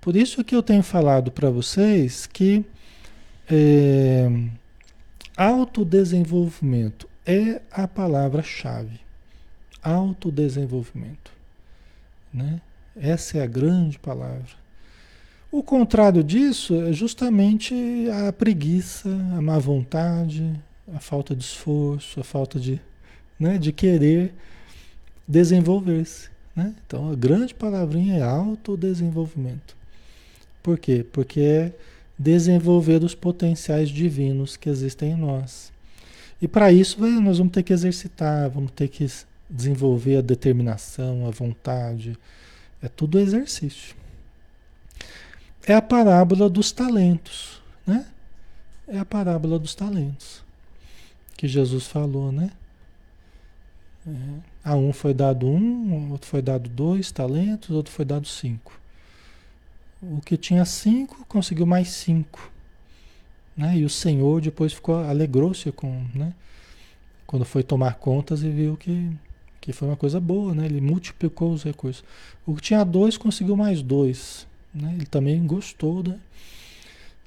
Por 0.00 0.16
isso 0.16 0.42
que 0.42 0.56
eu 0.56 0.62
tenho 0.62 0.82
falado 0.82 1.30
para 1.30 1.50
vocês 1.50 2.26
que 2.26 2.64
é, 3.50 4.30
autodesenvolvimento 5.36 7.08
é 7.26 7.60
a 7.70 7.86
palavra-chave. 7.86 9.00
Autodesenvolvimento. 9.82 11.30
Né? 12.32 12.60
Essa 12.96 13.38
é 13.38 13.42
a 13.42 13.46
grande 13.46 13.98
palavra. 13.98 14.60
O 15.52 15.62
contrário 15.62 16.22
disso 16.22 16.74
é 16.82 16.92
justamente 16.92 17.74
a 18.26 18.32
preguiça, 18.32 19.08
a 19.36 19.42
má 19.42 19.58
vontade, 19.58 20.58
a 20.94 21.00
falta 21.00 21.34
de 21.34 21.42
esforço, 21.42 22.20
a 22.20 22.24
falta 22.24 22.58
de, 22.58 22.80
né, 23.38 23.58
de 23.58 23.72
querer 23.72 24.32
desenvolver-se. 25.26 26.30
Né? 26.54 26.74
Então 26.86 27.10
a 27.10 27.14
grande 27.14 27.52
palavrinha 27.52 28.18
é 28.18 28.22
autodesenvolvimento. 28.22 29.79
Por 30.62 30.78
quê? 30.78 31.04
Porque 31.10 31.40
é 31.40 31.72
desenvolver 32.18 33.02
os 33.02 33.14
potenciais 33.14 33.88
divinos 33.88 34.56
que 34.56 34.68
existem 34.68 35.12
em 35.12 35.16
nós. 35.16 35.72
E 36.40 36.48
para 36.48 36.72
isso 36.72 37.00
nós 37.20 37.38
vamos 37.38 37.52
ter 37.52 37.62
que 37.62 37.72
exercitar, 37.72 38.48
vamos 38.50 38.70
ter 38.72 38.88
que 38.88 39.06
desenvolver 39.48 40.16
a 40.16 40.22
determinação, 40.22 41.26
a 41.26 41.30
vontade. 41.30 42.16
É 42.82 42.88
tudo 42.88 43.18
exercício. 43.18 43.94
É 45.66 45.74
a 45.74 45.82
parábola 45.82 46.48
dos 46.48 46.72
talentos, 46.72 47.60
né? 47.86 48.06
É 48.88 48.98
a 48.98 49.04
parábola 49.04 49.58
dos 49.58 49.74
talentos 49.74 50.42
que 51.36 51.46
Jesus 51.46 51.86
falou, 51.86 52.32
né? 52.32 52.50
É. 54.06 54.10
A 54.64 54.74
um 54.74 54.92
foi 54.92 55.12
dado 55.12 55.46
um, 55.46 56.12
outro 56.12 56.28
foi 56.28 56.42
dado 56.42 56.68
dois 56.68 57.10
talentos, 57.12 57.70
outro 57.70 57.92
foi 57.92 58.04
dado 58.04 58.26
cinco. 58.26 58.79
O 60.02 60.20
que 60.20 60.36
tinha 60.36 60.64
cinco 60.64 61.24
conseguiu 61.28 61.66
mais 61.66 61.88
cinco. 61.88 62.50
Né? 63.56 63.78
E 63.78 63.84
o 63.84 63.90
Senhor 63.90 64.40
depois 64.40 64.72
ficou 64.72 64.96
alegrou-se 64.96 65.70
com, 65.72 66.04
né? 66.14 66.32
Quando 67.26 67.44
foi 67.44 67.62
tomar 67.62 67.94
contas 67.94 68.42
e 68.42 68.48
viu 68.48 68.76
que, 68.76 69.10
que 69.60 69.72
foi 69.72 69.88
uma 69.88 69.96
coisa 69.96 70.18
boa, 70.18 70.54
né? 70.54 70.64
Ele 70.64 70.80
multiplicou 70.80 71.52
os 71.52 71.62
recursos. 71.62 72.02
O 72.46 72.54
que 72.54 72.62
tinha 72.62 72.82
dois 72.82 73.18
conseguiu 73.18 73.56
mais 73.56 73.82
dois, 73.82 74.46
né? 74.74 74.92
Ele 74.94 75.06
também 75.06 75.46
gostou, 75.46 76.02
né? 76.02 76.18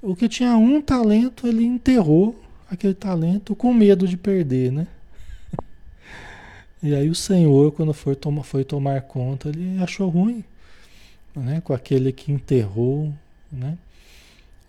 O 0.01 0.15
que 0.15 0.27
tinha 0.27 0.57
um 0.57 0.81
talento, 0.81 1.47
ele 1.47 1.63
enterrou 1.63 2.35
aquele 2.69 2.95
talento 2.95 3.55
com 3.55 3.71
medo 3.71 4.07
de 4.07 4.17
perder, 4.17 4.71
né? 4.71 4.87
E 6.81 6.93
aí 6.93 7.09
o 7.09 7.15
Senhor, 7.15 7.71
quando 7.71 7.93
foi, 7.93 8.13
toma, 8.13 8.43
foi 8.43 8.65
tomar 8.65 9.01
conta, 9.03 9.47
ele 9.47 9.81
achou 9.81 10.09
ruim 10.09 10.43
né, 11.35 11.61
com 11.61 11.73
aquele 11.73 12.11
que 12.11 12.31
enterrou, 12.31 13.13
né, 13.51 13.77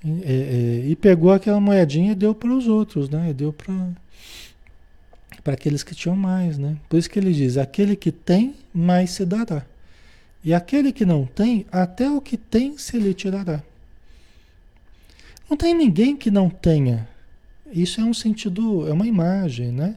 e, 0.04 0.22
é, 0.24 0.84
e 0.88 0.96
pegou 0.96 1.32
aquela 1.32 1.60
moedinha 1.60 2.12
e 2.12 2.14
deu 2.14 2.34
para 2.34 2.50
os 2.50 2.66
outros, 2.66 3.08
né, 3.08 3.32
deu 3.32 3.52
para 3.52 3.92
aqueles 5.52 5.82
que 5.82 5.94
tinham 5.94 6.16
mais, 6.16 6.58
né? 6.58 6.76
Por 6.88 6.98
isso 6.98 7.08
que 7.08 7.18
ele 7.18 7.32
diz: 7.32 7.56
aquele 7.56 7.96
que 7.96 8.12
tem, 8.12 8.54
mais 8.72 9.10
se 9.10 9.24
dará. 9.24 9.64
E 10.44 10.52
aquele 10.52 10.92
que 10.92 11.06
não 11.06 11.24
tem, 11.24 11.64
até 11.72 12.10
o 12.10 12.20
que 12.20 12.36
tem 12.36 12.76
se 12.76 12.98
lhe 12.98 13.14
tirará. 13.14 13.62
Não 15.48 15.56
tem 15.56 15.74
ninguém 15.74 16.16
que 16.16 16.30
não 16.30 16.48
tenha 16.48 17.06
Isso 17.70 18.00
é 18.00 18.04
um 18.04 18.14
sentido, 18.14 18.88
é 18.88 18.92
uma 18.92 19.06
imagem, 19.06 19.72
né? 19.72 19.96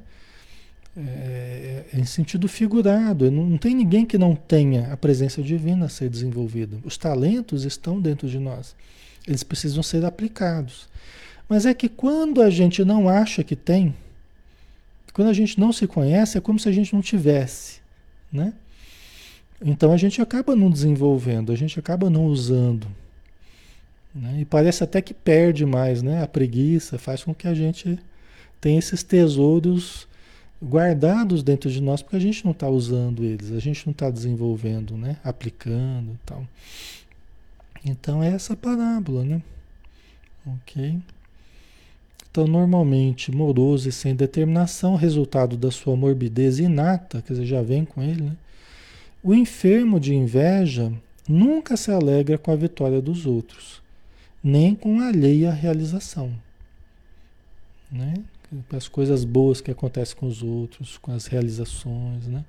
É, 0.99 1.83
é, 1.93 1.99
em 1.99 2.05
sentido 2.05 2.47
figurado. 2.47 3.29
Não, 3.29 3.45
não 3.45 3.57
tem 3.57 3.75
ninguém 3.75 4.03
que 4.03 4.17
não 4.17 4.35
tenha 4.35 4.91
a 4.91 4.97
presença 4.97 5.43
divina 5.43 5.85
a 5.85 5.89
ser 5.89 6.09
desenvolvida. 6.09 6.77
Os 6.83 6.97
talentos 6.97 7.65
estão 7.65 8.01
dentro 8.01 8.27
de 8.27 8.39
nós. 8.39 8.75
Eles 9.27 9.43
precisam 9.43 9.83
ser 9.83 10.03
aplicados. 10.03 10.89
Mas 11.47 11.67
é 11.67 11.73
que 11.73 11.87
quando 11.87 12.41
a 12.41 12.49
gente 12.49 12.83
não 12.83 13.07
acha 13.07 13.43
que 13.43 13.55
tem, 13.55 13.93
quando 15.13 15.27
a 15.27 15.33
gente 15.33 15.59
não 15.59 15.71
se 15.71 15.85
conhece, 15.85 16.37
é 16.37 16.41
como 16.41 16.59
se 16.59 16.67
a 16.67 16.71
gente 16.71 16.93
não 16.93 17.01
tivesse, 17.01 17.79
né? 18.31 18.53
Então 19.63 19.91
a 19.91 19.97
gente 19.97 20.21
acaba 20.21 20.55
não 20.55 20.69
desenvolvendo, 20.69 21.51
a 21.51 21.55
gente 21.55 21.79
acaba 21.79 22.09
não 22.09 22.25
usando. 22.25 22.87
Né? 24.13 24.39
E 24.41 24.45
parece 24.45 24.83
até 24.83 24.99
que 24.99 25.13
perde 25.13 25.65
mais, 25.65 26.01
né? 26.01 26.23
A 26.23 26.27
preguiça 26.27 26.97
faz 26.97 27.23
com 27.23 27.35
que 27.35 27.47
a 27.47 27.53
gente 27.53 27.99
tenha 28.59 28.79
esses 28.79 29.03
tesouros 29.03 30.06
guardados 30.63 31.43
dentro 31.43 31.69
de 31.69 31.81
nós, 31.81 32.01
porque 32.01 32.15
a 32.15 32.21
gente 32.21 32.43
não 32.43 32.51
está 32.51 32.67
usando 32.67 33.23
eles, 33.23 33.51
a 33.51 33.59
gente 33.59 33.85
não 33.85 33.91
está 33.91 34.09
desenvolvendo, 34.09 34.97
né? 34.97 35.17
Aplicando 35.23 36.13
e 36.13 36.19
tal. 36.25 36.47
Então 37.85 38.21
é 38.23 38.29
essa 38.29 38.55
parábola, 38.55 39.23
né? 39.23 39.41
Ok? 40.45 40.99
Então, 42.29 42.45
normalmente, 42.45 43.31
moroso 43.31 43.89
e 43.89 43.91
sem 43.91 44.15
determinação, 44.15 44.95
resultado 44.95 45.57
da 45.57 45.71
sua 45.71 45.95
morbidez 45.95 46.59
inata, 46.59 47.21
quer 47.21 47.33
dizer, 47.33 47.45
já 47.45 47.61
vem 47.61 47.83
com 47.83 48.03
ele, 48.03 48.21
né? 48.21 48.37
O 49.23 49.33
enfermo 49.33 49.99
de 49.99 50.13
inveja 50.13 50.93
nunca 51.27 51.75
se 51.75 51.91
alegra 51.91 52.37
com 52.37 52.51
a 52.51 52.55
vitória 52.55 53.01
dos 53.01 53.25
outros, 53.25 53.81
nem 54.43 54.75
com 54.75 54.99
a 55.01 55.07
alheia 55.07 55.51
realização. 55.51 56.31
Né? 57.91 58.13
As 58.71 58.87
coisas 58.87 59.23
boas 59.25 59.59
que 59.59 59.71
acontecem 59.71 60.15
com 60.15 60.27
os 60.27 60.41
outros, 60.41 60.97
com 60.97 61.11
as 61.11 61.25
realizações, 61.25 62.27
né? 62.27 62.45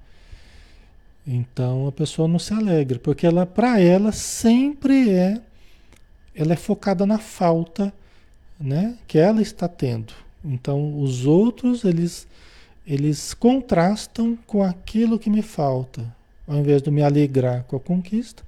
Então 1.27 1.87
a 1.87 1.93
pessoa 1.93 2.27
não 2.27 2.39
se 2.39 2.55
alegra, 2.55 2.99
porque 2.99 3.27
ela, 3.27 3.45
para 3.45 3.81
ela, 3.81 4.13
sempre 4.13 5.11
é, 5.11 5.41
ela 6.35 6.53
é 6.53 6.57
focada 6.57 7.05
na 7.05 7.19
falta, 7.19 7.93
né? 8.59 8.97
Que 9.07 9.19
ela 9.19 9.43
está 9.43 9.69
tendo. 9.69 10.15
Então 10.45 11.01
os 11.01 11.27
outros 11.27 11.85
eles 11.85 12.27
eles 12.87 13.35
contrastam 13.35 14.39
com 14.47 14.63
aquilo 14.63 15.19
que 15.19 15.29
me 15.29 15.43
falta. 15.43 16.11
Ao 16.47 16.57
invés 16.57 16.81
de 16.81 16.91
me 16.91 17.03
alegrar 17.03 17.65
com 17.65 17.77
a 17.77 17.81
conquista, 17.81 18.43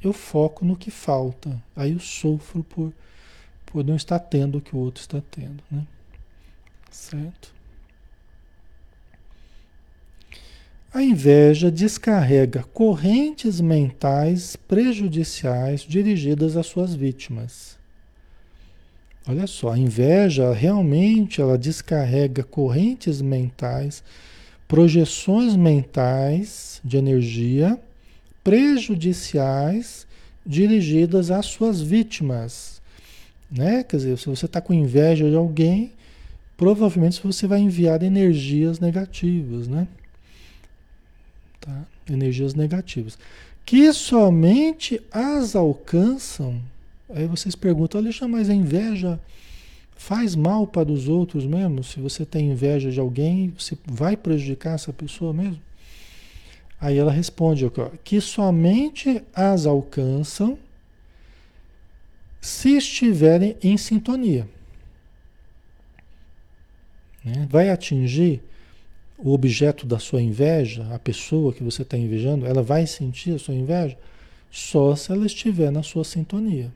eu 0.00 0.12
foco 0.12 0.64
no 0.64 0.76
que 0.76 0.92
falta. 0.92 1.60
Aí 1.74 1.92
eu 1.92 1.98
sofro 1.98 2.62
por, 2.62 2.92
por 3.66 3.84
não 3.84 3.96
estar 3.96 4.20
tendo 4.20 4.58
o 4.58 4.60
que 4.60 4.76
o 4.76 4.78
outro 4.78 5.00
está 5.00 5.20
tendo, 5.32 5.60
né? 5.68 5.84
Certo? 6.90 7.52
A 10.92 11.02
inveja 11.02 11.70
descarrega 11.70 12.64
correntes 12.74 13.60
mentais 13.60 14.56
prejudiciais 14.56 15.82
dirigidas 15.82 16.56
às 16.56 16.66
suas 16.66 16.94
vítimas. 16.94 17.78
Olha 19.28 19.46
só, 19.46 19.70
a 19.70 19.78
inveja 19.78 20.52
realmente 20.52 21.40
ela 21.40 21.56
descarrega 21.56 22.42
correntes 22.42 23.22
mentais 23.22 24.02
projeções 24.66 25.54
mentais 25.56 26.80
de 26.84 26.96
energia 26.96 27.78
prejudiciais 28.42 30.06
dirigidas 30.44 31.30
às 31.30 31.46
suas 31.46 31.80
vítimas. 31.80 32.80
Né? 33.50 33.84
Quer 33.84 33.96
dizer, 33.96 34.18
se 34.18 34.28
você 34.28 34.46
está 34.46 34.60
com 34.60 34.72
inveja 34.72 35.28
de 35.28 35.36
alguém, 35.36 35.92
provavelmente 36.60 37.22
você 37.22 37.46
vai 37.46 37.58
enviar 37.60 38.02
energias 38.02 38.78
negativas, 38.78 39.66
né? 39.66 39.88
Tá? 41.58 41.86
Energias 42.06 42.52
negativas. 42.52 43.18
Que 43.64 43.90
somente 43.94 45.00
as 45.10 45.56
alcançam. 45.56 46.60
Aí 47.14 47.26
vocês 47.26 47.56
perguntam, 47.56 47.98
Alexandre, 47.98 48.36
mas 48.36 48.50
a 48.50 48.54
inveja 48.54 49.18
faz 49.96 50.36
mal 50.36 50.66
para 50.66 50.92
os 50.92 51.08
outros 51.08 51.46
mesmo? 51.46 51.82
Se 51.82 51.98
você 51.98 52.26
tem 52.26 52.50
inveja 52.50 52.90
de 52.90 53.00
alguém, 53.00 53.54
você 53.58 53.78
vai 53.86 54.14
prejudicar 54.14 54.74
essa 54.74 54.92
pessoa 54.92 55.32
mesmo? 55.32 55.62
Aí 56.78 56.98
ela 56.98 57.10
responde 57.10 57.64
que 58.04 58.20
somente 58.20 59.22
as 59.34 59.64
alcançam 59.64 60.58
se 62.38 62.76
estiverem 62.76 63.56
em 63.62 63.78
sintonia. 63.78 64.46
Né? 67.24 67.46
Vai 67.50 67.70
atingir 67.70 68.42
o 69.18 69.32
objeto 69.32 69.86
da 69.86 69.98
sua 69.98 70.22
inveja, 70.22 70.86
a 70.94 70.98
pessoa 70.98 71.52
que 71.52 71.62
você 71.62 71.82
está 71.82 71.96
invejando, 71.96 72.46
ela 72.46 72.62
vai 72.62 72.86
sentir 72.86 73.34
a 73.34 73.38
sua 73.38 73.54
inveja 73.54 73.98
só 74.50 74.96
se 74.96 75.12
ela 75.12 75.26
estiver 75.26 75.70
na 75.70 75.82
sua 75.82 76.04
sintonia 76.04 76.72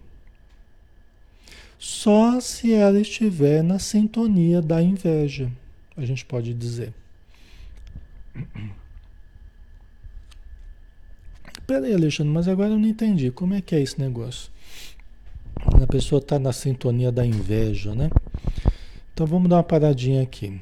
só 1.84 2.40
se 2.40 2.72
ela 2.72 2.98
estiver 2.98 3.62
na 3.62 3.78
sintonia 3.78 4.62
da 4.62 4.82
inveja, 4.82 5.52
a 5.94 6.02
gente 6.02 6.24
pode 6.24 6.54
dizer. 6.54 6.94
Peraí, 11.66 11.92
Alexandre, 11.92 12.32
mas 12.32 12.48
agora 12.48 12.70
eu 12.70 12.78
não 12.78 12.88
entendi. 12.88 13.30
Como 13.30 13.52
é 13.52 13.60
que 13.60 13.74
é 13.74 13.82
esse 13.82 14.00
negócio? 14.00 14.50
A 15.56 15.86
pessoa 15.86 16.20
está 16.20 16.38
na 16.38 16.54
sintonia 16.54 17.12
da 17.12 17.26
inveja, 17.26 17.94
né? 17.94 18.08
Então 19.14 19.26
vamos 19.28 19.48
dar 19.48 19.58
uma 19.58 19.62
paradinha 19.62 20.22
aqui. 20.22 20.60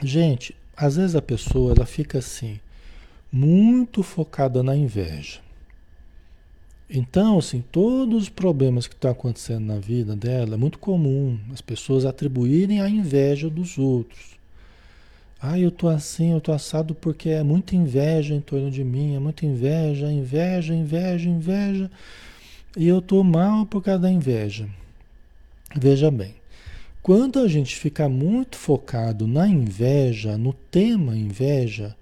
Gente, 0.00 0.54
às 0.76 0.94
vezes 0.94 1.16
a 1.16 1.22
pessoa 1.22 1.74
ela 1.74 1.84
fica 1.84 2.18
assim, 2.18 2.60
muito 3.30 4.04
focada 4.04 4.62
na 4.62 4.76
inveja. 4.76 5.40
Então, 6.88 7.38
assim, 7.38 7.64
todos 7.72 8.22
os 8.24 8.28
problemas 8.28 8.86
que 8.86 8.94
estão 8.94 9.10
acontecendo 9.10 9.66
na 9.66 9.80
vida 9.80 10.14
dela 10.14 10.54
é 10.54 10.56
muito 10.56 10.78
comum 10.78 11.36
as 11.52 11.60
pessoas 11.60 12.04
atribuírem 12.04 12.80
a 12.80 12.88
inveja 12.88 13.50
dos 13.50 13.78
outros. 13.78 14.38
Ah, 15.42 15.58
eu 15.58 15.72
tô 15.72 15.88
assim, 15.88 16.30
eu 16.30 16.40
tô 16.40 16.52
assado 16.52 16.94
porque 16.94 17.30
é 17.30 17.42
muita 17.42 17.74
inveja 17.74 18.32
em 18.32 18.40
torno 18.40 18.70
de 18.70 18.84
mim, 18.84 19.16
é 19.16 19.18
muita 19.18 19.44
inveja, 19.44 20.12
inveja, 20.12 20.72
inveja, 20.72 21.28
inveja, 21.28 21.90
e 22.76 22.86
eu 22.86 23.02
tô 23.02 23.24
mal 23.24 23.66
por 23.66 23.82
causa 23.82 24.02
da 24.02 24.10
inveja. 24.10 24.68
Veja 25.76 26.10
bem, 26.12 26.34
quando 27.04 27.38
a 27.38 27.46
gente 27.46 27.76
fica 27.76 28.08
muito 28.08 28.56
focado 28.56 29.28
na 29.28 29.46
inveja, 29.46 30.36
no 30.36 30.52
tema 30.52 31.16
inveja, 31.16 31.94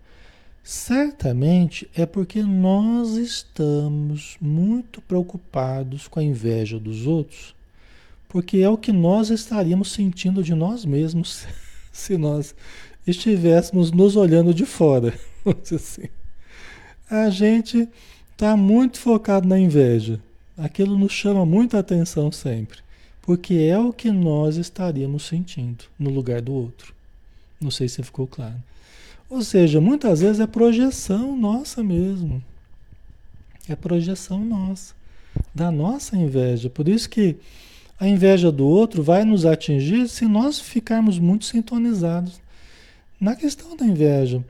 Certamente 0.65 1.91
é 1.93 2.07
porque 2.07 2.41
nós 2.41 3.17
estamos 3.17 4.37
muito 4.41 5.01
preocupados 5.01 6.07
com 6.07 6.21
a 6.21 6.23
inveja 6.23 6.79
dos 6.79 7.05
outros, 7.05 7.55
porque 8.29 8.59
é 8.59 8.69
o 8.69 8.79
que 8.79 8.93
nós 8.93 9.31
estaríamos 9.31 9.91
sentindo 9.91 10.43
de 10.43 10.55
nós 10.55 10.85
mesmos 10.85 11.47
se 11.91 12.17
nós 12.17 12.55
estivéssemos 13.05 13.91
nos 13.91 14.15
olhando 14.15 14.55
de 14.55 14.65
fora. 14.65 15.13
Assim. 15.75 16.09
A 17.11 17.29
gente 17.29 17.89
está 18.31 18.57
muito 18.57 19.01
focado 19.01 19.49
na 19.49 19.59
inveja. 19.59 20.21
Aquilo 20.57 20.97
nos 20.97 21.13
chama 21.13 21.45
muita 21.45 21.81
atenção 21.81 22.31
sempre, 22.31 22.79
porque 23.23 23.55
é 23.55 23.79
o 23.79 23.93
que 23.93 24.11
nós 24.11 24.57
estaríamos 24.57 25.25
sentindo 25.25 25.85
no 25.99 26.11
lugar 26.11 26.43
do 26.43 26.53
outro. 26.53 26.93
Não 27.61 27.71
sei 27.71 27.89
se 27.89 28.03
ficou 28.03 28.27
claro. 28.27 28.57
Ou 29.31 29.43
seja, 29.43 29.81
muitas 29.81 30.21
vezes 30.21 30.41
é 30.41 30.47
projeção 30.47 31.37
nossa 31.37 31.83
mesmo. 31.83 32.43
É 33.69 33.77
projeção 33.77 34.45
nossa, 34.45 34.95
da 35.55 35.71
nossa 35.71 36.17
inveja. 36.17 36.69
Por 36.69 36.89
isso 36.89 37.09
que 37.09 37.37
a 37.99 38.09
inveja 38.09 38.51
do 38.51 38.67
outro 38.67 39.03
vai 39.03 39.25
nos 39.25 39.47
atingir 39.47 40.09
se 40.09 40.27
nós 40.27 40.59
ficarmos 40.59 41.19
muito 41.21 41.45
sintonizados 41.45 42.41
na 43.21 43.37
questão 43.37 43.77
da 43.77 43.87
inveja. 43.87 44.45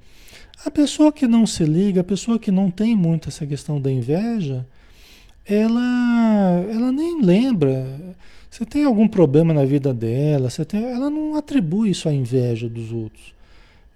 A 0.64 0.70
pessoa 0.70 1.12
que 1.12 1.26
não 1.26 1.46
se 1.46 1.62
liga, 1.64 2.00
a 2.00 2.04
pessoa 2.04 2.38
que 2.38 2.50
não 2.50 2.70
tem 2.70 2.96
muito 2.96 3.28
essa 3.28 3.46
questão 3.46 3.78
da 3.78 3.92
inveja, 3.92 4.66
ela, 5.44 6.64
ela 6.70 6.90
nem 6.90 7.20
lembra. 7.20 8.16
Você 8.52 8.66
tem 8.66 8.84
algum 8.84 9.08
problema 9.08 9.54
na 9.54 9.64
vida 9.64 9.94
dela, 9.94 10.50
você 10.50 10.62
tem, 10.62 10.84
ela 10.84 11.08
não 11.08 11.36
atribui 11.36 11.88
isso 11.88 12.06
à 12.06 12.12
inveja 12.12 12.68
dos 12.68 12.92
outros. 12.92 13.32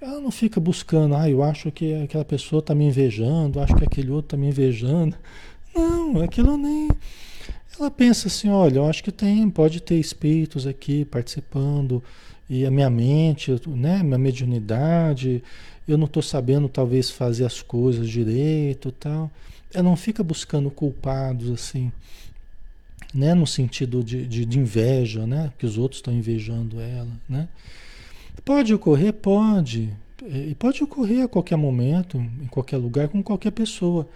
Ela 0.00 0.18
não 0.18 0.30
fica 0.30 0.59
buscando, 0.59 1.14
ah, 1.14 1.28
eu 1.28 1.42
acho 1.42 1.70
que 1.70 1.92
aquela 2.02 2.24
pessoa 2.24 2.61
está 2.61 2.74
me 2.74 2.86
invejando, 2.86 3.61
acho 3.61 3.76
que 3.76 3.84
aquele 3.84 4.11
outro 4.11 4.28
está 4.28 4.36
me 4.38 4.48
invejando. 4.48 5.14
Não, 5.74 6.22
aquilo 6.22 6.57
nem. 6.57 6.88
Ela 7.78 7.90
pensa 7.90 8.28
assim, 8.28 8.48
olha, 8.48 8.78
eu 8.78 8.86
acho 8.86 9.04
que 9.04 9.12
tem, 9.12 9.50
pode 9.50 9.78
ter 9.78 9.96
espíritos 9.96 10.66
aqui 10.66 11.04
participando, 11.04 12.02
e 12.48 12.64
a 12.64 12.70
minha 12.70 12.88
mente, 12.88 13.61
né, 13.66 14.02
minha 14.02 14.16
mediunidade, 14.16 15.44
eu 15.86 15.98
não 15.98 16.07
estou 16.07 16.22
sabendo 16.22 16.66
talvez 16.66 17.11
fazer 17.11 17.44
as 17.44 17.61
coisas 17.61 18.09
direito 18.09 18.90
tal. 18.90 19.30
Ela 19.74 19.82
não 19.82 19.96
fica 19.96 20.24
buscando 20.24 20.70
culpados 20.70 21.50
assim, 21.50 21.92
né? 23.16 23.34
No 23.34 23.46
sentido 23.46 24.04
de, 24.04 24.26
de, 24.26 24.44
de 24.44 24.58
inveja, 24.58 25.26
né? 25.26 25.52
Que 25.58 25.66
os 25.66 25.78
outros 25.78 25.98
estão 25.98 26.12
invejando 26.12 26.80
ela, 26.80 27.10
né? 27.28 27.48
Pode 28.44 28.72
ocorrer? 28.74 29.12
Pode. 29.12 29.92
E 30.24 30.54
pode 30.54 30.82
ocorrer 30.82 31.24
a 31.24 31.28
qualquer 31.28 31.56
momento, 31.56 32.18
em 32.18 32.46
qualquer 32.46 32.76
lugar, 32.76 33.08
com 33.08 33.22
qualquer 33.22 33.50
pessoa. 33.50 34.08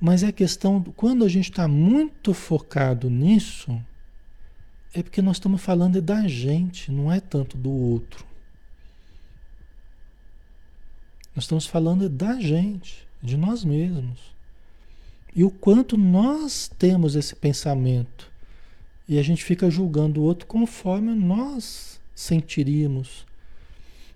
Mas 0.00 0.22
é 0.22 0.32
questão, 0.32 0.82
quando 0.96 1.24
a 1.24 1.28
gente 1.28 1.50
está 1.50 1.68
muito 1.68 2.34
focado 2.34 3.08
nisso, 3.08 3.80
é 4.92 5.02
porque 5.02 5.22
nós 5.22 5.36
estamos 5.36 5.62
falando 5.62 6.02
da 6.02 6.26
gente, 6.26 6.90
não 6.90 7.10
é 7.10 7.20
tanto 7.20 7.56
do 7.56 7.70
outro. 7.70 8.26
Nós 11.34 11.44
estamos 11.44 11.66
falando 11.66 12.08
da 12.08 12.40
gente, 12.40 13.06
de 13.22 13.36
nós 13.36 13.64
mesmos. 13.64 14.18
E 15.34 15.44
o 15.44 15.50
quanto 15.50 15.96
nós 15.96 16.68
temos 16.78 17.14
esse 17.14 17.36
pensamento 17.36 18.31
e 19.12 19.18
a 19.18 19.22
gente 19.22 19.44
fica 19.44 19.70
julgando 19.70 20.22
o 20.22 20.24
outro 20.24 20.46
conforme 20.46 21.14
nós 21.14 22.00
sentiríamos. 22.14 23.26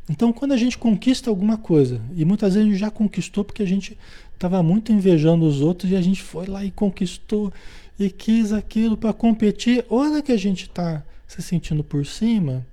Então, 0.09 0.33
quando 0.33 0.53
a 0.53 0.57
gente 0.57 0.79
conquista 0.79 1.29
alguma 1.29 1.59
coisa, 1.59 2.01
e 2.15 2.25
muitas 2.25 2.55
vezes 2.55 2.67
a 2.67 2.71
gente 2.71 2.81
já 2.81 2.91
conquistou 2.91 3.45
porque 3.45 3.63
a 3.63 3.67
gente 3.67 3.99
estava 4.33 4.63
muito 4.63 4.93
invejando 4.93 5.47
os 5.47 5.61
outros 5.61 5.91
e 5.91 5.97
a 5.97 6.01
gente 6.01 6.23
foi 6.23 6.47
lá 6.47 6.65
e 6.65 6.71
conquistou 6.71 7.53
e 7.99 8.09
quis 8.09 8.55
aquilo 8.55 8.97
para 8.97 9.13
competir. 9.13 9.85
Olha 9.91 10.23
que 10.23 10.33
a 10.33 10.37
gente 10.39 10.63
está 10.63 11.05
se 11.29 11.43
sentindo 11.43 11.85
por 11.85 12.07
cima 12.07 12.67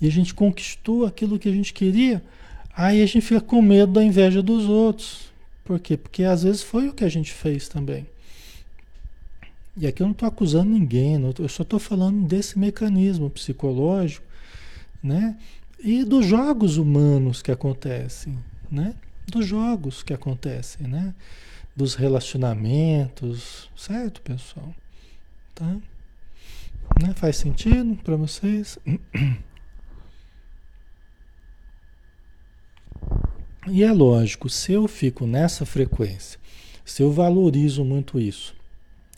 e 0.00 0.06
a 0.06 0.10
gente 0.10 0.32
conquistou 0.32 1.04
aquilo 1.04 1.38
que 1.38 1.50
a 1.50 1.52
gente 1.52 1.74
queria, 1.74 2.22
aí 2.74 3.02
a 3.02 3.06
gente 3.06 3.20
fica 3.20 3.42
com 3.42 3.60
medo 3.60 3.92
da 3.92 4.02
inveja 4.02 4.40
dos 4.40 4.70
outros. 4.70 5.30
Por 5.62 5.78
quê? 5.78 5.98
Porque 5.98 6.24
às 6.24 6.44
vezes 6.44 6.62
foi 6.62 6.88
o 6.88 6.94
que 6.94 7.04
a 7.04 7.10
gente 7.10 7.30
fez 7.30 7.68
também. 7.68 8.06
E 9.76 9.86
aqui 9.86 10.02
eu 10.02 10.06
não 10.06 10.12
estou 10.12 10.28
acusando 10.28 10.70
ninguém, 10.70 11.14
eu 11.38 11.48
só 11.48 11.62
estou 11.62 11.78
falando 11.78 12.26
desse 12.26 12.58
mecanismo 12.58 13.30
psicológico, 13.30 14.26
né? 15.02 15.38
E 15.82 16.04
dos 16.04 16.26
jogos 16.26 16.76
humanos 16.76 17.40
que 17.40 17.50
acontecem, 17.50 18.38
né? 18.70 18.94
Dos 19.26 19.46
jogos 19.46 20.02
que 20.02 20.12
acontecem, 20.12 20.86
né? 20.86 21.14
Dos 21.74 21.94
relacionamentos, 21.94 23.70
certo, 23.74 24.20
pessoal? 24.20 24.74
Tá? 25.54 25.76
Né? 27.00 27.14
Faz 27.14 27.36
sentido 27.36 27.96
para 28.02 28.16
vocês? 28.16 28.78
E 33.68 33.82
é 33.84 33.92
lógico, 33.92 34.48
se 34.48 34.72
eu 34.72 34.86
fico 34.88 35.26
nessa 35.26 35.64
frequência, 35.64 36.38
se 36.84 37.02
eu 37.02 37.12
valorizo 37.12 37.84
muito 37.84 38.18
isso, 38.18 38.54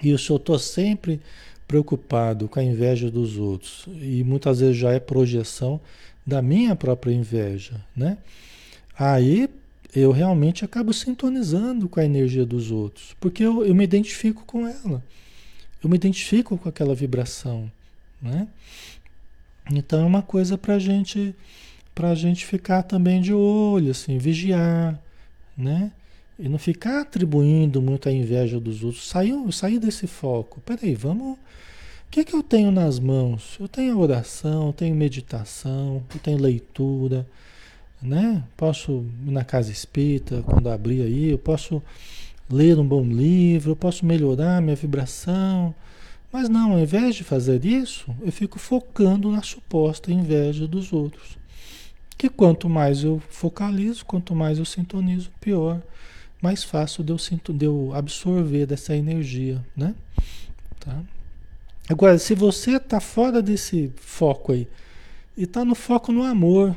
e 0.03 0.17
se 0.19 0.31
eu 0.31 0.37
estou 0.37 0.59
sempre 0.59 1.21
preocupado 1.67 2.49
com 2.49 2.61
a 2.61 2.63
inveja 2.63 3.11
dos 3.11 3.37
outros, 3.37 3.87
e 4.01 4.23
muitas 4.23 4.61
vezes 4.61 4.77
já 4.77 4.93
é 4.93 5.01
projeção 5.01 5.81
da 6.27 6.43
minha 6.43 6.75
própria 6.77 7.13
inveja, 7.13 7.81
né? 7.97 8.19
Aí 8.99 9.49
eu 9.95 10.11
realmente 10.11 10.65
acabo 10.65 10.93
sintonizando 10.93 11.89
com 11.89 12.01
a 12.01 12.05
energia 12.05 12.45
dos 12.45 12.71
outros, 12.71 13.15
porque 13.21 13.43
eu, 13.43 13.65
eu 13.65 13.75
me 13.75 13.85
identifico 13.85 14.45
com 14.45 14.67
ela, 14.67 15.03
eu 15.83 15.89
me 15.89 15.97
identifico 15.97 16.57
com 16.59 16.69
aquela 16.69 16.95
vibração, 16.95 17.71
né? 18.21 18.49
Então 19.73 20.03
é 20.03 20.05
uma 20.05 20.23
coisa 20.23 20.59
para 20.59 20.79
gente, 20.79 21.35
a 21.97 22.15
gente 22.15 22.45
ficar 22.45 22.83
também 22.83 23.21
de 23.21 23.33
olho, 23.33 23.91
assim, 23.91 24.19
vigiar, 24.19 25.01
né? 25.57 25.91
E 26.39 26.49
não 26.49 26.59
ficar 26.59 27.03
atribuindo 27.03 27.81
muito 27.81 28.09
a 28.09 28.13
inveja 28.13 28.59
dos 28.59 28.83
outros. 28.83 29.09
Sair, 29.09 29.35
sair 29.53 29.79
desse 29.79 30.07
foco. 30.07 30.61
Peraí, 30.61 30.95
vamos. 30.95 31.35
O 31.35 31.39
que, 32.11 32.21
é 32.21 32.25
que 32.25 32.35
eu 32.35 32.43
tenho 32.43 32.71
nas 32.71 32.99
mãos? 32.99 33.57
Eu 33.59 33.69
tenho 33.69 33.99
oração, 33.99 34.69
eu 34.69 34.73
tenho 34.73 34.95
meditação, 34.95 36.03
eu 36.13 36.21
tenho 36.21 36.39
leitura, 36.41 37.27
né? 38.03 38.45
Posso 38.57 39.05
ir 39.27 39.31
na 39.31 39.45
casa 39.45 39.71
espírita 39.73 40.43
quando 40.43 40.69
abrir 40.69 41.03
aí, 41.03 41.31
eu 41.31 41.39
posso 41.39 41.83
ler 42.49 42.79
um 42.79 42.87
bom 42.87 43.03
livro, 43.03 43.73
eu 43.73 43.77
posso 43.77 44.05
melhorar 44.05 44.61
minha 44.61 44.77
vibração. 44.77 45.75
Mas 46.33 46.49
não, 46.49 46.73
ao 46.73 46.79
invés 46.81 47.15
de 47.15 47.25
fazer 47.25 47.65
isso, 47.65 48.15
eu 48.21 48.33
fico 48.33 48.59
focando 48.59 49.31
na 49.31 49.43
suposta 49.43 50.13
inveja 50.13 50.67
dos 50.67 50.93
outros. 50.93 51.39
Que 52.17 52.29
quanto 52.29 52.69
mais 52.69 53.03
eu 53.05 53.21
focalizo, 53.29 54.05
quanto 54.05 54.35
mais 54.35 54.59
eu 54.59 54.65
sintonizo, 54.65 55.31
pior 55.41 55.81
mais 56.45 56.63
fácil 56.63 57.03
de 57.03 57.11
eu, 57.11 57.17
sinto, 57.17 57.55
de 57.55 57.65
eu 57.65 57.91
absorver 57.95 58.67
dessa 58.67 58.95
energia, 58.95 59.65
né? 59.75 59.95
Tá? 60.79 61.03
Agora, 61.89 62.19
se 62.19 62.35
você 62.35 62.77
está 62.77 63.01
fora 63.01 63.41
desse 63.41 63.91
foco 63.97 64.53
aí 64.53 64.69
e 65.39 65.45
está 65.45 65.65
no 65.65 65.75
foco 65.75 66.13
no 66.13 66.23
amor, 66.23 66.77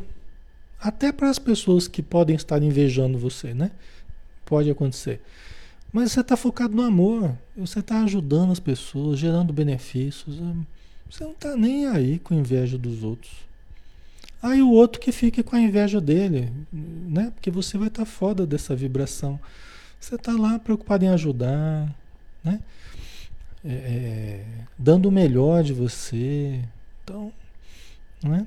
até 0.80 1.12
para 1.12 1.30
as 1.30 1.38
pessoas 1.38 1.86
que 1.86 2.02
podem 2.02 2.34
estar 2.34 2.64
invejando 2.64 3.18
você, 3.18 3.54
né? 3.54 3.72
Pode 4.46 4.72
acontecer. 4.72 5.22
Mas 5.92 6.14
você 6.14 6.22
está 6.22 6.38
focado 6.38 6.74
no 6.74 6.84
amor, 6.84 7.38
você 7.58 7.80
está 7.80 8.02
ajudando 8.04 8.54
as 8.54 8.60
pessoas, 8.62 9.20
gerando 9.20 9.52
benefícios. 9.52 10.38
Você 11.10 11.26
não 11.26 11.32
está 11.32 11.58
nem 11.58 11.88
aí 11.88 12.20
com 12.20 12.34
inveja 12.34 12.78
dos 12.78 13.04
outros. 13.04 13.47
Aí 14.42 14.62
o 14.62 14.72
outro 14.72 15.02
que 15.02 15.12
fique 15.12 15.42
com 15.42 15.56
a 15.56 15.60
inveja 15.60 16.00
dele, 16.00 16.52
né? 16.72 17.32
Porque 17.34 17.50
você 17.50 17.78
vai 17.78 17.88
estar 17.88 18.06
tá 18.06 18.06
fora 18.06 18.46
dessa 18.46 18.76
vibração. 18.76 19.40
Você 20.00 20.16
está 20.16 20.32
lá 20.34 20.60
preocupado 20.60 21.06
em 21.06 21.10
ajudar, 21.10 21.94
né? 22.44 22.60
É, 23.66 23.74
é, 23.74 24.46
dando 24.78 25.10
o 25.10 25.12
melhor 25.12 25.64
de 25.64 25.74
você. 25.74 26.62
Então, 27.04 27.34
não 28.24 28.36
é? 28.36 28.46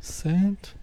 Certo? 0.00 0.76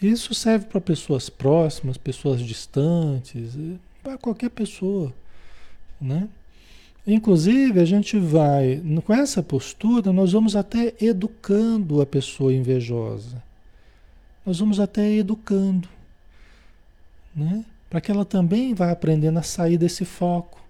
Isso 0.00 0.34
serve 0.34 0.66
para 0.66 0.80
pessoas 0.80 1.28
próximas, 1.28 1.96
pessoas 1.96 2.40
distantes, 2.40 3.56
para 4.02 4.16
qualquer 4.16 4.50
pessoa, 4.50 5.12
né? 6.00 6.28
Inclusive, 7.06 7.80
a 7.80 7.84
gente 7.84 8.16
vai, 8.16 8.80
com 9.04 9.12
essa 9.12 9.42
postura, 9.42 10.12
nós 10.12 10.32
vamos 10.32 10.54
até 10.54 10.94
educando 11.00 12.00
a 12.00 12.06
pessoa 12.06 12.54
invejosa. 12.54 13.42
Nós 14.46 14.60
vamos 14.60 14.78
até 14.78 15.10
educando, 15.12 15.88
né? 17.34 17.64
Para 17.90 18.00
que 18.00 18.10
ela 18.10 18.24
também 18.24 18.72
vá 18.72 18.90
aprendendo 18.90 19.38
a 19.38 19.42
sair 19.42 19.76
desse 19.76 20.04
foco, 20.04 20.60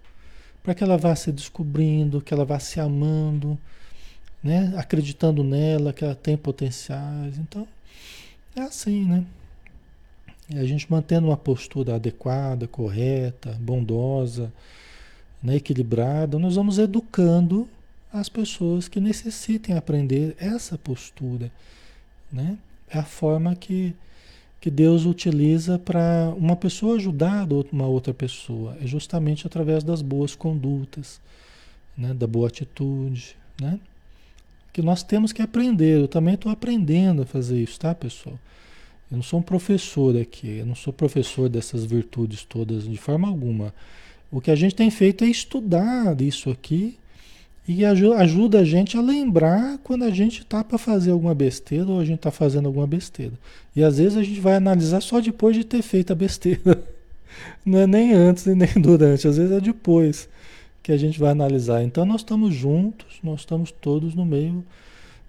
para 0.63 0.73
que 0.73 0.83
ela 0.83 0.97
vá 0.97 1.15
se 1.15 1.31
descobrindo, 1.31 2.21
que 2.21 2.33
ela 2.33 2.45
vá 2.45 2.59
se 2.59 2.79
amando, 2.79 3.57
né? 4.43 4.73
Acreditando 4.75 5.43
nela, 5.43 5.93
que 5.93 6.03
ela 6.03 6.15
tem 6.15 6.35
potenciais. 6.35 7.37
Então, 7.37 7.67
é 8.55 8.61
assim, 8.61 9.05
né? 9.05 9.23
E 10.49 10.57
a 10.57 10.65
gente 10.65 10.91
mantendo 10.91 11.27
uma 11.27 11.37
postura 11.37 11.95
adequada, 11.95 12.67
correta, 12.67 13.57
bondosa, 13.59 14.51
né, 15.43 15.57
equilibrada, 15.57 16.39
nós 16.39 16.55
vamos 16.55 16.79
educando 16.79 17.67
as 18.11 18.29
pessoas 18.29 18.87
que 18.87 18.99
necessitem 18.99 19.75
aprender 19.75 20.35
essa 20.39 20.77
postura, 20.77 21.51
né? 22.31 22.57
É 22.89 22.99
a 22.99 23.03
forma 23.03 23.55
que, 23.55 23.93
que 24.61 24.69
Deus 24.69 25.05
utiliza 25.05 25.79
para 25.79 26.31
uma 26.37 26.55
pessoa 26.55 26.95
ajudar 26.95 27.47
uma 27.71 27.87
outra 27.87 28.13
pessoa, 28.13 28.77
é 28.79 28.85
justamente 28.85 29.47
através 29.47 29.83
das 29.83 30.01
boas 30.01 30.35
condutas, 30.35 31.19
né, 31.97 32.13
da 32.13 32.27
boa 32.27 32.47
atitude, 32.47 33.35
né? 33.59 33.79
Que 34.71 34.81
nós 34.81 35.03
temos 35.03 35.31
que 35.31 35.41
aprender. 35.41 35.99
Eu 35.99 36.07
também 36.07 36.33
estou 36.35 36.51
aprendendo 36.51 37.23
a 37.23 37.25
fazer 37.25 37.61
isso, 37.61 37.79
tá, 37.79 37.93
pessoal? 37.93 38.39
Eu 39.11 39.17
não 39.17 39.23
sou 39.23 39.39
um 39.39 39.43
professor 39.43 40.19
aqui, 40.19 40.57
eu 40.57 40.65
não 40.65 40.73
sou 40.73 40.91
professor 40.91 41.49
dessas 41.49 41.83
virtudes 41.83 42.43
todas 42.43 42.87
de 42.87 42.97
forma 42.97 43.27
alguma. 43.27 43.73
O 44.33 44.41
que 44.41 44.49
a 44.49 44.55
gente 44.55 44.73
tem 44.73 44.89
feito 44.89 45.23
é 45.23 45.27
estudar 45.27 46.19
isso 46.19 46.49
aqui 46.49 46.97
e 47.67 47.85
ajuda 47.85 48.61
a 48.61 48.63
gente 48.65 48.97
a 48.97 49.01
lembrar 49.01 49.77
quando 49.83 50.05
a 50.05 50.09
gente 50.09 50.41
está 50.41 50.63
para 50.63 50.79
fazer 50.79 51.11
alguma 51.11 51.35
besteira 51.35 51.85
ou 51.85 51.99
a 51.99 52.03
gente 52.03 52.17
está 52.17 52.31
fazendo 52.31 52.65
alguma 52.65 52.87
besteira. 52.87 53.33
E 53.75 53.83
às 53.83 53.99
vezes 53.99 54.17
a 54.17 54.23
gente 54.23 54.39
vai 54.39 54.55
analisar 54.55 55.01
só 55.01 55.21
depois 55.21 55.55
de 55.55 55.63
ter 55.63 55.83
feito 55.83 56.11
a 56.11 56.15
besteira. 56.15 56.83
Não 57.63 57.77
é 57.77 57.85
nem 57.85 58.13
antes 58.13 58.47
e 58.47 58.55
nem 58.55 58.73
durante, 58.81 59.27
às 59.27 59.37
vezes 59.37 59.51
é 59.51 59.61
depois 59.61 60.27
que 60.81 60.91
a 60.91 60.97
gente 60.97 61.19
vai 61.19 61.29
analisar. 61.29 61.83
Então 61.83 62.03
nós 62.03 62.21
estamos 62.21 62.55
juntos, 62.55 63.19
nós 63.21 63.41
estamos 63.41 63.69
todos 63.69 64.15
no 64.15 64.25
meio, 64.25 64.65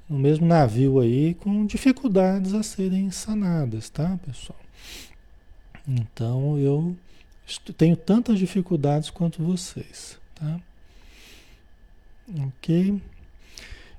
no 0.09 0.19
mesmo 0.19 0.47
navio 0.47 0.99
aí, 0.99 1.35
com 1.35 1.67
dificuldades 1.67 2.55
a 2.55 2.63
serem 2.63 3.11
sanadas, 3.11 3.91
tá, 3.91 4.19
pessoal? 4.25 4.59
Então 5.87 6.59
eu 6.59 6.97
tenho 7.77 7.97
tantas 7.97 8.39
dificuldades 8.39 9.11
quanto 9.11 9.43
vocês, 9.43 10.19
tá? 10.35 10.61
Ok? 12.47 13.01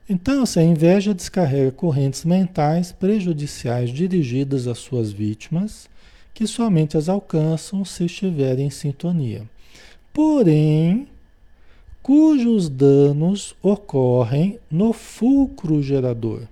Então, 0.08 0.44
assim, 0.44 0.60
a 0.60 0.64
inveja 0.64 1.14
descarrega 1.14 1.72
correntes 1.72 2.26
mentais 2.26 2.92
prejudiciais 2.92 3.90
dirigidas 3.90 4.68
às 4.68 4.78
suas 4.78 5.12
vítimas, 5.12 5.90
que 6.34 6.46
somente 6.46 6.98
as 6.98 7.10
alcançam 7.10 7.84
se 7.86 8.06
estiverem 8.06 8.68
em 8.68 8.70
sintonia. 8.70 9.50
Porém, 10.14 11.08
cujos 12.04 12.70
danos 12.70 13.56
ocorrem 13.64 14.60
no 14.70 14.94
fulcro 14.94 15.82
gerador, 15.82 16.48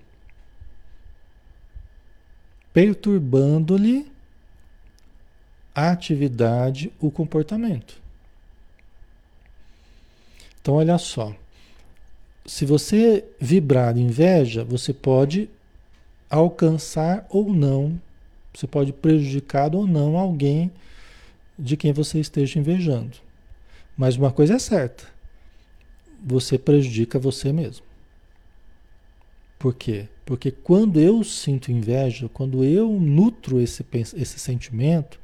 perturbando-lhe 2.73 4.12
a 5.73 5.91
atividade, 5.91 6.91
o 6.99 7.09
comportamento. 7.09 8.01
Então, 10.61 10.75
olha 10.75 10.97
só. 10.97 11.35
Se 12.45 12.65
você 12.65 13.25
vibrar 13.39 13.97
inveja, 13.97 14.63
você 14.63 14.93
pode 14.93 15.49
alcançar 16.29 17.25
ou 17.29 17.53
não, 17.53 17.99
você 18.53 18.67
pode 18.67 18.91
prejudicar 18.91 19.75
ou 19.75 19.87
não 19.87 20.17
alguém 20.17 20.71
de 21.57 21.77
quem 21.77 21.93
você 21.93 22.19
esteja 22.19 22.59
invejando. 22.59 23.17
Mas 23.95 24.15
uma 24.15 24.31
coisa 24.31 24.55
é 24.55 24.59
certa: 24.59 25.05
você 26.23 26.57
prejudica 26.57 27.19
você 27.19 27.53
mesmo. 27.53 27.85
Por 29.59 29.73
quê? 29.73 30.07
Porque 30.25 30.51
quando 30.51 30.99
eu 30.99 31.23
sinto 31.23 31.71
inveja, 31.71 32.29
quando 32.29 32.63
eu 32.63 32.91
nutro 32.99 33.61
esse, 33.61 33.85
esse 33.93 34.39
sentimento, 34.39 35.19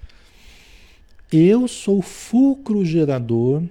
eu 1.32 1.68
sou 1.68 2.02
fulcro 2.02 2.84
gerador, 2.84 3.64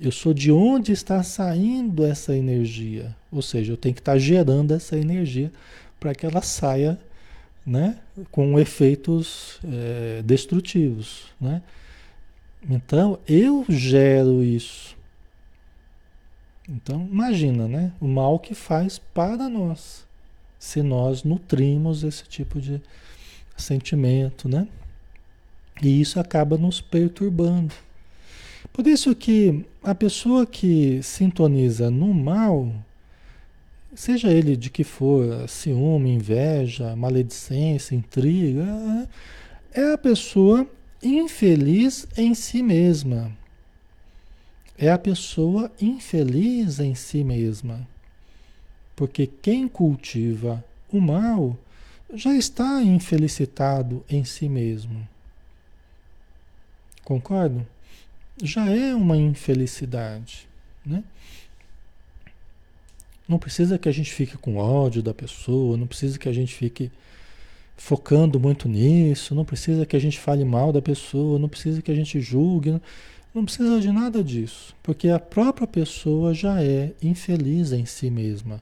eu 0.00 0.12
sou 0.12 0.32
de 0.32 0.52
onde 0.52 0.92
está 0.92 1.22
saindo 1.22 2.04
essa 2.04 2.36
energia. 2.36 3.16
Ou 3.32 3.42
seja, 3.42 3.72
eu 3.72 3.76
tenho 3.76 3.94
que 3.94 4.00
estar 4.00 4.16
gerando 4.16 4.72
essa 4.72 4.96
energia 4.96 5.52
para 5.98 6.14
que 6.14 6.24
ela 6.24 6.40
saia 6.40 6.98
né, 7.66 7.98
com 8.30 8.58
efeitos 8.58 9.58
é, 9.64 10.22
destrutivos. 10.22 11.24
Né? 11.40 11.62
Então, 12.68 13.18
eu 13.26 13.64
gero 13.68 14.42
isso. 14.42 14.96
Então, 16.68 17.08
imagina 17.10 17.66
né, 17.66 17.92
o 18.00 18.06
mal 18.06 18.38
que 18.38 18.54
faz 18.54 18.98
para 18.98 19.48
nós, 19.48 20.06
se 20.58 20.82
nós 20.82 21.24
nutrimos 21.24 22.04
esse 22.04 22.24
tipo 22.24 22.60
de 22.60 22.80
sentimento, 23.56 24.48
né? 24.48 24.68
E 25.82 26.00
isso 26.00 26.18
acaba 26.18 26.56
nos 26.56 26.80
perturbando. 26.80 27.74
Por 28.72 28.86
isso 28.86 29.14
que 29.14 29.64
a 29.82 29.94
pessoa 29.94 30.46
que 30.46 31.00
sintoniza 31.02 31.90
no 31.90 32.12
mal, 32.12 32.72
seja 33.94 34.30
ele 34.30 34.56
de 34.56 34.70
que 34.70 34.84
for, 34.84 35.48
ciúme, 35.48 36.10
inveja, 36.10 36.94
maledicência, 36.94 37.94
intriga, 37.94 39.08
é 39.72 39.92
a 39.92 39.98
pessoa 39.98 40.66
infeliz 41.02 42.06
em 42.16 42.34
si 42.34 42.62
mesma. 42.62 43.32
É 44.76 44.90
a 44.90 44.98
pessoa 44.98 45.72
infeliz 45.80 46.78
em 46.78 46.94
si 46.94 47.24
mesma. 47.24 47.86
Porque 48.94 49.26
quem 49.26 49.66
cultiva 49.66 50.64
o 50.92 51.00
mal 51.00 51.56
já 52.14 52.34
está 52.34 52.82
infelicitado 52.82 54.04
em 54.08 54.24
si 54.24 54.48
mesmo. 54.48 55.06
Concordo? 57.08 57.66
Já 58.42 58.68
é 58.68 58.94
uma 58.94 59.16
infelicidade, 59.16 60.46
né? 60.84 61.02
Não 63.26 63.38
precisa 63.38 63.78
que 63.78 63.88
a 63.88 63.92
gente 63.92 64.12
fique 64.12 64.36
com 64.36 64.58
ódio 64.58 65.02
da 65.02 65.14
pessoa, 65.14 65.78
não 65.78 65.86
precisa 65.86 66.18
que 66.18 66.28
a 66.28 66.34
gente 66.34 66.54
fique 66.54 66.92
focando 67.78 68.38
muito 68.38 68.68
nisso, 68.68 69.34
não 69.34 69.42
precisa 69.42 69.86
que 69.86 69.96
a 69.96 69.98
gente 69.98 70.18
fale 70.18 70.44
mal 70.44 70.70
da 70.70 70.82
pessoa, 70.82 71.38
não 71.38 71.48
precisa 71.48 71.80
que 71.80 71.90
a 71.90 71.94
gente 71.94 72.20
julgue, 72.20 72.78
não, 73.34 73.42
precisa 73.42 73.80
de 73.80 73.90
nada 73.90 74.22
disso, 74.22 74.76
porque 74.82 75.08
a 75.08 75.18
própria 75.18 75.66
pessoa 75.66 76.34
já 76.34 76.62
é 76.62 76.92
infeliz 77.02 77.72
em 77.72 77.86
si 77.86 78.10
mesma, 78.10 78.60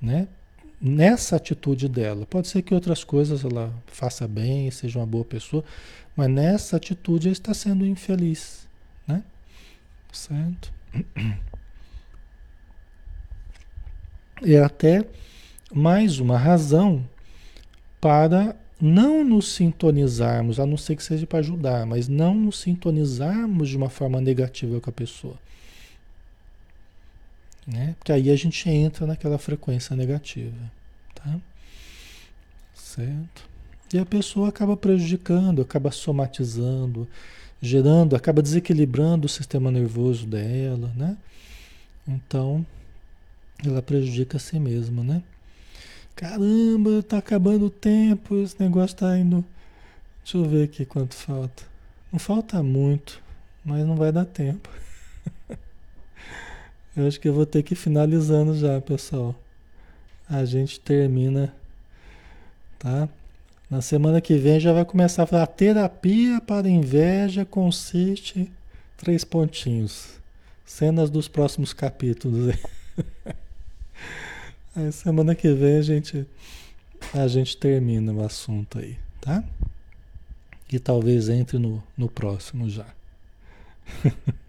né? 0.00 0.28
Nessa 0.80 1.36
atitude 1.36 1.88
dela, 1.88 2.24
pode 2.24 2.48
ser 2.48 2.62
que 2.62 2.74
outras 2.74 3.04
coisas 3.04 3.44
ela 3.44 3.70
faça 3.86 4.26
bem, 4.26 4.70
seja 4.70 4.98
uma 4.98 5.06
boa 5.06 5.24
pessoa, 5.24 5.62
mas 6.16 6.28
nessa 6.30 6.78
atitude 6.78 7.28
ele 7.28 7.32
está 7.32 7.52
sendo 7.52 7.84
infeliz, 7.84 8.66
né? 9.06 9.22
Certo? 10.10 10.72
É 14.42 14.58
até 14.58 15.04
mais 15.70 16.18
uma 16.18 16.38
razão 16.38 17.06
para 18.00 18.56
não 18.80 19.22
nos 19.22 19.52
sintonizarmos, 19.52 20.58
a 20.58 20.64
não 20.64 20.78
ser 20.78 20.96
que 20.96 21.02
seja 21.02 21.26
para 21.26 21.40
ajudar, 21.40 21.84
mas 21.84 22.08
não 22.08 22.34
nos 22.34 22.58
sintonizarmos 22.60 23.68
de 23.68 23.76
uma 23.76 23.90
forma 23.90 24.18
negativa 24.18 24.80
com 24.80 24.88
a 24.88 24.92
pessoa. 24.92 25.36
Né? 27.66 27.94
Porque 27.98 28.12
aí 28.12 28.30
a 28.30 28.36
gente 28.36 28.68
entra 28.68 29.06
naquela 29.06 29.38
frequência 29.38 29.94
negativa. 29.94 30.56
Tá? 31.14 31.38
Certo? 32.74 33.48
E 33.92 33.98
a 33.98 34.06
pessoa 34.06 34.48
acaba 34.48 34.76
prejudicando, 34.76 35.62
acaba 35.62 35.90
somatizando, 35.90 37.08
gerando, 37.60 38.14
acaba 38.14 38.40
desequilibrando 38.40 39.26
o 39.26 39.28
sistema 39.28 39.70
nervoso 39.70 40.26
dela, 40.26 40.92
né? 40.96 41.16
Então, 42.06 42.64
ela 43.64 43.82
prejudica 43.82 44.36
a 44.36 44.40
si 44.40 44.58
mesma, 44.58 45.02
né? 45.02 45.22
Caramba, 46.14 47.02
tá 47.02 47.18
acabando 47.18 47.66
o 47.66 47.70
tempo, 47.70 48.36
esse 48.42 48.60
negócio 48.60 48.96
tá 48.96 49.18
indo. 49.18 49.44
Deixa 50.22 50.38
eu 50.38 50.44
ver 50.44 50.64
aqui 50.64 50.84
quanto 50.84 51.14
falta. 51.14 51.64
Não 52.12 52.18
falta 52.18 52.62
muito, 52.62 53.20
mas 53.64 53.86
não 53.86 53.96
vai 53.96 54.12
dar 54.12 54.24
tempo. 54.24 54.68
Eu 57.00 57.08
acho 57.08 57.18
que 57.18 57.28
eu 57.28 57.32
vou 57.32 57.46
ter 57.46 57.62
que 57.62 57.72
ir 57.72 57.76
finalizando 57.76 58.54
já, 58.54 58.80
pessoal. 58.80 59.34
A 60.28 60.44
gente 60.44 60.78
termina, 60.78 61.52
tá? 62.78 63.08
Na 63.70 63.80
semana 63.80 64.20
que 64.20 64.36
vem 64.36 64.60
já 64.60 64.72
vai 64.72 64.84
começar 64.84 65.22
a 65.22 65.26
falar 65.26 65.46
terapia 65.46 66.40
para 66.40 66.68
inveja 66.68 67.44
consiste 67.44 68.50
três 68.96 69.24
pontinhos. 69.24 70.20
Cenas 70.64 71.08
dos 71.08 71.26
próximos 71.26 71.72
capítulos. 71.72 72.54
aí 74.76 74.92
semana 74.92 75.34
que 75.34 75.52
vem 75.52 75.78
a 75.78 75.82
gente 75.82 76.26
a 77.14 77.26
gente 77.26 77.56
termina 77.56 78.12
o 78.12 78.24
assunto 78.24 78.78
aí, 78.78 78.98
tá? 79.20 79.42
E 80.70 80.78
talvez 80.78 81.28
entre 81.28 81.58
no, 81.58 81.82
no 81.96 82.08
próximo 82.08 82.68
já. 82.68 82.86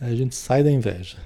a 0.00 0.14
gente 0.14 0.34
sai 0.34 0.62
da 0.62 0.70
inveja. 0.70 1.18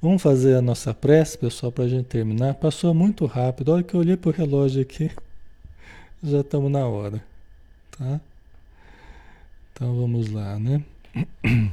Vamos 0.00 0.22
fazer 0.22 0.56
a 0.56 0.62
nossa 0.62 0.92
prece, 0.92 1.38
pessoal, 1.38 1.72
para 1.72 1.84
a 1.84 1.88
gente 1.88 2.06
terminar. 2.06 2.54
Passou 2.54 2.92
muito 2.92 3.24
rápido. 3.26 3.72
Olha 3.72 3.82
que 3.82 3.94
eu 3.94 4.00
olhei 4.00 4.16
para 4.16 4.30
o 4.30 4.32
relógio 4.32 4.82
aqui 4.82 5.10
já 6.22 6.40
estamos 6.40 6.70
na 6.70 6.86
hora, 6.86 7.22
tá? 7.90 8.20
Então 9.72 9.94
vamos 9.96 10.30
lá, 10.30 10.58
né? 10.58 10.82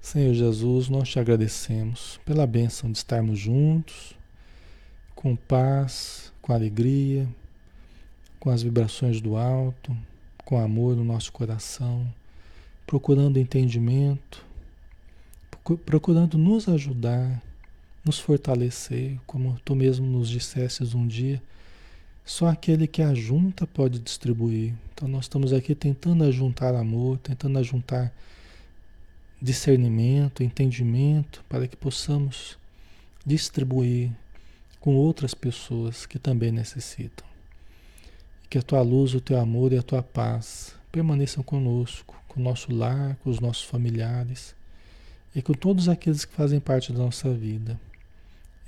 Senhor 0.00 0.34
Jesus, 0.34 0.88
nós 0.88 1.08
te 1.08 1.20
agradecemos 1.20 2.18
pela 2.24 2.46
bênção 2.46 2.90
de 2.90 2.98
estarmos 2.98 3.38
juntos, 3.38 4.16
com 5.14 5.36
paz, 5.36 6.32
com 6.42 6.52
alegria, 6.52 7.28
com 8.40 8.50
as 8.50 8.62
vibrações 8.62 9.20
do 9.20 9.36
alto, 9.36 9.96
com 10.44 10.58
amor 10.58 10.96
no 10.96 11.04
nosso 11.04 11.30
coração, 11.30 12.12
procurando 12.90 13.38
entendimento, 13.38 14.44
procurando 15.86 16.36
nos 16.36 16.68
ajudar, 16.68 17.40
nos 18.04 18.18
fortalecer, 18.18 19.16
como 19.28 19.56
tu 19.64 19.76
mesmo 19.76 20.04
nos 20.04 20.28
dissestes 20.28 20.92
um 20.92 21.06
dia 21.06 21.40
só 22.24 22.48
aquele 22.48 22.88
que 22.88 23.00
ajunta 23.00 23.64
pode 23.64 24.00
distribuir. 24.00 24.74
Então 24.92 25.06
nós 25.06 25.26
estamos 25.26 25.52
aqui 25.52 25.72
tentando 25.72 26.24
ajuntar 26.24 26.74
amor, 26.74 27.18
tentando 27.18 27.60
ajuntar 27.60 28.12
discernimento, 29.40 30.42
entendimento, 30.42 31.44
para 31.48 31.68
que 31.68 31.76
possamos 31.76 32.58
distribuir 33.24 34.10
com 34.80 34.96
outras 34.96 35.32
pessoas 35.32 36.06
que 36.06 36.18
também 36.18 36.50
necessitam. 36.50 37.24
Que 38.48 38.58
a 38.58 38.62
tua 38.62 38.82
luz, 38.82 39.14
o 39.14 39.20
teu 39.20 39.38
amor 39.38 39.72
e 39.72 39.78
a 39.78 39.82
tua 39.82 40.02
paz 40.02 40.74
permaneçam 40.90 41.44
conosco, 41.44 42.19
com 42.30 42.40
o 42.40 42.42
nosso 42.42 42.72
lar, 42.72 43.16
com 43.16 43.28
os 43.28 43.40
nossos 43.40 43.64
familiares 43.64 44.54
e 45.34 45.42
com 45.42 45.52
todos 45.52 45.88
aqueles 45.88 46.24
que 46.24 46.32
fazem 46.32 46.60
parte 46.60 46.92
da 46.92 47.00
nossa 47.00 47.32
vida. 47.32 47.78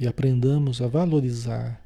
E 0.00 0.06
aprendamos 0.06 0.82
a 0.82 0.88
valorizar 0.88 1.80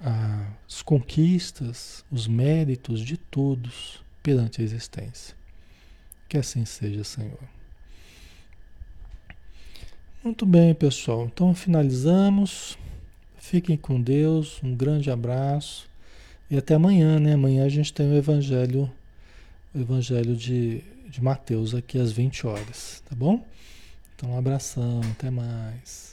as 0.00 0.82
conquistas, 0.82 2.04
os 2.10 2.26
méritos 2.26 3.00
de 3.00 3.16
todos 3.16 4.02
perante 4.22 4.60
a 4.60 4.64
existência. 4.64 5.36
Que 6.28 6.36
assim 6.36 6.64
seja, 6.64 7.04
Senhor. 7.04 7.38
Muito 10.24 10.44
bem, 10.44 10.74
pessoal. 10.74 11.26
Então 11.26 11.54
finalizamos. 11.54 12.76
Fiquem 13.38 13.76
com 13.76 14.00
Deus. 14.00 14.60
Um 14.64 14.74
grande 14.74 15.10
abraço. 15.10 15.88
E 16.50 16.56
até 16.56 16.74
amanhã, 16.74 17.20
né? 17.20 17.34
Amanhã 17.34 17.64
a 17.64 17.68
gente 17.68 17.92
tem 17.92 18.10
o 18.10 18.16
Evangelho, 18.16 18.90
o 19.74 19.78
Evangelho 19.78 20.36
de, 20.36 20.82
de 21.08 21.22
Mateus 21.22 21.74
aqui 21.74 21.98
às 21.98 22.12
20 22.12 22.46
horas, 22.46 23.02
tá 23.08 23.14
bom? 23.14 23.44
Então, 24.14 24.30
um 24.30 24.38
abração, 24.38 25.00
até 25.12 25.30
mais. 25.30 26.09